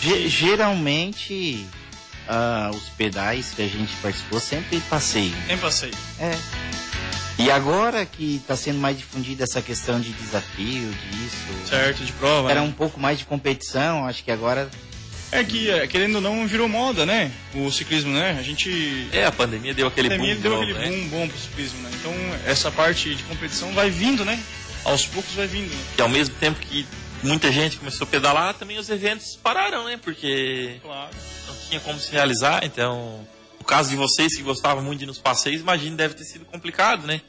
Ge- 0.00 0.28
geralmente, 0.28 1.66
ah, 2.28 2.70
os 2.72 2.88
pedais 2.90 3.50
que 3.50 3.62
a 3.62 3.66
gente 3.68 3.92
participou 3.96 4.38
sempre 4.38 4.80
passeio. 4.82 5.34
Tem 5.48 5.58
passeio. 5.58 5.92
É. 6.20 6.30
E 7.40 7.50
agora 7.50 8.06
que 8.06 8.36
está 8.36 8.56
sendo 8.56 8.78
mais 8.78 8.96
difundida 8.98 9.44
essa 9.44 9.60
questão 9.60 10.00
de 10.00 10.12
desafio, 10.12 10.90
disso. 10.92 11.68
Certo, 11.68 12.04
de 12.04 12.12
prova. 12.12 12.50
Era 12.50 12.60
né? 12.60 12.66
um 12.66 12.72
pouco 12.72 12.98
mais 13.00 13.18
de 13.18 13.24
competição, 13.24 14.06
acho 14.06 14.22
que 14.24 14.30
agora 14.30 14.68
É 15.30 15.44
que, 15.44 15.70
é, 15.70 15.86
querendo 15.86 16.16
ou 16.16 16.20
não, 16.20 16.46
virou 16.46 16.68
moda, 16.68 17.04
né? 17.04 17.30
O 17.54 17.70
ciclismo, 17.70 18.12
né? 18.12 18.36
A 18.38 18.42
gente. 18.42 19.08
É, 19.12 19.24
a 19.24 19.32
pandemia 19.32 19.74
deu 19.74 19.86
aquele 19.86 20.08
a 20.08 20.10
pandemia 20.12 20.34
boom. 20.34 20.40
deu 20.42 20.50
novo, 20.52 20.62
aquele 20.62 20.78
né? 20.78 20.90
boom 20.90 21.08
bom 21.08 21.28
pro 21.28 21.38
ciclismo, 21.38 21.80
né? 21.82 21.90
Então, 22.00 22.12
essa 22.46 22.70
parte 22.70 23.14
de 23.14 23.22
competição 23.24 23.72
vai 23.72 23.90
vindo, 23.90 24.24
né? 24.24 24.42
Aos 24.84 25.04
poucos 25.04 25.34
vai 25.34 25.46
vindo. 25.46 25.68
Né? 25.70 25.80
E 25.98 26.00
ao 26.02 26.08
mesmo 26.08 26.34
tempo 26.36 26.58
que 26.60 26.86
muita 27.22 27.52
gente 27.52 27.76
começou 27.76 28.06
a 28.06 28.10
pedalar, 28.10 28.54
também 28.54 28.78
os 28.78 28.88
eventos 28.88 29.36
pararam, 29.36 29.84
né? 29.84 29.98
Porque 30.02 30.78
Claro. 30.82 31.10
não 31.46 31.54
tinha 31.68 31.80
como 31.80 31.98
se 31.98 32.10
realizar. 32.10 32.64
Então, 32.64 33.26
no 33.58 33.64
caso 33.66 33.90
de 33.90 33.96
vocês 33.96 34.34
que 34.34 34.42
gostavam 34.42 34.82
muito 34.82 35.00
de 35.00 35.04
ir 35.04 35.08
nos 35.08 35.18
passeios, 35.18 35.60
imagino 35.60 35.94
deve 35.96 36.14
ter 36.14 36.24
sido 36.24 36.46
complicado, 36.46 37.06
né? 37.06 37.20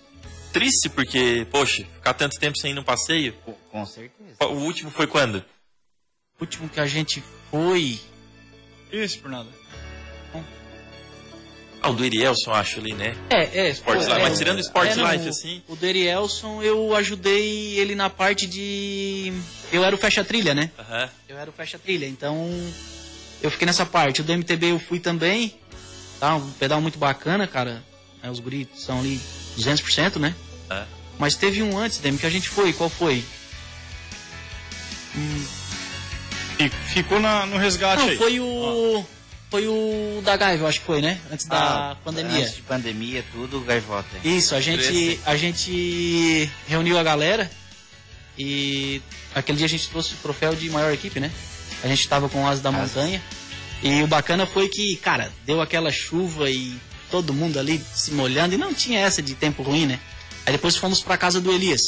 Triste, 0.53 0.87
porque, 0.89 1.45
poxa, 1.51 1.83
ficar 1.95 2.13
tanto 2.13 2.39
tempo 2.39 2.57
sem 2.57 2.71
ir 2.71 2.73
num 2.73 2.83
passeio. 2.83 3.33
Com 3.71 3.85
certeza. 3.85 4.35
O 4.45 4.53
último 4.63 4.89
foi 4.89 5.05
quando? 5.05 5.43
O 6.39 6.43
último 6.43 6.69
que 6.69 6.79
a 6.79 6.85
gente 6.85 7.23
foi. 7.51 7.99
Esse 8.91 9.17
por 9.17 9.29
nada. 9.29 9.49
Ah, 11.81 11.91
o 11.91 11.93
do 11.93 12.03
Erielson, 12.03 12.51
acho 12.51 12.79
ali, 12.79 12.93
né? 12.93 13.15
É, 13.29 13.67
é. 13.67 13.69
Sports 13.69 14.03
foi, 14.05 14.13
Life, 14.13 14.25
é, 14.25 14.29
mas 14.29 14.37
tirando 14.37 14.57
o 14.57 14.61
Sports 14.61 14.97
é, 14.97 15.01
Life, 15.13 15.25
o- 15.25 15.29
assim. 15.29 15.63
O 15.65 15.75
Derielson, 15.77 16.61
eu 16.61 16.93
ajudei 16.95 17.79
ele 17.79 17.95
na 17.95 18.09
parte 18.09 18.45
de. 18.47 19.31
Eu 19.71 19.85
era 19.85 19.95
o 19.95 19.97
fecha-trilha, 19.97 20.53
né? 20.53 20.71
Aham. 20.77 21.09
Eu 21.29 21.37
era 21.37 21.49
o 21.49 21.53
fecha-trilha, 21.53 22.05
então. 22.05 22.49
Eu 23.41 23.49
fiquei 23.49 23.65
nessa 23.65 23.85
parte. 23.85 24.19
O 24.19 24.23
do 24.25 24.33
MTB 24.33 24.71
eu 24.71 24.79
fui 24.79 24.99
também. 24.99 25.55
Tá? 26.19 26.35
Um 26.35 26.51
pedal 26.51 26.81
muito 26.81 26.99
bacana, 26.99 27.47
cara. 27.47 27.81
É, 28.21 28.29
os 28.29 28.41
guris 28.41 28.67
são 28.75 28.99
ali 28.99 29.17
200%, 29.57 30.17
né? 30.19 30.35
É. 30.69 30.83
Mas 31.17 31.37
teve 31.37 31.63
um 31.63 31.77
antes, 31.77 31.99
Demi, 31.99 32.17
que 32.17 32.25
a 32.25 32.29
gente 32.29 32.49
foi. 32.49 32.73
Qual 32.73 32.89
foi? 32.89 33.23
E 35.15 35.45
ficou 36.67 37.19
na, 37.19 37.45
no 37.45 37.57
resgate 37.57 38.01
Não, 38.01 38.09
aí. 38.09 38.17
foi 38.17 38.39
o. 38.39 39.05
Foi 39.49 39.67
o 39.67 40.21
da 40.23 40.37
Gaiva, 40.37 40.67
acho 40.67 40.79
que 40.79 40.85
foi, 40.85 41.01
né? 41.01 41.19
Antes 41.31 41.47
da 41.47 41.57
Ah, 41.91 41.95
pandemia. 42.03 42.37
Antes 42.43 42.55
de 42.55 42.61
pandemia, 42.61 43.25
tudo 43.31 43.59
gaivota. 43.61 44.07
Isso, 44.23 44.53
a 44.53 44.61
gente, 44.61 45.19
a 45.25 45.35
gente 45.35 46.47
reuniu 46.67 46.99
a 46.99 47.03
galera 47.03 47.49
e 48.37 49.01
aquele 49.33 49.57
dia 49.57 49.65
a 49.65 49.69
gente 49.69 49.89
trouxe 49.89 50.13
o 50.13 50.17
troféu 50.17 50.53
de 50.53 50.69
maior 50.69 50.93
equipe, 50.93 51.19
né? 51.19 51.31
A 51.83 51.87
gente 51.87 52.07
tava 52.07 52.29
com 52.29 52.43
o 52.43 52.47
Asa 52.47 52.61
da 52.61 52.69
Asas. 52.69 52.79
Montanha. 52.95 53.23
E 53.81 54.03
o 54.03 54.07
bacana 54.07 54.45
foi 54.45 54.67
que, 54.69 54.97
cara, 54.97 55.31
deu 55.47 55.61
aquela 55.61 55.91
chuva 55.91 56.47
e 56.51 56.77
todo 57.09 57.33
mundo 57.33 57.57
ali 57.59 57.83
se 57.95 58.11
molhando 58.11 58.53
e 58.53 58.57
não 58.57 58.71
tinha 58.71 58.99
essa 58.99 59.19
de 59.21 59.33
tempo 59.33 59.63
ruim, 59.63 59.87
né? 59.87 59.99
Aí 60.45 60.51
depois 60.51 60.75
fomos 60.75 61.01
pra 61.01 61.17
casa 61.17 61.41
do 61.41 61.51
Elias. 61.51 61.81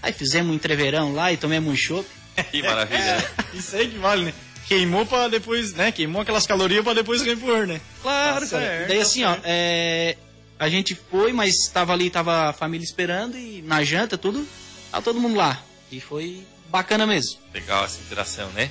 Aí 0.00 0.12
fizemos 0.12 0.52
um 0.52 0.54
entreverão 0.54 1.12
lá 1.12 1.32
e 1.32 1.36
tomamos 1.36 1.72
um 1.72 1.76
chopp. 1.76 2.06
Que 2.50 2.62
maravilha, 2.62 3.16
né? 3.16 3.28
Isso 3.54 3.74
aí 3.76 3.88
que 3.88 3.98
vale, 3.98 4.24
né? 4.24 4.34
Queimou 4.66 5.04
pra 5.04 5.28
depois, 5.28 5.72
né? 5.74 5.92
Queimou 5.92 6.22
aquelas 6.22 6.46
calorias 6.46 6.82
pra 6.82 6.94
depois 6.94 7.20
repor, 7.22 7.66
né? 7.66 7.80
Claro, 8.02 8.40
Tá 8.46 8.50
cara. 8.50 8.64
certo, 8.66 8.88
daí 8.88 8.96
tá 8.96 9.02
assim, 9.02 9.24
ó, 9.24 9.36
é, 9.44 10.16
a 10.58 10.68
gente 10.70 10.98
foi, 11.10 11.32
mas 11.32 11.54
tava 11.72 11.92
ali, 11.92 12.08
tava 12.08 12.48
a 12.48 12.52
família 12.52 12.84
esperando 12.84 13.36
e 13.36 13.60
na 13.62 13.84
janta, 13.84 14.16
tudo, 14.16 14.46
tava 14.90 15.02
todo 15.02 15.20
mundo 15.20 15.36
lá. 15.36 15.62
E 15.92 16.00
foi 16.00 16.42
bacana 16.70 17.06
mesmo. 17.06 17.38
Legal 17.52 17.84
essa 17.84 18.00
interação, 18.00 18.48
né? 18.50 18.70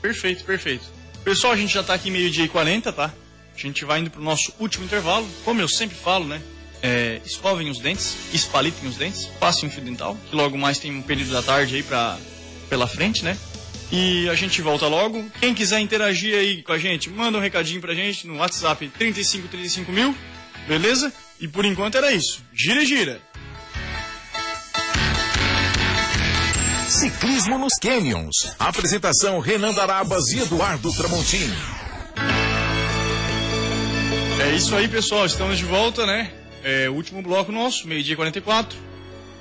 Perfeito, 0.00 0.44
perfeito. 0.44 0.84
Pessoal, 1.24 1.52
a 1.52 1.56
gente 1.56 1.74
já 1.74 1.82
tá 1.82 1.94
aqui 1.94 2.10
meio-dia 2.10 2.44
e 2.44 2.48
40, 2.48 2.92
tá? 2.92 3.12
A 3.54 3.58
gente 3.58 3.84
vai 3.84 3.98
indo 4.00 4.10
pro 4.10 4.22
nosso 4.22 4.52
último 4.58 4.84
intervalo. 4.84 5.28
Como 5.44 5.60
eu 5.60 5.68
sempre 5.68 5.96
falo, 5.96 6.24
né? 6.26 6.40
É, 6.80 7.20
escovem 7.24 7.68
os 7.70 7.78
dentes, 7.78 8.16
espalitem 8.32 8.88
os 8.88 8.96
dentes, 8.96 9.26
passem 9.38 9.68
um 9.68 9.72
fio 9.72 9.82
dental, 9.82 10.16
que 10.28 10.34
logo 10.34 10.56
mais 10.58 10.78
tem 10.78 10.90
um 10.92 11.02
período 11.02 11.30
da 11.32 11.42
tarde 11.42 11.76
aí 11.76 11.82
pra, 11.82 12.18
pela 12.72 12.86
frente, 12.86 13.22
né? 13.22 13.36
E 13.92 14.26
a 14.30 14.34
gente 14.34 14.62
volta 14.62 14.86
logo. 14.86 15.22
Quem 15.38 15.52
quiser 15.52 15.78
interagir 15.80 16.34
aí 16.34 16.62
com 16.62 16.72
a 16.72 16.78
gente, 16.78 17.10
manda 17.10 17.36
um 17.36 17.40
recadinho 17.42 17.82
pra 17.82 17.92
gente 17.92 18.26
no 18.26 18.38
WhatsApp 18.38 18.88
35 18.88 19.46
35 19.48 19.92
mil, 19.92 20.16
beleza? 20.66 21.12
E 21.38 21.46
por 21.46 21.66
enquanto 21.66 21.98
era 21.98 22.10
isso. 22.10 22.42
Gira, 22.50 22.82
gira. 22.86 23.20
Ciclismo 26.88 27.58
nos 27.58 27.74
Canyons. 27.78 28.54
Apresentação 28.58 29.38
Renan 29.38 29.74
Darabas 29.74 30.28
e 30.28 30.38
Eduardo 30.38 30.90
Tramontim. 30.94 31.52
É 34.40 34.56
isso 34.56 34.74
aí, 34.74 34.88
pessoal. 34.88 35.26
Estamos 35.26 35.58
de 35.58 35.66
volta, 35.66 36.06
né? 36.06 36.32
É, 36.64 36.88
o 36.88 36.94
último 36.94 37.20
bloco 37.20 37.52
nosso, 37.52 37.86
meio-dia 37.86 38.14
e 38.14 38.16
44. 38.16 38.91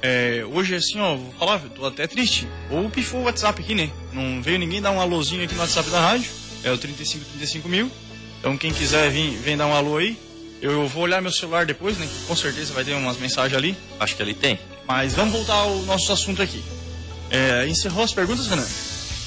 É, 0.02 0.44
hoje, 0.52 0.76
assim, 0.76 1.00
ó, 1.00 1.16
vou 1.16 1.32
falar, 1.34 1.60
tô 1.60 1.86
até 1.86 2.08
triste. 2.08 2.48
Ou 2.70 2.90
pifou 2.90 3.22
o 3.22 3.24
WhatsApp 3.26 3.62
aqui, 3.62 3.76
né? 3.76 3.92
Não 4.12 4.42
veio 4.42 4.58
ninguém 4.58 4.82
dar 4.82 4.92
um 4.92 5.00
alôzinho 5.00 5.44
aqui 5.44 5.54
no 5.54 5.62
WhatsApp 5.62 5.90
da 5.90 6.00
rádio. 6.00 6.32
É 6.64 6.72
o 6.72 6.78
35 6.78 7.24
35 7.26 7.70
mil. 7.70 7.92
Então, 8.40 8.58
quem 8.58 8.74
quiser 8.74 9.10
vir, 9.12 9.38
vem 9.38 9.56
dar 9.56 9.68
um 9.68 9.74
alô 9.74 9.98
aí. 9.98 10.18
Eu 10.62 10.88
vou 10.88 11.04
olhar 11.04 11.22
meu 11.22 11.32
celular 11.32 11.66
depois, 11.66 11.98
né? 11.98 12.08
Com 12.28 12.36
certeza 12.36 12.74
vai 12.74 12.84
ter 12.84 12.94
umas 12.94 13.18
mensagens 13.18 13.56
ali. 13.56 13.78
Acho 14.00 14.16
que 14.16 14.22
ali 14.22 14.34
tem. 14.34 14.60
Mas 14.88 15.14
vamos 15.14 15.34
voltar 15.34 15.54
ao 15.54 15.78
nosso 15.84 16.12
assunto 16.12 16.42
aqui. 16.42 16.64
É, 17.30 17.68
encerrou 17.68 18.04
as 18.04 18.14
perguntas, 18.14 18.48
Renan? 18.48 18.68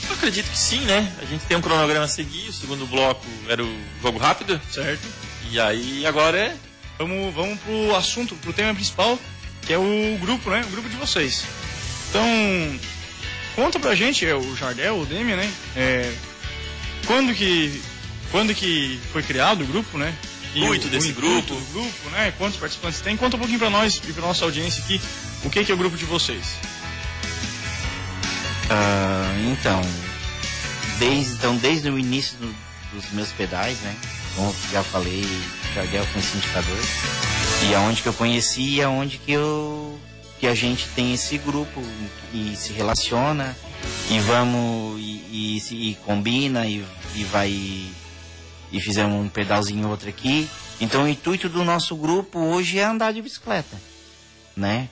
Eu 0.07 0.15
acredito 0.15 0.51
que 0.51 0.59
sim, 0.59 0.81
né? 0.81 1.13
A 1.23 1.25
gente 1.25 1.45
tem 1.47 1.57
um 1.57 1.61
cronograma 1.61 2.05
a 2.05 2.09
seguir. 2.09 2.49
O 2.49 2.53
segundo 2.53 2.87
bloco 2.87 3.25
era 3.49 3.65
o 3.65 3.81
jogo 4.03 4.19
rápido. 4.19 4.61
Certo. 4.71 5.03
E 5.51 5.59
aí 5.59 6.05
agora 6.07 6.39
é. 6.39 6.57
Vamos, 6.99 7.35
vamos 7.35 7.59
pro 7.61 7.97
assunto, 7.97 8.37
pro 8.37 8.53
tema 8.53 8.73
principal, 8.73 9.19
que 9.67 9.73
é 9.73 9.79
o 9.79 10.19
grupo, 10.21 10.51
né? 10.51 10.63
O 10.67 10.71
grupo 10.71 10.89
de 10.89 10.97
vocês. 10.97 11.45
Então, 12.11 12.25
conta 13.57 13.79
pra 13.81 13.95
gente, 13.95 14.25
é 14.27 14.35
o 14.35 14.55
Jardel, 14.57 15.01
o 15.01 15.07
Demi, 15.07 15.35
né? 15.35 15.51
É, 15.77 16.13
quando 17.07 17.35
que 17.35 17.83
quando 18.31 18.55
que 18.55 19.01
foi 19.13 19.23
criado 19.23 19.63
o 19.63 19.67
grupo, 19.67 19.97
né? 19.99 20.13
E 20.55 20.61
Intuito 20.61 20.87
o- 20.87 20.91
desse 20.91 21.11
o 21.11 21.15
grupo. 21.15 21.55
do 21.55 21.73
grupo, 21.73 22.11
né? 22.11 22.33
Quantos 22.39 22.59
participantes 22.59 23.01
tem? 23.01 23.17
Conta 23.17 23.37
um 23.37 23.39
pouquinho 23.39 23.59
pra 23.59 23.71
nós 23.71 24.01
e 24.09 24.13
pra 24.13 24.23
nossa 24.27 24.45
audiência 24.45 24.83
aqui, 24.85 25.01
o 25.45 25.51
que 25.51 25.65
que 25.65 25.73
é 25.73 25.75
o 25.75 25.79
grupo 25.79 25.97
de 25.97 26.05
vocês. 26.05 26.45
Ah, 28.71 29.35
então, 29.53 29.81
desde, 30.99 31.33
então, 31.35 31.57
desde 31.57 31.91
o 31.91 31.99
início 31.99 32.37
do- 32.39 32.55
dos 32.93 33.11
meus 33.13 33.29
pedais, 33.31 33.79
né? 33.81 33.95
Como 34.35 34.55
já 34.73 34.83
falei, 34.83 35.25
Jardel 35.75 36.05
foi 36.07 36.21
incentivador. 36.21 36.79
E 37.69 37.75
aonde 37.75 38.03
que 38.03 38.09
eu 38.09 38.13
conheci 38.15 38.77
e 38.77 38.83
aonde 38.83 39.19
que 39.19 39.33
eu 39.33 39.99
que 40.39 40.47
a 40.47 40.55
gente 40.55 40.87
tem 40.89 41.15
esse 41.15 41.39
grupo 41.39 41.81
e 42.33 42.55
se 42.57 42.73
relaciona 42.73 43.57
e 44.11 44.19
vamos 44.19 45.01
e, 45.01 45.57
e 45.57 45.61
se 45.61 45.75
e 45.75 45.95
combina 46.05 46.67
e, 46.67 46.85
e 47.15 47.25
vai 47.25 47.51
e 47.51 48.81
fizemos 48.81 49.15
um 49.15 49.29
pedalzinho 49.29 49.89
outro 49.89 50.09
aqui. 50.09 50.49
Então 50.81 51.05
o 51.05 51.09
intuito 51.09 51.49
do 51.49 51.65
nosso 51.65 51.97
grupo 51.97 52.39
hoje 52.39 52.79
é 52.79 52.85
andar 52.85 53.13
de 53.13 53.23
bicicleta, 53.23 53.77
né? 54.57 54.89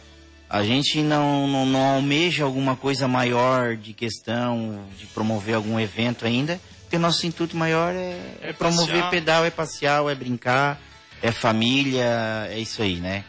A 0.49 0.63
gente 0.63 1.03
não, 1.03 1.47
não, 1.47 1.67
não 1.67 1.95
almeja 1.95 2.45
alguma 2.45 2.77
coisa 2.77 3.09
maior 3.09 3.75
de 3.77 3.93
questão 3.93 4.85
de 4.99 5.07
promover 5.07 5.55
algum 5.55 5.81
evento 5.81 6.27
ainda, 6.27 6.61
porque 6.83 6.99
nosso 6.99 7.27
intuito 7.27 7.57
maior 7.57 7.95
é, 7.95 8.19
É 8.41 8.53
promover 8.53 8.87
passear. 8.97 9.11
pedal, 9.11 9.45
é 9.45 9.51
passear, 9.51 10.07
é 10.11 10.15
brincar, 10.15 10.79
é 11.23 11.31
família, 11.31 12.49
é 12.51 12.59
isso 12.59 12.83
aí, 12.83 12.97
né? 12.97 13.25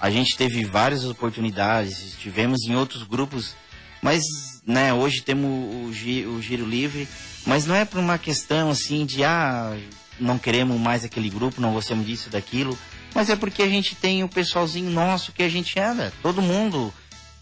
A 0.00 0.10
gente 0.10 0.36
teve 0.36 0.64
várias 0.64 1.04
oportunidades, 1.04 1.98
estivemos 2.00 2.62
em 2.66 2.74
outros 2.74 3.02
grupos, 3.04 3.54
mas 4.00 4.22
né, 4.66 4.92
hoje 4.92 5.22
temos 5.22 5.48
o, 5.88 5.92
gi- 5.92 6.26
o 6.26 6.40
Giro 6.42 6.66
Livre, 6.66 7.08
mas 7.46 7.66
não 7.66 7.74
é 7.74 7.84
por 7.84 7.98
uma 8.00 8.18
questão 8.18 8.70
assim 8.70 9.04
de 9.06 9.22
ah, 9.22 9.76
não 10.18 10.38
queremos 10.38 10.78
mais 10.80 11.04
aquele 11.04 11.30
grupo, 11.30 11.60
não 11.60 11.72
gostamos 11.72 12.06
disso, 12.06 12.30
daquilo, 12.30 12.76
mas 13.14 13.30
é 13.30 13.36
porque 13.36 13.62
a 13.62 13.68
gente 13.68 13.94
tem 13.94 14.24
o 14.24 14.28
pessoalzinho 14.28 14.90
nosso 14.90 15.32
que 15.32 15.42
a 15.42 15.48
gente 15.48 15.78
anda. 15.78 16.12
Todo 16.22 16.40
mundo, 16.42 16.92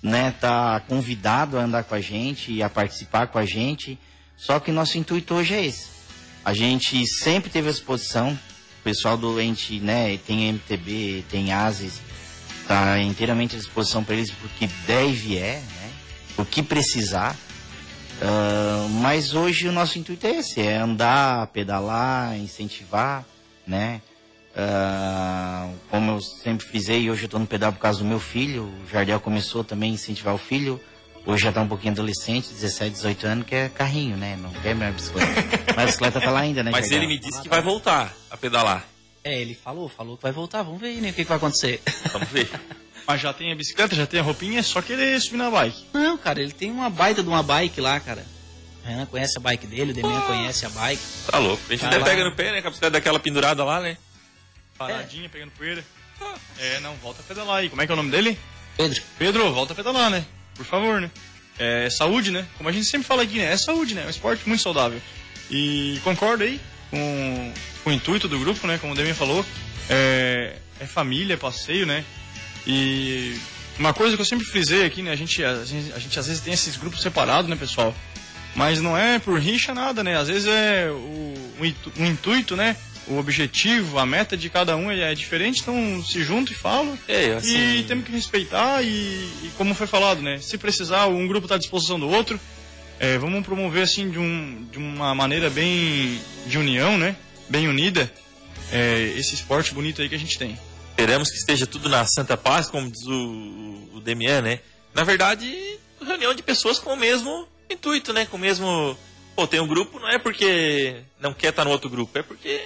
né, 0.02 0.34
tá 0.38 0.80
convidado 0.80 1.58
a 1.58 1.62
andar 1.62 1.84
com 1.84 1.94
a 1.94 2.00
gente 2.00 2.52
e 2.52 2.62
a 2.62 2.68
participar 2.68 3.28
com 3.28 3.38
a 3.38 3.46
gente. 3.46 3.98
Só 4.36 4.58
que 4.58 4.72
nosso 4.72 4.98
intuito 4.98 5.34
hoje 5.34 5.54
é 5.54 5.64
esse. 5.66 5.86
A 6.44 6.52
gente 6.54 7.06
sempre 7.06 7.50
teve 7.50 7.68
a 7.68 7.70
exposição. 7.70 8.38
Pessoal 8.82 9.16
do 9.16 9.40
ente, 9.40 9.78
né, 9.80 10.18
tem 10.26 10.48
MTB, 10.48 11.24
tem 11.30 11.52
ASES, 11.52 12.00
tá 12.66 12.98
inteiramente 12.98 13.56
à 13.56 13.58
disposição 13.58 14.02
para 14.02 14.14
eles 14.14 14.30
porque 14.30 14.68
der 14.86 15.08
e 15.08 15.12
vier, 15.12 15.60
né? 15.60 15.90
O 16.38 16.44
que 16.44 16.62
precisar. 16.62 17.36
Ah, 18.22 18.86
mas 19.00 19.34
hoje 19.34 19.66
o 19.66 19.72
nosso 19.72 19.98
intuito 19.98 20.26
é 20.26 20.36
esse, 20.36 20.60
é 20.60 20.76
andar, 20.76 21.46
pedalar, 21.48 22.36
incentivar, 22.36 23.24
né? 23.66 24.02
Ah, 24.54 25.70
como 25.88 26.12
eu 26.12 26.20
sempre 26.20 26.66
fizei, 26.66 27.10
hoje 27.10 27.22
eu 27.22 27.26
estou 27.26 27.40
no 27.40 27.46
pedal 27.46 27.72
por 27.72 27.78
causa 27.80 28.00
do 28.00 28.04
meu 28.04 28.20
filho. 28.20 28.72
O 28.84 28.90
Jardel 28.90 29.20
começou 29.20 29.64
também 29.64 29.90
a 29.90 29.94
incentivar 29.94 30.34
o 30.34 30.38
filho. 30.38 30.80
Hoje 31.26 31.42
já 31.42 31.50
está 31.50 31.60
um 31.60 31.68
pouquinho 31.68 31.92
adolescente, 31.92 32.48
17, 32.48 32.90
18 32.92 33.26
anos, 33.26 33.46
que 33.46 33.54
é 33.54 33.68
carrinho, 33.68 34.16
né? 34.16 34.36
Não 34.36 34.50
quer 34.50 34.74
mais 34.74 34.94
bicicleta. 34.94 35.32
Mas 35.76 35.78
a 35.78 35.86
bicicleta 35.86 36.20
tá 36.20 36.30
lá 36.30 36.40
ainda, 36.40 36.62
né, 36.62 36.70
Mas 36.70 36.90
ele 36.90 37.06
me 37.06 37.18
disse 37.18 37.42
que 37.42 37.48
vai 37.48 37.62
voltar 37.62 38.14
a 38.30 38.36
pedalar. 38.36 38.84
É, 39.22 39.38
ele 39.40 39.54
falou, 39.54 39.88
falou 39.88 40.16
que 40.16 40.22
vai 40.22 40.32
voltar, 40.32 40.62
vamos 40.62 40.80
ver 40.80 40.88
aí, 40.88 41.00
né, 41.00 41.10
o 41.10 41.12
que, 41.12 41.22
que 41.22 41.28
vai 41.28 41.36
acontecer. 41.36 41.82
Vamos 42.12 42.28
ver. 42.28 42.48
Mas 43.06 43.20
já 43.20 43.32
tem 43.32 43.52
a 43.52 43.56
bicicleta, 43.56 43.94
já 43.94 44.06
tem 44.06 44.20
a 44.20 44.22
roupinha, 44.22 44.60
é 44.60 44.62
só 44.62 44.80
querer 44.80 45.20
subir 45.20 45.36
na 45.36 45.50
bike. 45.50 45.84
Não, 45.92 46.16
cara, 46.16 46.40
ele 46.40 46.52
tem 46.52 46.70
uma 46.70 46.88
baita 46.88 47.22
de 47.22 47.28
uma 47.28 47.42
bike 47.42 47.80
lá, 47.80 47.98
cara. 48.00 48.24
O 48.84 48.88
Renan 48.88 49.06
conhece 49.06 49.36
a 49.36 49.40
bike 49.40 49.66
dele, 49.66 49.90
o 49.90 49.94
Demian 49.94 50.20
conhece 50.22 50.64
a 50.64 50.70
bike. 50.70 51.02
Tá 51.26 51.38
louco. 51.38 51.62
A 51.68 51.72
gente 51.72 51.80
Vai 51.80 51.88
até 51.88 51.98
lá. 51.98 52.04
pega 52.04 52.24
no 52.24 52.34
pé, 52.36 52.52
né? 52.52 52.62
Com 52.62 52.68
a 52.68 52.70
bicicleta 52.70 52.92
daquela 52.92 53.18
pendurada 53.18 53.64
lá, 53.64 53.80
né? 53.80 53.96
Paradinha, 54.78 55.28
pegando 55.28 55.50
poeira. 55.50 55.84
É, 56.58 56.80
não, 56.80 56.94
volta 56.96 57.20
a 57.20 57.24
pedalar 57.24 57.56
aí. 57.58 57.68
Como 57.68 57.82
é 57.82 57.86
que 57.86 57.92
é 57.92 57.94
o 57.94 57.96
nome 57.96 58.10
dele? 58.10 58.38
Pedro, 58.76 59.02
Pedro, 59.18 59.52
volta 59.52 59.72
a 59.72 59.76
pedalar, 59.76 60.10
né? 60.10 60.24
Por 60.54 60.64
favor, 60.64 61.00
né? 61.00 61.10
É 61.58 61.88
saúde, 61.90 62.30
né? 62.30 62.46
Como 62.56 62.68
a 62.68 62.72
gente 62.72 62.86
sempre 62.86 63.06
fala 63.06 63.22
aqui, 63.22 63.38
né? 63.38 63.52
É 63.52 63.56
saúde, 63.56 63.94
né? 63.94 64.02
É 64.02 64.06
um 64.06 64.10
esporte 64.10 64.46
muito 64.48 64.62
saudável. 64.62 65.00
E 65.50 65.98
concordo 66.04 66.44
aí 66.44 66.60
com, 66.90 67.52
com 67.84 67.90
o 67.90 67.92
intuito 67.92 68.28
do 68.28 68.38
grupo, 68.38 68.66
né? 68.66 68.78
Como 68.78 68.92
o 68.92 68.96
Demian 68.96 69.14
falou. 69.14 69.44
É, 69.88 70.56
é 70.78 70.86
família, 70.86 71.34
é 71.34 71.36
passeio, 71.36 71.84
né? 71.86 72.04
E 72.66 73.36
uma 73.78 73.92
coisa 73.92 74.16
que 74.16 74.22
eu 74.22 74.26
sempre 74.26 74.46
frisei 74.46 74.84
aqui, 74.84 75.02
né? 75.02 75.10
A 75.10 75.16
gente, 75.16 75.42
a, 75.44 75.64
gente, 75.64 75.92
a 75.92 75.98
gente 75.98 76.18
às 76.18 76.26
vezes 76.26 76.42
tem 76.42 76.52
esses 76.54 76.76
grupos 76.76 77.02
separados, 77.02 77.50
né, 77.50 77.56
pessoal? 77.56 77.94
Mas 78.54 78.80
não 78.80 78.96
é 78.96 79.18
por 79.18 79.38
rixa 79.38 79.74
nada, 79.74 80.02
né? 80.02 80.16
Às 80.16 80.28
vezes 80.28 80.46
é 80.46 80.88
o, 80.90 81.54
o, 81.60 81.64
intu- 81.66 81.92
o 81.96 82.04
intuito, 82.04 82.56
né? 82.56 82.76
O 83.10 83.18
objetivo, 83.18 83.98
a 83.98 84.06
meta 84.06 84.36
de 84.36 84.48
cada 84.48 84.76
um 84.76 84.90
é 84.90 85.12
diferente, 85.14 85.60
então 85.62 86.02
se 86.04 86.22
juntam 86.22 86.54
e 86.54 86.56
falam. 86.56 86.96
É, 87.08 87.34
assim- 87.34 87.78
E 87.78 87.82
temos 87.84 88.04
que 88.04 88.12
respeitar 88.12 88.82
e, 88.82 88.86
e 88.88 89.50
como 89.58 89.74
foi 89.74 89.86
falado, 89.88 90.22
né? 90.22 90.38
Se 90.38 90.56
precisar, 90.56 91.06
um 91.08 91.26
grupo 91.26 91.46
está 91.46 91.56
à 91.56 91.58
disposição 91.58 91.98
do 91.98 92.08
outro. 92.08 92.38
É, 93.00 93.18
vamos 93.18 93.44
promover 93.44 93.82
assim 93.82 94.10
de, 94.10 94.18
um, 94.18 94.64
de 94.70 94.78
uma 94.78 95.14
maneira 95.14 95.50
bem 95.50 96.20
de 96.46 96.56
união, 96.58 96.96
né? 96.96 97.16
Bem 97.48 97.66
unida. 97.66 98.10
é, 98.72 99.14
esse 99.16 99.34
esporte 99.34 99.74
bonito 99.74 100.00
aí 100.00 100.08
que 100.08 100.14
a 100.14 100.18
gente 100.18 100.38
tem. 100.38 100.56
Esperamos 100.90 101.30
que 101.30 101.36
esteja 101.36 101.66
tudo 101.66 101.88
na 101.88 102.06
Santa 102.06 102.36
Paz, 102.36 102.68
como 102.70 102.88
diz 102.90 103.04
o, 103.06 103.88
o 103.94 104.00
Demian, 104.00 104.42
né? 104.42 104.60
Na 104.94 105.02
verdade, 105.02 105.52
reunião 106.04 106.32
de 106.34 106.42
pessoas 106.42 106.78
com 106.78 106.92
o 106.92 106.96
mesmo 106.96 107.48
intuito, 107.68 108.12
né? 108.12 108.26
Com 108.26 108.36
o 108.36 108.40
mesmo. 108.40 108.96
Pô, 109.34 109.46
tem 109.46 109.58
um 109.58 109.66
grupo, 109.66 109.98
não 109.98 110.08
é 110.08 110.18
porque 110.18 110.96
não 111.20 111.32
quer 111.32 111.48
estar 111.48 111.64
no 111.64 111.70
outro 111.70 111.88
grupo, 111.90 112.16
é 112.18 112.22
porque 112.22 112.60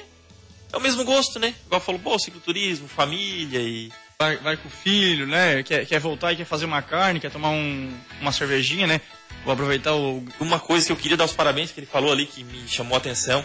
é 0.74 0.76
o 0.76 0.80
mesmo 0.80 1.04
gosto, 1.04 1.38
né? 1.38 1.54
Igual 1.66 1.80
falou, 1.80 2.00
pô, 2.00 2.18
cicloturismo, 2.18 2.88
família 2.88 3.60
e. 3.60 3.92
Vai, 4.18 4.36
vai 4.38 4.56
com 4.56 4.68
o 4.68 4.70
filho, 4.70 5.26
né? 5.26 5.62
Quer, 5.62 5.86
quer 5.86 6.00
voltar 6.00 6.32
e 6.32 6.36
quer 6.36 6.44
fazer 6.44 6.64
uma 6.64 6.82
carne, 6.82 7.20
quer 7.20 7.30
tomar 7.30 7.50
um, 7.50 7.92
uma 8.20 8.32
cervejinha, 8.32 8.86
né? 8.86 9.00
Vou 9.44 9.52
aproveitar 9.52 9.94
o. 9.94 10.24
Uma 10.40 10.58
coisa 10.58 10.86
que 10.86 10.92
eu 10.92 10.96
queria 10.96 11.16
dar 11.16 11.24
os 11.24 11.32
parabéns 11.32 11.70
que 11.70 11.80
ele 11.80 11.86
falou 11.86 12.12
ali, 12.12 12.26
que 12.26 12.42
me 12.42 12.66
chamou 12.68 12.94
a 12.94 12.98
atenção, 12.98 13.44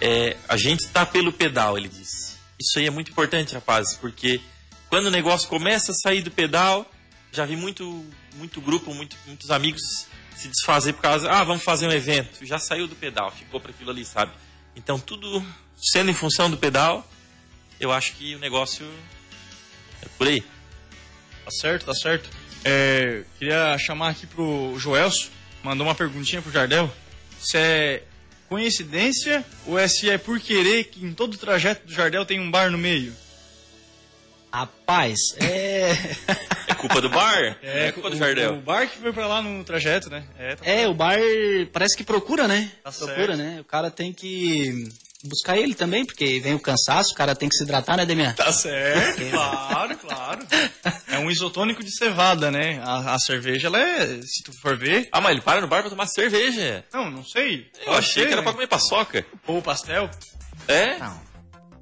é 0.00 0.36
a 0.48 0.56
gente 0.56 0.86
tá 0.88 1.04
pelo 1.04 1.32
pedal, 1.32 1.76
ele 1.78 1.88
disse. 1.88 2.36
Isso 2.60 2.78
aí 2.78 2.86
é 2.86 2.90
muito 2.90 3.10
importante, 3.10 3.54
rapazes, 3.54 3.96
porque 3.96 4.40
quando 4.88 5.06
o 5.06 5.10
negócio 5.10 5.48
começa 5.48 5.92
a 5.92 5.94
sair 5.94 6.22
do 6.22 6.30
pedal, 6.30 6.90
já 7.32 7.44
vi 7.44 7.56
muito, 7.56 8.04
muito 8.34 8.60
grupo, 8.60 8.94
muito, 8.94 9.16
muitos 9.26 9.50
amigos 9.50 10.06
se 10.34 10.48
desfazer 10.48 10.92
por 10.92 11.02
causa, 11.02 11.30
ah, 11.30 11.44
vamos 11.44 11.62
fazer 11.62 11.86
um 11.86 11.92
evento. 11.92 12.44
Já 12.44 12.58
saiu 12.58 12.86
do 12.86 12.94
pedal, 12.94 13.30
ficou 13.30 13.60
para 13.60 13.70
aquilo 13.70 13.90
ali, 13.90 14.04
sabe? 14.04 14.32
Então, 14.74 14.98
tudo 14.98 15.44
sendo 15.76 16.10
em 16.10 16.14
função 16.14 16.50
do 16.50 16.56
pedal, 16.56 17.06
eu 17.78 17.92
acho 17.92 18.14
que 18.14 18.34
o 18.34 18.38
negócio 18.38 18.86
é 20.02 20.06
por 20.16 20.26
aí. 20.26 20.40
Tá 21.44 21.50
certo, 21.50 21.86
tá 21.86 21.94
certo. 21.94 22.28
É, 22.64 23.22
queria 23.38 23.76
chamar 23.78 24.10
aqui 24.10 24.26
pro 24.26 24.74
Joelso, 24.78 25.30
mandou 25.62 25.86
uma 25.86 25.94
perguntinha 25.94 26.42
pro 26.42 26.50
Jardel. 26.50 26.92
Se 27.38 27.56
é 27.56 28.02
coincidência 28.48 29.44
ou 29.66 29.78
é 29.78 29.86
se 29.86 30.08
é 30.08 30.18
por 30.18 30.40
querer 30.40 30.84
que 30.84 31.04
em 31.04 31.12
todo 31.12 31.34
o 31.34 31.38
trajeto 31.38 31.86
do 31.86 31.92
Jardel 31.92 32.24
tem 32.24 32.40
um 32.40 32.50
bar 32.50 32.70
no 32.70 32.78
meio? 32.78 33.14
rapaz, 34.56 35.18
é. 35.38 35.90
É 36.66 36.74
culpa 36.74 37.00
do 37.00 37.10
bar? 37.10 37.58
É, 37.62 37.92
culpa 37.92 38.08
do 38.08 38.16
o, 38.16 38.18
Jardel. 38.18 38.54
O 38.54 38.60
bar 38.60 38.88
que 38.88 38.96
foi 38.96 39.12
pra 39.12 39.26
lá 39.26 39.42
no 39.42 39.62
trajeto, 39.62 40.08
né? 40.08 40.24
É, 40.38 40.56
tá 40.56 40.64
É, 40.64 40.88
o 40.88 40.94
bar 40.94 41.18
parece 41.72 41.96
que 41.96 42.02
procura, 42.02 42.48
né? 42.48 42.72
Tá 42.82 42.90
procura, 42.90 43.36
certo. 43.36 43.38
né? 43.38 43.60
O 43.60 43.64
cara 43.64 43.90
tem 43.90 44.12
que 44.12 44.88
buscar 45.24 45.56
ele 45.56 45.74
também, 45.74 46.04
porque 46.04 46.38
vem 46.40 46.54
o 46.54 46.60
cansaço, 46.60 47.12
o 47.12 47.16
cara 47.16 47.34
tem 47.34 47.48
que 47.48 47.56
se 47.56 47.64
hidratar, 47.64 47.96
né, 47.96 48.04
Demian? 48.06 48.32
Tá 48.34 48.52
certo, 48.52 49.20
claro, 49.30 49.96
claro. 49.98 50.46
É 51.08 51.18
um 51.18 51.30
isotônico 51.30 51.82
de 51.82 51.90
cevada, 51.96 52.50
né? 52.50 52.80
A, 52.84 53.14
a 53.14 53.18
cerveja, 53.18 53.68
ela 53.68 53.80
é, 53.80 54.20
se 54.22 54.42
tu 54.44 54.52
for 54.60 54.76
ver... 54.76 55.08
Ah, 55.10 55.20
mas 55.20 55.32
ele 55.32 55.40
para 55.40 55.60
no 55.60 55.66
bar 55.68 55.80
pra 55.80 55.90
tomar 55.90 56.06
cerveja. 56.06 56.84
Não, 56.92 57.10
não 57.10 57.24
sei. 57.24 57.70
Eu 57.84 57.94
achei 57.94 58.26
que 58.26 58.32
era 58.32 58.42
pra 58.42 58.52
comer 58.52 58.66
paçoca. 58.68 59.24
Ou 59.46 59.60
pastel. 59.62 60.10
É? 60.68 60.98
Não. 60.98 61.26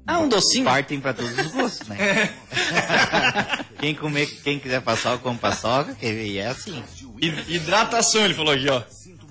Ah, 0.07 0.19
um 0.19 0.29
docinho. 0.29 0.65
Partem 0.65 0.99
pra 0.99 1.13
todos 1.13 1.35
os 1.37 1.47
gostos, 1.51 1.87
né? 1.87 1.97
quem 3.79 3.95
comer, 3.95 4.27
quem 4.43 4.59
quiser 4.59 4.81
paçoca, 4.81 5.17
come 5.17 5.37
paçoca, 5.37 5.95
que- 5.95 6.05
e 6.05 6.37
é 6.37 6.47
assim. 6.47 6.83
Hi- 7.21 7.43
Hidratação, 7.55 8.23
ele 8.23 8.33
falou 8.35 8.53
aqui, 8.53 8.69
ó. 8.69 8.83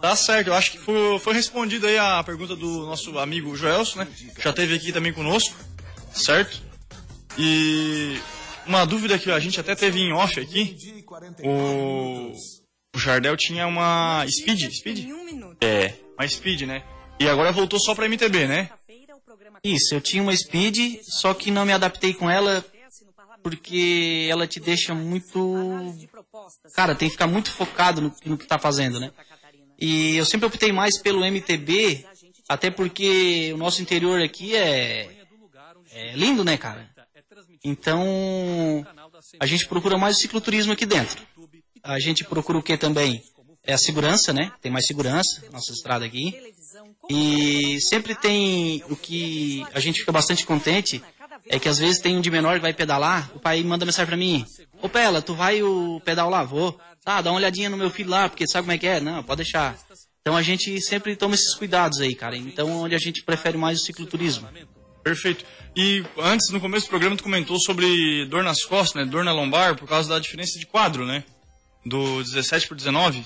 Tá 0.04 0.14
certo, 0.14 0.48
eu 0.48 0.54
acho 0.54 0.72
que 0.72 0.76
foi, 0.76 1.18
foi 1.18 1.32
respondida 1.32 1.86
aí 1.86 1.96
a 1.96 2.22
pergunta 2.22 2.54
do 2.54 2.84
nosso 2.84 3.18
amigo 3.18 3.56
Joelso, 3.56 3.96
né? 3.96 4.06
Já 4.38 4.52
teve 4.52 4.74
aqui 4.74 4.92
também 4.92 5.14
conosco, 5.14 5.56
certo? 6.12 6.60
E 7.38 8.20
uma 8.66 8.84
dúvida 8.84 9.18
que 9.18 9.30
a 9.30 9.38
gente 9.38 9.58
até 9.58 9.74
teve 9.74 10.00
em 10.00 10.12
off 10.12 10.38
aqui, 10.38 10.76
o, 11.42 12.34
o 12.94 12.98
Jardel 12.98 13.34
tinha 13.34 13.66
uma 13.66 14.26
Speed, 14.28 14.70
Speed? 14.74 15.08
É. 15.62 15.94
Uma 16.18 16.28
Speed, 16.28 16.60
né? 16.66 16.82
E 17.18 17.26
agora 17.26 17.50
voltou 17.50 17.80
só 17.80 17.94
pra 17.94 18.06
MTB, 18.06 18.46
né? 18.46 18.68
Isso, 19.64 19.94
eu 19.94 20.02
tinha 20.02 20.22
uma 20.22 20.36
Speed, 20.36 21.00
só 21.00 21.32
que 21.32 21.50
não 21.50 21.64
me 21.64 21.72
adaptei 21.72 22.12
com 22.12 22.28
ela 22.28 22.62
porque 23.42 24.28
ela 24.30 24.46
te 24.46 24.60
deixa 24.60 24.94
muito. 24.94 25.94
Cara, 26.74 26.94
tem 26.94 27.08
que 27.08 27.14
ficar 27.14 27.26
muito 27.26 27.50
focado 27.50 28.02
no, 28.02 28.14
no 28.26 28.36
que 28.36 28.46
tá 28.46 28.58
fazendo, 28.58 29.00
né? 29.00 29.10
E 29.84 30.16
eu 30.16 30.24
sempre 30.24 30.46
optei 30.46 30.72
mais 30.72 30.98
pelo 30.98 31.22
MTB, 31.22 32.06
até 32.48 32.70
porque 32.70 33.52
o 33.52 33.58
nosso 33.58 33.82
interior 33.82 34.18
aqui 34.22 34.56
é, 34.56 35.10
é 35.92 36.16
lindo, 36.16 36.42
né, 36.42 36.56
cara? 36.56 36.88
Então, 37.62 38.02
a 39.38 39.44
gente 39.44 39.68
procura 39.68 39.98
mais 39.98 40.16
o 40.16 40.20
cicloturismo 40.20 40.72
aqui 40.72 40.86
dentro. 40.86 41.20
A 41.82 42.00
gente 42.00 42.24
procura 42.24 42.56
o 42.56 42.62
que 42.62 42.78
também? 42.78 43.22
É 43.62 43.74
a 43.74 43.78
segurança, 43.78 44.32
né? 44.32 44.50
Tem 44.62 44.72
mais 44.72 44.86
segurança, 44.86 45.44
nossa 45.52 45.70
estrada 45.72 46.06
aqui. 46.06 46.34
E 47.10 47.78
sempre 47.82 48.14
tem 48.14 48.82
o 48.88 48.96
que 48.96 49.66
a 49.74 49.80
gente 49.80 50.00
fica 50.00 50.12
bastante 50.12 50.46
contente 50.46 51.02
é 51.46 51.58
que 51.58 51.68
às 51.68 51.78
vezes 51.78 52.00
tem 52.00 52.16
um 52.16 52.22
de 52.22 52.30
menor 52.30 52.54
que 52.54 52.62
vai 52.62 52.72
pedalar, 52.72 53.30
o 53.34 53.38
pai 53.38 53.62
manda 53.62 53.84
mensagem 53.84 54.06
pra 54.06 54.16
mim: 54.16 54.46
Ô 54.80 54.88
Pela, 54.88 55.20
tu 55.20 55.34
vai 55.34 55.62
o 55.62 56.00
pedal 56.02 56.30
lá? 56.30 56.42
Vou. 56.42 56.80
Tá, 57.04 57.20
dá 57.20 57.30
uma 57.30 57.36
olhadinha 57.36 57.68
no 57.68 57.76
meu 57.76 57.90
filho 57.90 58.08
lá, 58.08 58.28
porque 58.28 58.46
sabe 58.46 58.64
como 58.64 58.72
é 58.72 58.78
que 58.78 58.86
é? 58.86 58.98
Não, 58.98 59.22
pode 59.22 59.42
deixar. 59.42 59.76
Então 60.22 60.34
a 60.34 60.42
gente 60.42 60.80
sempre 60.80 61.14
toma 61.14 61.34
esses 61.34 61.54
cuidados 61.54 62.00
aí, 62.00 62.14
cara. 62.14 62.34
Então 62.34 62.70
onde 62.70 62.94
a 62.94 62.98
gente 62.98 63.22
prefere 63.22 63.58
mais 63.58 63.80
o 63.80 63.84
cicloturismo. 63.84 64.48
Perfeito. 65.02 65.44
E 65.76 66.02
antes, 66.16 66.50
no 66.50 66.58
começo 66.58 66.86
do 66.86 66.88
programa, 66.88 67.14
tu 67.14 67.22
comentou 67.22 67.60
sobre 67.60 68.24
dor 68.30 68.42
nas 68.42 68.64
costas, 68.64 69.04
né? 69.04 69.10
Dor 69.10 69.22
na 69.22 69.32
lombar, 69.32 69.76
por 69.76 69.86
causa 69.86 70.08
da 70.08 70.18
diferença 70.18 70.58
de 70.58 70.64
quadro, 70.64 71.04
né? 71.04 71.22
Do 71.84 72.22
17 72.22 72.66
por 72.66 72.74
19. 72.74 73.22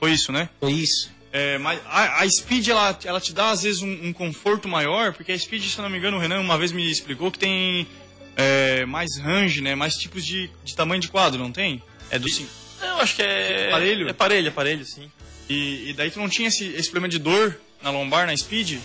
Foi 0.00 0.12
isso, 0.12 0.32
né? 0.32 0.48
Foi 0.58 0.72
isso. 0.72 1.10
É, 1.30 1.58
mas 1.58 1.78
a, 1.84 2.22
a 2.22 2.30
Speed, 2.30 2.68
ela, 2.68 2.98
ela 3.04 3.20
te 3.20 3.34
dá, 3.34 3.50
às 3.50 3.64
vezes, 3.64 3.82
um, 3.82 4.06
um 4.06 4.12
conforto 4.14 4.66
maior, 4.66 5.12
porque 5.12 5.32
a 5.32 5.38
Speed, 5.38 5.64
se 5.64 5.76
eu 5.76 5.82
não 5.82 5.90
me 5.90 5.98
engano, 5.98 6.16
o 6.16 6.20
Renan 6.20 6.40
uma 6.40 6.56
vez 6.56 6.72
me 6.72 6.90
explicou 6.90 7.30
que 7.30 7.38
tem 7.38 7.86
é, 8.34 8.86
mais 8.86 9.18
range, 9.18 9.60
né? 9.60 9.74
Mais 9.74 9.94
tipos 9.96 10.24
de, 10.24 10.48
de 10.64 10.74
tamanho 10.74 11.02
de 11.02 11.08
quadro, 11.08 11.42
não 11.42 11.52
tem? 11.52 11.82
É 12.10 12.18
do 12.18 12.30
sim. 12.30 12.48
Eu 12.94 13.00
acho 13.02 13.16
que 13.16 13.22
é. 13.22 13.68
Aparelho? 13.68 14.08
É 14.08 14.12
parelho, 14.12 14.48
aparelho, 14.48 14.84
sim. 14.84 15.10
E, 15.48 15.90
e 15.90 15.92
daí 15.92 16.10
tu 16.10 16.18
não 16.18 16.28
tinha 16.28 16.48
esse, 16.48 16.64
esse 16.68 16.90
problema 16.90 17.08
de 17.08 17.18
dor 17.18 17.58
na 17.82 17.90
lombar, 17.90 18.26
na 18.26 18.36
Speed? 18.36 18.78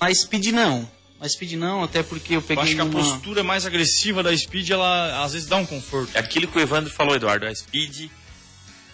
Mas 0.00 0.22
Speed 0.22 0.46
não. 0.48 0.90
Mas 1.18 1.32
Speed 1.32 1.52
não, 1.52 1.84
até 1.84 2.02
porque 2.02 2.34
eu 2.34 2.38
Eu 2.38 2.42
peguei 2.42 2.64
acho 2.64 2.74
que 2.74 2.80
a 2.80 2.84
uma... 2.84 2.92
postura 2.98 3.42
mais 3.44 3.64
agressiva 3.64 4.22
da 4.22 4.36
Speed, 4.36 4.70
ela 4.70 5.24
às 5.24 5.32
vezes 5.32 5.48
dá 5.48 5.56
um 5.56 5.64
conforto. 5.64 6.10
É 6.14 6.18
aquilo 6.18 6.48
que 6.48 6.58
o 6.58 6.60
Evandro 6.60 6.92
falou, 6.92 7.14
Eduardo. 7.14 7.46
A 7.46 7.54
speed, 7.54 8.10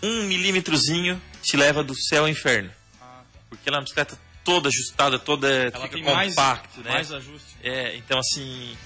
um 0.03 0.25
milímetrozinho 0.25 1.21
te 1.43 1.57
leva 1.57 1.83
do 1.83 1.95
céu 1.95 2.25
ao 2.25 2.29
inferno. 2.29 2.71
Porque 3.49 3.69
ela 3.69 3.77
é 3.77 3.79
uma 3.79 3.85
bicicleta 3.85 4.19
toda 4.45 4.69
ajustada, 4.69 5.19
toda 5.19 5.49
Ela 5.49 5.71
fica 5.83 5.89
tem 5.89 6.05
mais, 6.05 6.35
compacto, 6.35 6.81
né? 6.81 6.91
mais 6.93 7.11
ajuste. 7.13 7.49
É, 7.63 7.97
então, 7.97 8.19
assim, 8.19 8.77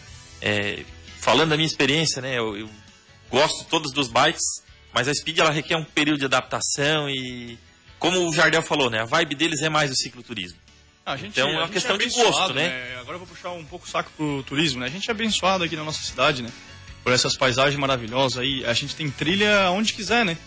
é, 0.41 0.85
falando 1.21 1.51
da 1.51 1.57
minha 1.57 1.67
experiência, 1.67 2.23
né, 2.23 2.39
eu, 2.39 2.57
eu 2.57 2.71
gosto 3.31 3.65
todas 3.65 3.93
dos 3.93 4.09
bikes, 4.09 4.62
mas 4.93 5.09
a 5.09 5.15
Speed 5.15 5.39
ela 5.39 5.51
requer 5.51 5.77
um 5.77 5.85
período 5.85 6.19
de 6.21 6.25
adaptação 6.27 7.09
e, 7.09 7.59
como 7.99 8.29
o 8.29 8.33
Jardel 8.35 8.63
falou, 8.63 8.91
né, 8.91 9.01
a 9.01 9.05
vibe 9.05 9.35
deles 9.35 9.63
é 9.63 9.69
mais 9.69 9.91
o 9.91 9.95
cicloturismo. 9.95 10.59
Ah, 11.05 11.13
a 11.13 11.17
gente, 11.17 11.33
Então, 11.33 11.49
é 11.49 11.53
uma 11.53 11.63
gente 11.63 11.73
questão 11.73 11.97
de 11.99 12.05
abençoado, 12.05 12.31
gosto, 12.31 12.55
né? 12.55 12.97
Agora 13.01 13.15
eu 13.17 13.19
vou 13.19 13.27
puxar 13.27 13.51
um 13.51 13.65
pouco 13.65 13.85
o 13.87 13.89
saco 13.89 14.11
pro 14.17 14.43
turismo, 14.45 14.79
né? 14.81 14.87
A 14.87 14.91
gente 14.91 15.09
é 15.09 15.11
abençoado 15.11 15.65
aqui 15.65 15.75
na 15.75 15.83
nossa 15.83 16.01
cidade, 16.03 16.43
né? 16.43 16.49
Por 17.03 17.13
essas 17.13 17.37
paisagens 17.37 17.77
maravilhosas 17.77 18.39
aí. 18.39 18.65
A 18.65 18.73
gente 18.73 18.95
tem 18.95 19.11
trilha 19.11 19.69
onde 19.71 19.93
quiser, 19.95 20.25
né? 20.25 20.39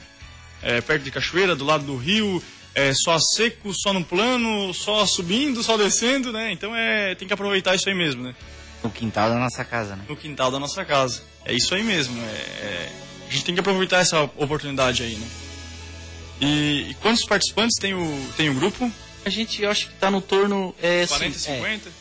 É, 0.61 0.79
perto 0.79 1.03
de 1.03 1.11
cachoeira, 1.11 1.57
do 1.57 1.65
lado 1.65 1.83
do 1.83 1.97
rio, 1.97 2.41
é 2.73 2.93
só 2.93 3.17
seco, 3.19 3.73
só 3.73 3.91
no 3.91 4.05
plano, 4.05 4.73
só 4.73 5.05
subindo, 5.05 5.61
só 5.61 5.75
descendo, 5.75 6.31
né? 6.31 6.53
Então 6.53 6.73
é, 6.73 7.15
tem 7.15 7.27
que 7.27 7.33
aproveitar 7.33 7.75
isso 7.75 7.89
aí 7.89 7.95
mesmo, 7.95 8.23
né? 8.23 8.33
No 8.81 8.89
quintal 8.89 9.29
da 9.29 9.37
nossa 9.37 9.65
casa, 9.65 9.97
né? 9.97 10.05
No 10.07 10.15
quintal 10.15 10.49
da 10.51 10.59
nossa 10.59 10.85
casa. 10.85 11.21
É 11.43 11.53
isso 11.53 11.75
aí 11.75 11.83
mesmo. 11.83 12.17
É, 12.21 12.31
é- 12.31 12.91
a 13.27 13.31
gente 13.31 13.45
tem 13.45 13.53
que 13.53 13.59
aproveitar 13.61 13.99
essa 13.99 14.21
oportunidade 14.23 15.03
aí, 15.03 15.15
né? 15.15 15.27
E, 16.41 16.87
e 16.89 16.93
quantos 16.95 17.25
participantes 17.25 17.77
tem 17.79 17.93
o, 17.93 18.31
tem 18.35 18.49
o 18.49 18.53
grupo? 18.53 18.91
A 19.25 19.29
gente 19.29 19.61
eu 19.61 19.71
acho 19.71 19.87
que 19.87 19.93
tá 19.95 20.11
no 20.11 20.21
torno. 20.21 20.75
É, 20.81 21.03
assim, 21.03 21.15
40, 21.15 21.37
é, 21.37 21.39
50? 21.39 21.91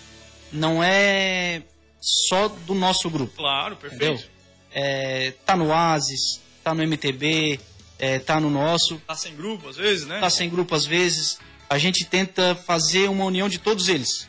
não 0.53 0.83
é 0.83 1.62
só 2.01 2.49
do 2.49 2.75
nosso 2.75 3.09
grupo. 3.09 3.35
Claro, 3.37 3.75
Entendeu? 3.75 3.99
perfeito. 4.14 4.31
É, 4.72 5.33
tá 5.47 5.57
no 5.57 5.72
Asis, 5.72 6.41
tá 6.62 6.75
no 6.75 6.83
MTB, 6.83 7.61
é, 7.99 8.18
tá 8.18 8.41
no 8.41 8.51
nosso, 8.51 9.01
Tá 9.07 9.14
sem 9.14 9.35
grupo 9.37 9.68
às 9.68 9.77
vezes, 9.77 10.05
né? 10.07 10.18
tá 10.20 10.29
sem 10.29 10.51
grupo 10.51 10.75
às 10.75 10.85
vezes. 10.85 11.39
A 11.70 11.79
gente 11.79 12.05
tenta 12.05 12.55
fazer 12.55 13.09
uma 13.09 13.25
união 13.25 13.49
de 13.49 13.59
todos 13.59 13.89
eles. 13.89 14.29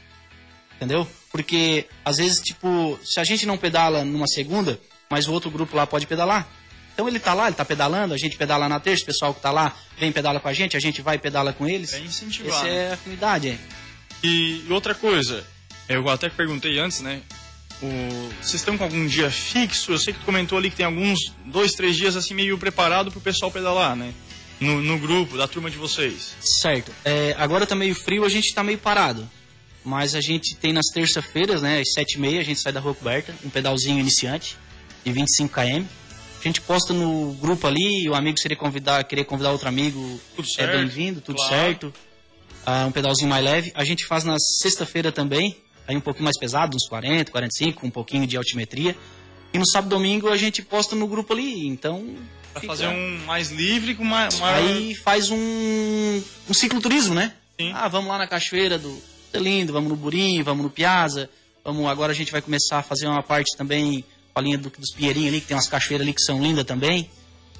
Entendeu? 0.76 1.08
Porque 1.32 1.86
às 2.04 2.18
vezes, 2.18 2.39
tipo, 2.39 2.98
se 3.04 3.20
a 3.20 3.24
gente 3.24 3.46
não 3.46 3.58
pedala 3.58 4.06
numa 4.06 4.28
segunda, 4.28 4.80
mas 5.10 5.28
o 5.28 5.34
outro 5.34 5.50
grupo 5.50 5.76
lá 5.76 5.86
pode 5.86 6.08
pedalar. 6.08 6.48
Então 6.96 7.10
ele 7.10 7.20
tá 7.20 7.34
lá, 7.34 7.48
ele 7.48 7.56
tá 7.56 7.66
pedalando, 7.66 8.14
a 8.14 8.18
gente 8.18 8.38
pedala 8.38 8.70
na 8.70 8.80
terça, 8.80 9.04
o 9.04 9.06
pessoal 9.06 9.34
que 9.34 9.41
tá 9.41 9.52
lá 9.52 9.76
vem 10.00 10.14
pedala 10.14 10.39
com 10.39 10.48
a 10.48 10.54
gente, 10.54 10.78
a 10.78 10.80
gente 10.80 11.02
vai 11.02 11.18
e 11.18 11.20
pedala 11.20 11.52
com 11.52 11.68
eles. 11.68 11.91
É 11.91 12.00
incentivar, 12.00 12.54
Essa 12.54 12.64
né? 12.64 12.86
é 12.86 12.91
a 12.91 12.93
afinidade, 12.93 13.50
é. 13.50 13.58
E, 14.24 14.64
e 14.66 14.72
outra 14.72 14.96
coisa, 14.96 15.46
eu 15.89 16.08
até 16.10 16.30
perguntei 16.30 16.80
antes, 16.80 17.02
né? 17.02 17.22
O, 17.82 18.30
vocês 18.41 18.56
estão 18.56 18.78
com 18.78 18.86
algum 18.86 19.06
dia 19.06 19.30
fixo? 19.30 19.91
Eu 19.91 20.00
sei 20.00 20.14
que 20.14 20.20
tu 20.20 20.26
comentou 20.26 20.58
ali 20.58 20.70
que 20.70 20.78
tem 20.78 20.86
alguns 20.86 21.20
dois, 21.46 21.74
três 21.74 21.98
dias 21.98 22.16
assim 22.16 22.34
meio 22.34 22.58
preparado 22.58 23.12
pro 23.12 23.20
pessoal 23.20 23.52
pedalar, 23.52 23.93
né? 23.93 24.14
No, 24.58 24.82
no 24.82 24.98
grupo, 24.98 25.38
da 25.38 25.50
turma 25.50 25.70
de 25.70 25.78
vocês. 25.78 26.34
Certo. 26.62 26.93
É, 27.04 27.36
agora 27.38 27.68
tá 27.68 27.76
meio 27.76 27.93
frio, 27.93 28.24
a 28.24 28.30
gente 28.30 28.54
tá 28.56 28.64
meio 28.64 28.78
parado. 28.78 29.30
Mas 29.84 30.16
a 30.16 30.22
gente 30.22 30.56
tem 30.56 30.72
nas 30.72 30.88
terça-feiras, 30.93 31.62
né, 31.62 31.82
às 31.82 31.89
7h30, 31.93 32.39
a 32.39 32.43
gente 32.43 32.62
sai 32.62 32.72
da 32.72 32.80
rua 32.80 32.96
coberta, 32.96 33.36
um 33.43 33.50
pedalzinho 33.50 34.00
iniciante 34.00 34.58
de 35.04 35.12
25 35.12 35.54
km. 35.54 35.86
A 36.46 36.48
gente 36.48 36.62
posta 36.62 36.93
no 36.93 37.34
grupo 37.41 37.66
ali, 37.66 38.08
o 38.08 38.14
amigo 38.14 38.39
seria 38.39 38.56
convidar, 38.56 39.04
querer 39.06 39.24
convidar 39.24 39.52
outro 39.52 39.68
amigo, 39.68 40.20
Tudo 40.36 40.48
é 40.60 40.68
bem-vindo, 40.78 41.20
tudo 41.20 41.38
claro. 41.38 41.52
certo. 41.56 41.93
Ah, 42.64 42.86
um 42.86 42.91
pedalzinho 42.91 43.28
mais 43.28 43.43
leve. 43.43 43.72
A 43.74 43.84
gente 43.84 44.06
faz 44.06 44.24
na 44.24 44.38
sexta-feira 44.38 45.12
também, 45.12 45.58
aí 45.88 45.98
um 45.98 46.00
pouquinho 46.02 46.26
mais 46.26 46.38
pesado, 46.38 46.78
uns 46.78 46.88
40, 46.88 47.32
45, 47.32 47.82
com 47.82 47.88
um 47.88 47.91
pouquinho 47.91 48.28
de 48.28 48.38
altimetria. 48.38 48.96
E 49.52 49.58
no 49.58 49.66
sábado 49.68 49.91
e 49.91 49.98
domingo 49.98 50.30
a 50.30 50.38
gente 50.38 50.62
posta 50.62 50.96
no 50.96 51.08
grupo 51.08 51.34
ali, 51.34 51.66
então... 51.68 52.16
Pra 52.52 52.62
fica- 52.62 52.74
fazer 52.74 52.88
um 52.89 53.26
mais 53.26 53.50
livre 53.50 53.96
com 53.96 54.04
uma. 54.04 54.30
uma- 54.36 54.54
Aí 54.56 54.93
faz 55.04 55.32
um, 55.32 56.22
um 56.48 56.54
cicloturismo, 56.54 57.16
né? 57.16 57.34
Sim. 57.60 57.72
Ah, 57.74 57.88
vamos 57.88 58.08
lá 58.10 58.20
na 58.20 58.28
cachoeira 58.28 58.78
do 58.78 59.02
Lindo, 59.34 59.74
vamos 59.74 59.89
no 59.89 59.96
Burim, 59.96 60.41
vamos 60.43 60.64
no 60.64 60.70
Piazza. 60.70 61.28
Vamos, 61.64 61.86
agora 61.88 62.12
a 62.14 62.16
gente 62.16 62.32
vai 62.32 62.41
começar 62.41 62.78
a 62.78 62.84
fazer 62.84 63.08
uma 63.08 63.24
parte 63.24 63.58
também 63.58 64.06
a 64.36 64.42
linha 64.42 64.58
do- 64.58 64.70
dos 64.70 64.92
Pinheirinhos 64.94 65.30
ali, 65.30 65.42
que 65.42 65.48
tem 65.48 65.56
umas 65.56 65.68
cachoeiras 65.70 66.06
ali 66.06 66.14
que 66.14 66.22
são 66.22 66.42
lindas 66.42 66.66
também. 66.66 67.10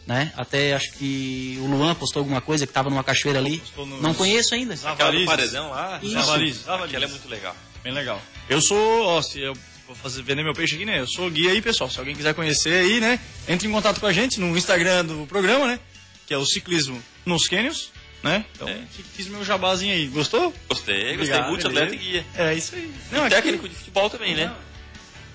Né? 0.06 0.32
Até 0.38 0.74
acho 0.76 0.92
que 0.94 1.58
o 1.62 1.66
Luan 1.66 1.96
postou 1.96 2.20
alguma 2.20 2.40
coisa 2.40 2.68
que 2.68 2.72
tava 2.74 2.92
numa 2.92 3.04
cachoeira 3.04 3.40
ali. 3.40 3.64
No- 3.76 4.02
Não 4.02 4.14
conheço 4.14 4.54
ainda. 4.54 4.76
Aquela 4.84 5.12
do 5.12 5.26
paredão 5.26 5.72
lá. 5.72 6.00
Isso. 6.04 6.16
Avarizes, 6.20 6.62
Aquela 6.62 6.76
Avarizes. 6.78 7.04
é 7.04 7.08
muito 7.08 7.28
legal. 7.28 7.56
Bem 7.84 7.92
legal. 7.92 8.22
Eu 8.48 8.62
sou, 8.62 9.04
ó, 9.04 9.20
se 9.24 9.40
eu 9.40 9.54
vou 9.88 9.96
fazer, 9.96 10.22
vender 10.22 10.44
meu 10.44 10.54
peixe 10.54 10.76
aqui, 10.76 10.86
né? 10.86 11.00
Eu 11.00 11.08
sou 11.08 11.28
guia 11.32 11.50
aí, 11.52 11.60
pessoal. 11.62 11.90
Se 11.90 11.98
alguém 11.98 12.16
quiser 12.16 12.36
conhecer 12.36 12.74
aí, 12.74 13.00
né? 13.00 13.20
Entre 13.48 13.68
em 13.68 13.72
contato 13.72 14.00
com 14.00 14.06
a 14.06 14.14
gente 14.14 14.40
no 14.40 14.56
Instagram 14.56 15.06
do 15.06 15.26
programa, 15.26 15.66
né? 15.66 15.80
Que 16.28 16.36
é 16.36 16.38
o 16.38 16.46
Ciclismo 16.46 17.02
nos 17.26 17.48
Cânions, 17.48 17.90
né? 18.22 18.46
Então, 18.54 18.68
fiz 19.16 19.28
meu 19.28 19.44
jabazinho 19.44 19.94
aí. 19.94 20.06
Gostou? 20.08 20.54
Gostei, 20.70 20.96
gostei. 20.98 21.14
Obrigado, 21.16 21.50
Multi-atleta 21.50 21.96
e 21.96 21.98
guia. 21.98 22.26
É 22.36 22.54
isso 22.54 22.76
aí. 22.76 22.94
E 23.12 23.16
Não, 23.16 23.26
é 23.26 23.30
técnico 23.30 23.68
de 23.68 23.74
futebol 23.74 24.08
também, 24.08 24.36
né? 24.36 24.54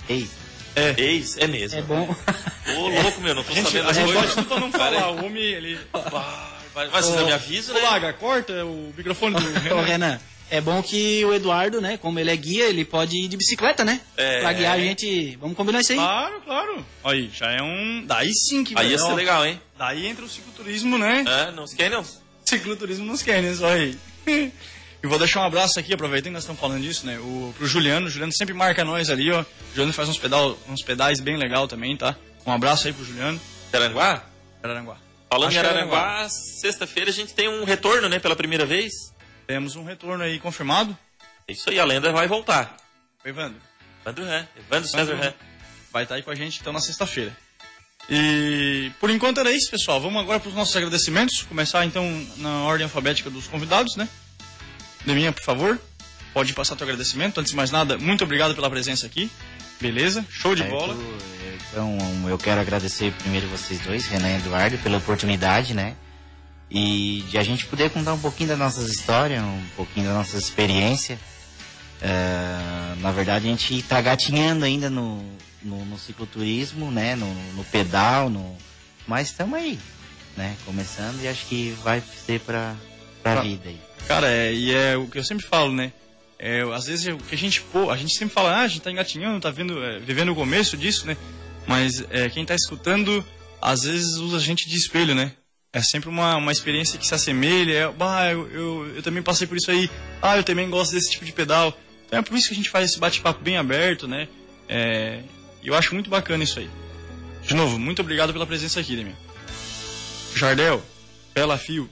Ei, 0.09 0.28
É. 0.76 0.94
Ex, 1.00 1.36
é 1.38 1.46
mesmo. 1.46 1.78
É 1.78 1.82
bom. 1.82 2.16
Ô, 2.76 3.02
louco, 3.02 3.20
meu, 3.20 3.34
não 3.34 3.42
tô 3.44 3.52
sabendo 3.54 3.86
a 3.86 3.90
as 3.90 3.96
gente 3.96 4.12
coisas. 4.12 4.34
pode 4.34 4.46
pra 4.46 4.60
não 4.60 4.72
falar. 4.72 5.10
O 5.10 5.24
homem, 5.26 5.42
ele... 5.42 5.78
Vai, 6.72 6.88
vai, 6.88 7.02
vocês 7.02 7.16
não 7.16 7.26
me 7.26 7.32
avisam, 7.32 7.74
Ô, 7.74 7.78
né? 7.78 7.84
Laga, 7.84 8.12
corta 8.12 8.64
o 8.64 8.92
microfone 8.96 9.34
do 9.34 9.42
Ô, 9.42 9.60
Renan. 9.60 9.82
Renan, 9.82 10.20
é 10.50 10.60
bom 10.60 10.82
que 10.82 11.24
o 11.24 11.34
Eduardo, 11.34 11.80
né, 11.80 11.96
como 11.96 12.18
ele 12.18 12.30
é 12.30 12.36
guia, 12.36 12.66
ele 12.66 12.84
pode 12.84 13.16
ir 13.16 13.28
de 13.28 13.36
bicicleta, 13.36 13.84
né? 13.84 14.00
É. 14.16 14.40
Pra 14.40 14.52
guiar 14.52 14.74
a 14.76 14.78
gente. 14.78 15.36
Vamos 15.40 15.56
combinar 15.56 15.80
isso 15.80 15.92
aí. 15.92 15.98
Claro, 15.98 16.40
claro. 16.42 16.86
Aí, 17.04 17.30
já 17.32 17.50
é 17.50 17.62
um... 17.62 18.04
Daí 18.06 18.32
sim 18.32 18.62
que... 18.64 18.74
Aí 18.76 18.90
ia 18.90 18.98
ser 18.98 19.14
legal, 19.14 19.44
hein? 19.44 19.60
Daí 19.78 20.06
entra 20.06 20.24
o 20.24 20.28
cicloturismo, 20.28 20.96
né? 20.98 21.24
É, 21.26 21.50
nos 21.50 21.74
canyons? 21.74 22.20
cicloturismo 22.44 23.06
nos 23.06 23.22
Canyons, 23.22 23.60
olha 23.60 23.74
aí. 23.82 23.96
E 25.03 25.07
vou 25.07 25.18
deixar 25.18 25.40
um 25.40 25.44
abraço 25.44 25.80
aqui, 25.80 25.94
aproveitando 25.94 26.30
que 26.30 26.34
nós 26.34 26.42
estamos 26.42 26.61
falando 26.61 26.82
disso, 26.82 27.07
né? 27.07 27.18
O, 27.18 27.55
pro 27.57 27.66
Juliano, 27.66 28.07
o 28.07 28.11
Juliano 28.11 28.32
sempre 28.36 28.53
marca 28.53 28.84
nós 28.84 29.09
ali, 29.09 29.30
ó. 29.32 29.40
O 29.40 29.46
Juliano 29.70 29.92
faz 29.92 30.09
uns, 30.09 30.18
pedal, 30.18 30.59
uns 30.68 30.82
pedais 30.82 31.20
bem 31.20 31.38
legal 31.38 31.66
também, 31.66 31.96
tá? 31.96 32.14
Um 32.44 32.53
abraço 32.53 32.86
aí 32.86 32.92
pro 32.92 33.05
Juliano. 33.05 33.40
Araranguá? 33.72 34.22
Araranguá. 34.62 34.98
Falando 35.32 35.53
em 35.53 35.57
é 35.57 35.59
Araranguá, 35.61 36.28
sexta-feira 36.28 37.11
a 37.11 37.12
gente 37.12 37.32
tem 37.32 37.48
um 37.48 37.64
retorno, 37.64 38.09
né? 38.09 38.18
Pela 38.18 38.36
primeira 38.36 38.66
vez. 38.66 38.92
Temos 39.46 39.74
um 39.74 39.84
retorno 39.84 40.22
aí 40.22 40.38
confirmado. 40.38 40.96
É 41.48 41.53
isso 41.53 41.70
aí, 41.70 41.78
a 41.78 41.84
lenda 41.84 42.12
vai 42.12 42.28
voltar. 42.28 42.76
O 43.24 43.28
Evandro. 43.28 43.61
Evandro 44.03 44.24
Ran, 44.24 44.46
Evandro 44.57 44.88
César 44.88 45.14
Ran. 45.14 45.32
Vai 45.90 46.03
estar 46.03 46.16
aí 46.16 46.22
com 46.22 46.30
a 46.30 46.34
gente 46.34 46.61
então 46.61 46.72
na 46.72 46.80
sexta-feira. 46.80 47.34
E 48.09 48.90
por 49.01 49.09
enquanto 49.09 49.38
era 49.38 49.51
isso, 49.51 49.70
pessoal. 49.70 50.01
Vamos 50.01 50.20
agora 50.20 50.40
para 50.40 50.48
os 50.48 50.55
nossos 50.55 50.76
agradecimentos. 50.76 51.42
Começar 51.42 51.86
então 51.86 52.05
na 52.36 52.64
ordem 52.64 52.84
alfabética 52.84 53.30
dos 53.30 53.46
convidados, 53.46 53.96
né? 53.96 54.09
Deminha, 55.05 55.32
por 55.32 55.42
favor, 55.42 55.80
pode 56.32 56.53
passar 56.53 56.76
teu 56.76 56.84
agradecimento. 56.84 57.38
Antes 57.38 57.51
de 57.51 57.57
mais 57.57 57.70
nada, 57.70 57.96
muito 57.98 58.24
obrigado 58.24 58.55
pela 58.55 58.68
presença 58.70 59.07
aqui. 59.07 59.30
Beleza? 59.80 60.24
Show 60.30 60.55
de 60.55 60.62
certo? 60.62 60.72
bola. 60.72 60.96
Então, 61.70 61.98
eu 62.28 62.36
quero 62.36 62.61
agradecer 62.61 63.12
primeiro 63.12 63.46
vocês 63.48 63.80
dois, 63.80 64.07
Renan 64.07 64.30
e 64.30 64.36
Eduardo, 64.36 64.76
pela 64.78 64.98
oportunidade, 64.98 65.72
né? 65.72 65.94
E 66.70 67.24
de 67.28 67.38
a 67.38 67.42
gente 67.42 67.66
poder 67.66 67.90
contar 67.90 68.12
um 68.12 68.18
pouquinho 68.18 68.51
das 68.51 68.59
nossas 68.59 68.88
histórias, 68.90 69.42
um 69.42 69.66
pouquinho 69.76 70.07
da 70.07 70.14
nossa 70.14 70.36
experiência. 70.36 71.18
É, 72.03 72.94
na 73.01 73.11
verdade, 73.12 73.46
a 73.46 73.51
gente 73.51 73.82
tá 73.82 74.01
gatinhando 74.01 74.64
ainda 74.64 74.88
no, 74.88 75.22
no, 75.62 75.84
no 75.84 75.98
cicloturismo, 75.98 76.90
né? 76.90 77.14
No, 77.16 77.32
no 77.55 77.64
pedal, 77.64 78.30
no... 78.30 78.57
mas 79.07 79.28
estamos 79.28 79.59
aí, 79.59 79.78
né? 80.36 80.57
Começando 80.64 81.20
e 81.22 81.28
acho 81.28 81.46
que 81.46 81.76
vai 81.82 82.03
ser 82.26 82.40
pra, 82.40 82.74
pra 83.22 83.36
Tá. 83.36 83.40
vida 83.42 83.68
aí. 83.68 83.78
Cara, 84.06 84.28
é, 84.30 84.52
e 84.52 84.74
é 84.74 84.96
o 84.96 85.06
que 85.06 85.18
eu 85.18 85.24
sempre 85.24 85.46
falo, 85.46 85.72
né? 85.72 85.92
É, 86.38 86.62
às 86.74 86.86
vezes 86.86 87.06
o 87.06 87.18
que 87.18 87.34
a 87.34 87.38
gente 87.38 87.60
pô, 87.60 87.90
a 87.90 87.96
gente 87.96 88.14
sempre 88.16 88.34
fala, 88.34 88.50
ah, 88.56 88.62
a 88.62 88.66
gente 88.68 88.80
tá 88.80 88.90
engatinhando, 88.90 89.40
tá 89.40 89.50
vendo, 89.50 89.82
é, 89.84 89.98
vivendo 89.98 90.32
o 90.32 90.34
começo 90.34 90.76
disso, 90.76 91.06
né? 91.06 91.16
Mas 91.66 92.02
é, 92.10 92.28
quem 92.30 92.44
tá 92.46 92.54
escutando, 92.54 93.24
às 93.60 93.82
vezes 93.82 94.16
usa 94.16 94.38
a 94.38 94.40
gente 94.40 94.68
de 94.68 94.76
espelho, 94.76 95.14
né? 95.14 95.32
É 95.72 95.82
sempre 95.82 96.08
uma, 96.08 96.34
uma 96.36 96.50
experiência 96.50 96.98
que 96.98 97.06
se 97.06 97.14
assemelha, 97.14 97.72
é, 97.72 97.88
bah, 97.92 98.32
eu, 98.32 98.50
eu, 98.50 98.96
eu 98.96 99.02
também 99.02 99.22
passei 99.22 99.46
por 99.46 99.56
isso 99.56 99.70
aí, 99.70 99.88
ah, 100.22 100.36
eu 100.36 100.42
também 100.42 100.68
gosto 100.70 100.92
desse 100.92 101.10
tipo 101.10 101.24
de 101.24 101.32
pedal. 101.32 101.78
Então 102.06 102.18
é 102.18 102.22
por 102.22 102.36
isso 102.36 102.48
que 102.48 102.54
a 102.54 102.56
gente 102.56 102.70
faz 102.70 102.90
esse 102.90 102.98
bate-papo 102.98 103.40
bem 103.44 103.56
aberto, 103.56 104.08
né? 104.08 104.26
É, 104.68 105.20
eu 105.62 105.74
acho 105.76 105.94
muito 105.94 106.08
bacana 106.10 106.42
isso 106.42 106.58
aí. 106.58 106.68
De 107.46 107.54
novo, 107.54 107.78
muito 107.78 108.00
obrigado 108.00 108.32
pela 108.32 108.46
presença 108.46 108.80
aqui, 108.80 108.96
Demi. 108.96 109.14
Jardel, 110.34 110.82
Bela 111.34 111.58
Fio, 111.58 111.88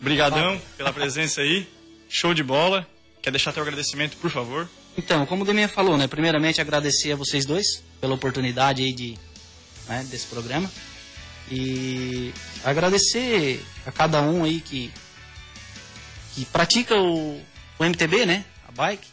brigadão 0.00 0.60
pela 0.76 0.92
presença 0.92 1.40
aí. 1.40 1.66
Show 2.08 2.34
de 2.34 2.42
bola. 2.42 2.86
Quer 3.20 3.30
deixar 3.30 3.52
teu 3.52 3.62
agradecimento, 3.62 4.16
por 4.16 4.30
favor? 4.30 4.68
Então, 4.96 5.26
como 5.26 5.42
o 5.42 5.46
Deminha 5.46 5.68
falou, 5.68 5.96
né? 5.96 6.06
Primeiramente 6.06 6.60
agradecer 6.60 7.12
a 7.12 7.16
vocês 7.16 7.44
dois 7.44 7.82
pela 8.00 8.14
oportunidade 8.14 8.82
aí 8.82 8.92
de, 8.92 9.18
né, 9.88 10.06
desse 10.10 10.26
programa. 10.26 10.70
E 11.50 12.32
agradecer 12.64 13.64
a 13.86 13.92
cada 13.92 14.20
um 14.22 14.44
aí 14.44 14.60
que, 14.60 14.90
que 16.34 16.44
pratica 16.46 16.96
o, 16.96 17.40
o 17.78 17.84
MTB, 17.84 18.26
né? 18.26 18.44
A 18.66 18.72
bike. 18.72 19.06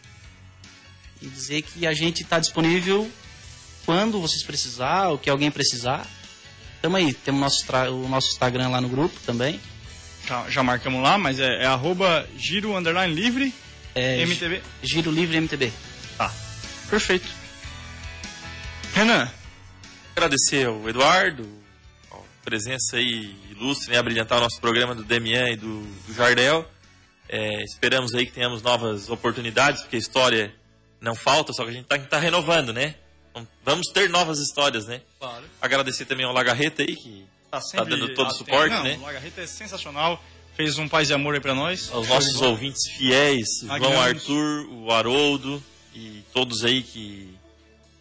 E 1.22 1.26
dizer 1.28 1.62
que 1.62 1.86
a 1.86 1.94
gente 1.94 2.22
está 2.22 2.38
disponível 2.38 3.10
quando 3.84 4.20
vocês 4.20 4.42
precisar, 4.42 5.08
ou 5.08 5.18
que 5.18 5.30
alguém 5.30 5.50
precisar. 5.50 6.06
Tamo 6.82 6.96
aí, 6.96 7.14
temos 7.14 7.40
nosso, 7.40 7.92
o 7.92 8.08
nosso 8.08 8.28
Instagram 8.28 8.68
lá 8.68 8.80
no 8.80 8.88
grupo 8.88 9.18
também. 9.24 9.60
Já, 10.26 10.50
já 10.50 10.62
marcamos 10.62 11.02
lá, 11.02 11.16
mas 11.16 11.38
é, 11.38 11.62
é 11.62 11.66
arroba 11.66 12.26
giro 12.36 12.76
underline 12.76 13.14
livre 13.14 13.54
É, 13.94 14.22
MTB. 14.22 14.62
Giro 14.82 15.10
Livre 15.10 15.36
MTB. 15.36 15.72
Tá. 16.18 16.32
Perfeito. 16.90 17.28
Renan, 18.94 19.30
Agradecer 20.16 20.66
ao 20.66 20.88
Eduardo, 20.88 21.46
a 22.10 22.16
presença 22.42 22.96
aí 22.96 23.36
ilustre, 23.50 23.92
né? 23.92 23.98
Abrilhantar 23.98 24.38
o 24.38 24.40
nosso 24.40 24.58
programa 24.58 24.94
do 24.94 25.04
Demian 25.04 25.50
e 25.50 25.56
do, 25.56 25.82
do 26.06 26.14
Jardel. 26.14 26.66
É, 27.28 27.62
esperamos 27.62 28.14
aí 28.14 28.24
que 28.24 28.32
tenhamos 28.32 28.62
novas 28.62 29.10
oportunidades, 29.10 29.82
porque 29.82 29.96
a 29.96 29.98
história 29.98 30.54
não 31.02 31.14
falta, 31.14 31.52
só 31.52 31.64
que 31.64 31.70
a 31.70 31.72
gente 31.74 31.84
tá, 31.84 31.98
tá 31.98 32.18
renovando, 32.18 32.72
né? 32.72 32.94
Vamos 33.62 33.88
ter 33.92 34.08
novas 34.08 34.38
histórias, 34.38 34.86
né? 34.86 35.02
Claro. 35.20 35.44
Agradecer 35.60 36.06
também 36.06 36.24
ao 36.24 36.32
Lagarreta 36.32 36.80
aí, 36.82 36.96
que 36.96 37.26
tá, 37.60 37.66
sempre 37.66 37.90
dando 37.90 38.14
todo 38.14 38.28
o 38.28 38.34
suporte, 38.34 38.74
Não, 38.74 38.82
né? 38.82 38.96
O 39.00 39.02
Lagarreta 39.04 39.40
é 39.40 39.46
sensacional. 39.46 40.22
Fez 40.54 40.78
um 40.78 40.88
paz 40.88 41.10
e 41.10 41.12
amor 41.14 41.34
aí 41.34 41.40
pra 41.40 41.54
nós. 41.54 41.90
aos 41.92 42.08
nossos 42.08 42.40
ouvintes 42.40 42.80
fiéis, 42.96 43.46
o 43.62 43.66
João. 43.78 44.00
Arthur, 44.00 44.66
o 44.70 44.90
Haroldo 44.90 45.62
e 45.94 46.22
todos 46.32 46.64
aí 46.64 46.82
que, 46.82 47.28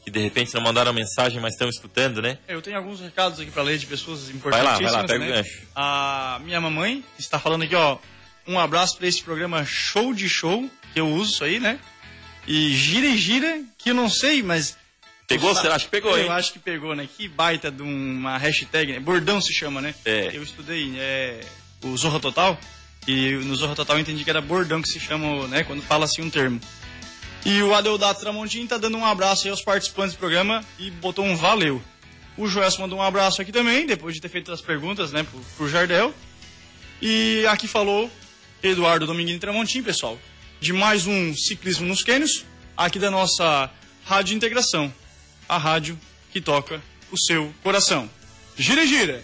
que 0.06 0.10
de 0.12 0.20
repente 0.22 0.54
não 0.54 0.62
mandaram 0.62 0.94
mensagem, 0.94 1.40
mas 1.42 1.54
estão 1.54 1.68
escutando, 1.68 2.22
né? 2.22 2.38
Eu 2.48 2.62
tenho 2.62 2.78
alguns 2.78 3.02
recados 3.02 3.40
aqui 3.42 3.52
para 3.52 3.62
ler 3.64 3.78
de 3.78 3.86
pessoas 3.86 4.30
Vai 4.30 4.64
lá, 4.64 4.76
importantíssimas. 4.78 4.92
vai 4.94 5.02
lá, 5.02 5.08
pega 5.08 5.24
o 5.24 5.28
né? 5.28 5.36
gancho. 5.36 5.62
A 5.76 6.40
minha 6.46 6.62
mamãe 6.62 7.04
está 7.20 7.38
falando 7.40 7.64
aqui, 7.64 7.76
ó. 7.76 7.98
Um 8.48 8.58
abraço 8.60 8.98
para 8.98 9.08
esse 9.08 9.22
programa 9.24 9.66
Show 9.66 10.14
de 10.14 10.30
Show, 10.30 10.70
que 10.94 11.00
eu 11.00 11.10
uso 11.10 11.34
isso 11.34 11.44
aí, 11.44 11.60
né? 11.60 11.80
E 12.48 12.74
gira 12.74 13.08
e 13.08 13.18
gira, 13.18 13.64
que 13.78 13.90
eu 13.90 13.96
não 13.96 14.10
sei, 14.10 14.42
mas. 14.44 14.78
Pegou? 15.28 15.56
Você 15.56 15.68
acha 15.68 15.86
que 15.86 15.92
pegou, 15.92 16.18
Eu 16.18 16.26
hein? 16.26 16.32
acho 16.32 16.54
que 16.54 16.60
pegou, 16.60 16.96
né? 16.96 17.08
Que 17.18 17.28
baita 17.28 17.72
de 17.72 17.82
uma 17.82 18.38
hashtag, 18.38 18.94
né? 18.94 19.00
Bordão 19.00 19.42
se 19.42 19.54
chama, 19.54 19.82
né? 19.82 19.96
É. 20.06 20.30
Eu 20.34 20.44
estudei 20.44 20.94
é, 20.98 21.42
o 21.84 21.98
Zorro 21.98 22.20
Total, 22.20 22.60
e 23.08 23.32
no 23.32 23.56
Zorro 23.56 23.76
Total 23.76 23.96
eu 23.96 24.02
entendi 24.02 24.24
que 24.24 24.30
era 24.30 24.42
bordão 24.42 24.82
que 24.82 24.90
se 24.90 25.00
chama, 25.00 25.48
né? 25.48 25.64
Quando 25.64 25.82
fala 25.82 26.06
assim 26.06 26.22
um 26.22 26.30
termo. 26.30 26.62
E 27.46 27.62
o 27.62 27.74
Adeodato 27.74 28.22
Tramontim 28.22 28.66
tá 28.66 28.78
dando 28.78 28.98
um 28.98 29.06
abraço 29.06 29.46
aí 29.46 29.52
aos 29.52 29.62
participantes 29.62 30.16
do 30.16 30.20
programa 30.20 30.64
e 30.80 30.90
botou 30.90 31.26
um 31.26 31.36
valeu. 31.36 31.82
O 32.38 32.48
Joelson 32.48 32.82
mandou 32.82 33.00
um 33.00 33.04
abraço 33.04 33.42
aqui 33.42 33.52
também, 33.52 33.86
depois 33.86 34.16
de 34.16 34.22
ter 34.22 34.30
feito 34.30 34.52
as 34.52 34.62
perguntas, 34.62 35.12
né, 35.12 35.24
pro, 35.24 35.40
pro 35.58 35.70
Jardel. 35.70 36.14
E 37.02 37.46
aqui 37.48 37.68
falou 37.68 38.10
Eduardo 38.64 39.06
Dominguinho 39.06 39.40
Tramontim, 39.40 39.84
pessoal, 39.84 40.20
de 40.60 40.74
mais 40.74 41.06
um 41.06 41.36
Ciclismo 41.36 41.86
nos 41.88 42.04
Quênios, 42.04 42.46
aqui 42.76 42.98
da 42.98 43.12
nossa 43.12 43.70
Rádio 44.04 44.36
Integração, 44.36 44.92
a 45.48 45.58
rádio 45.58 46.00
que 46.32 46.42
toca 46.42 46.82
o 47.12 47.18
seu 47.18 47.54
coração. 47.64 48.10
Gira, 48.58 48.86
gira! 48.86 49.24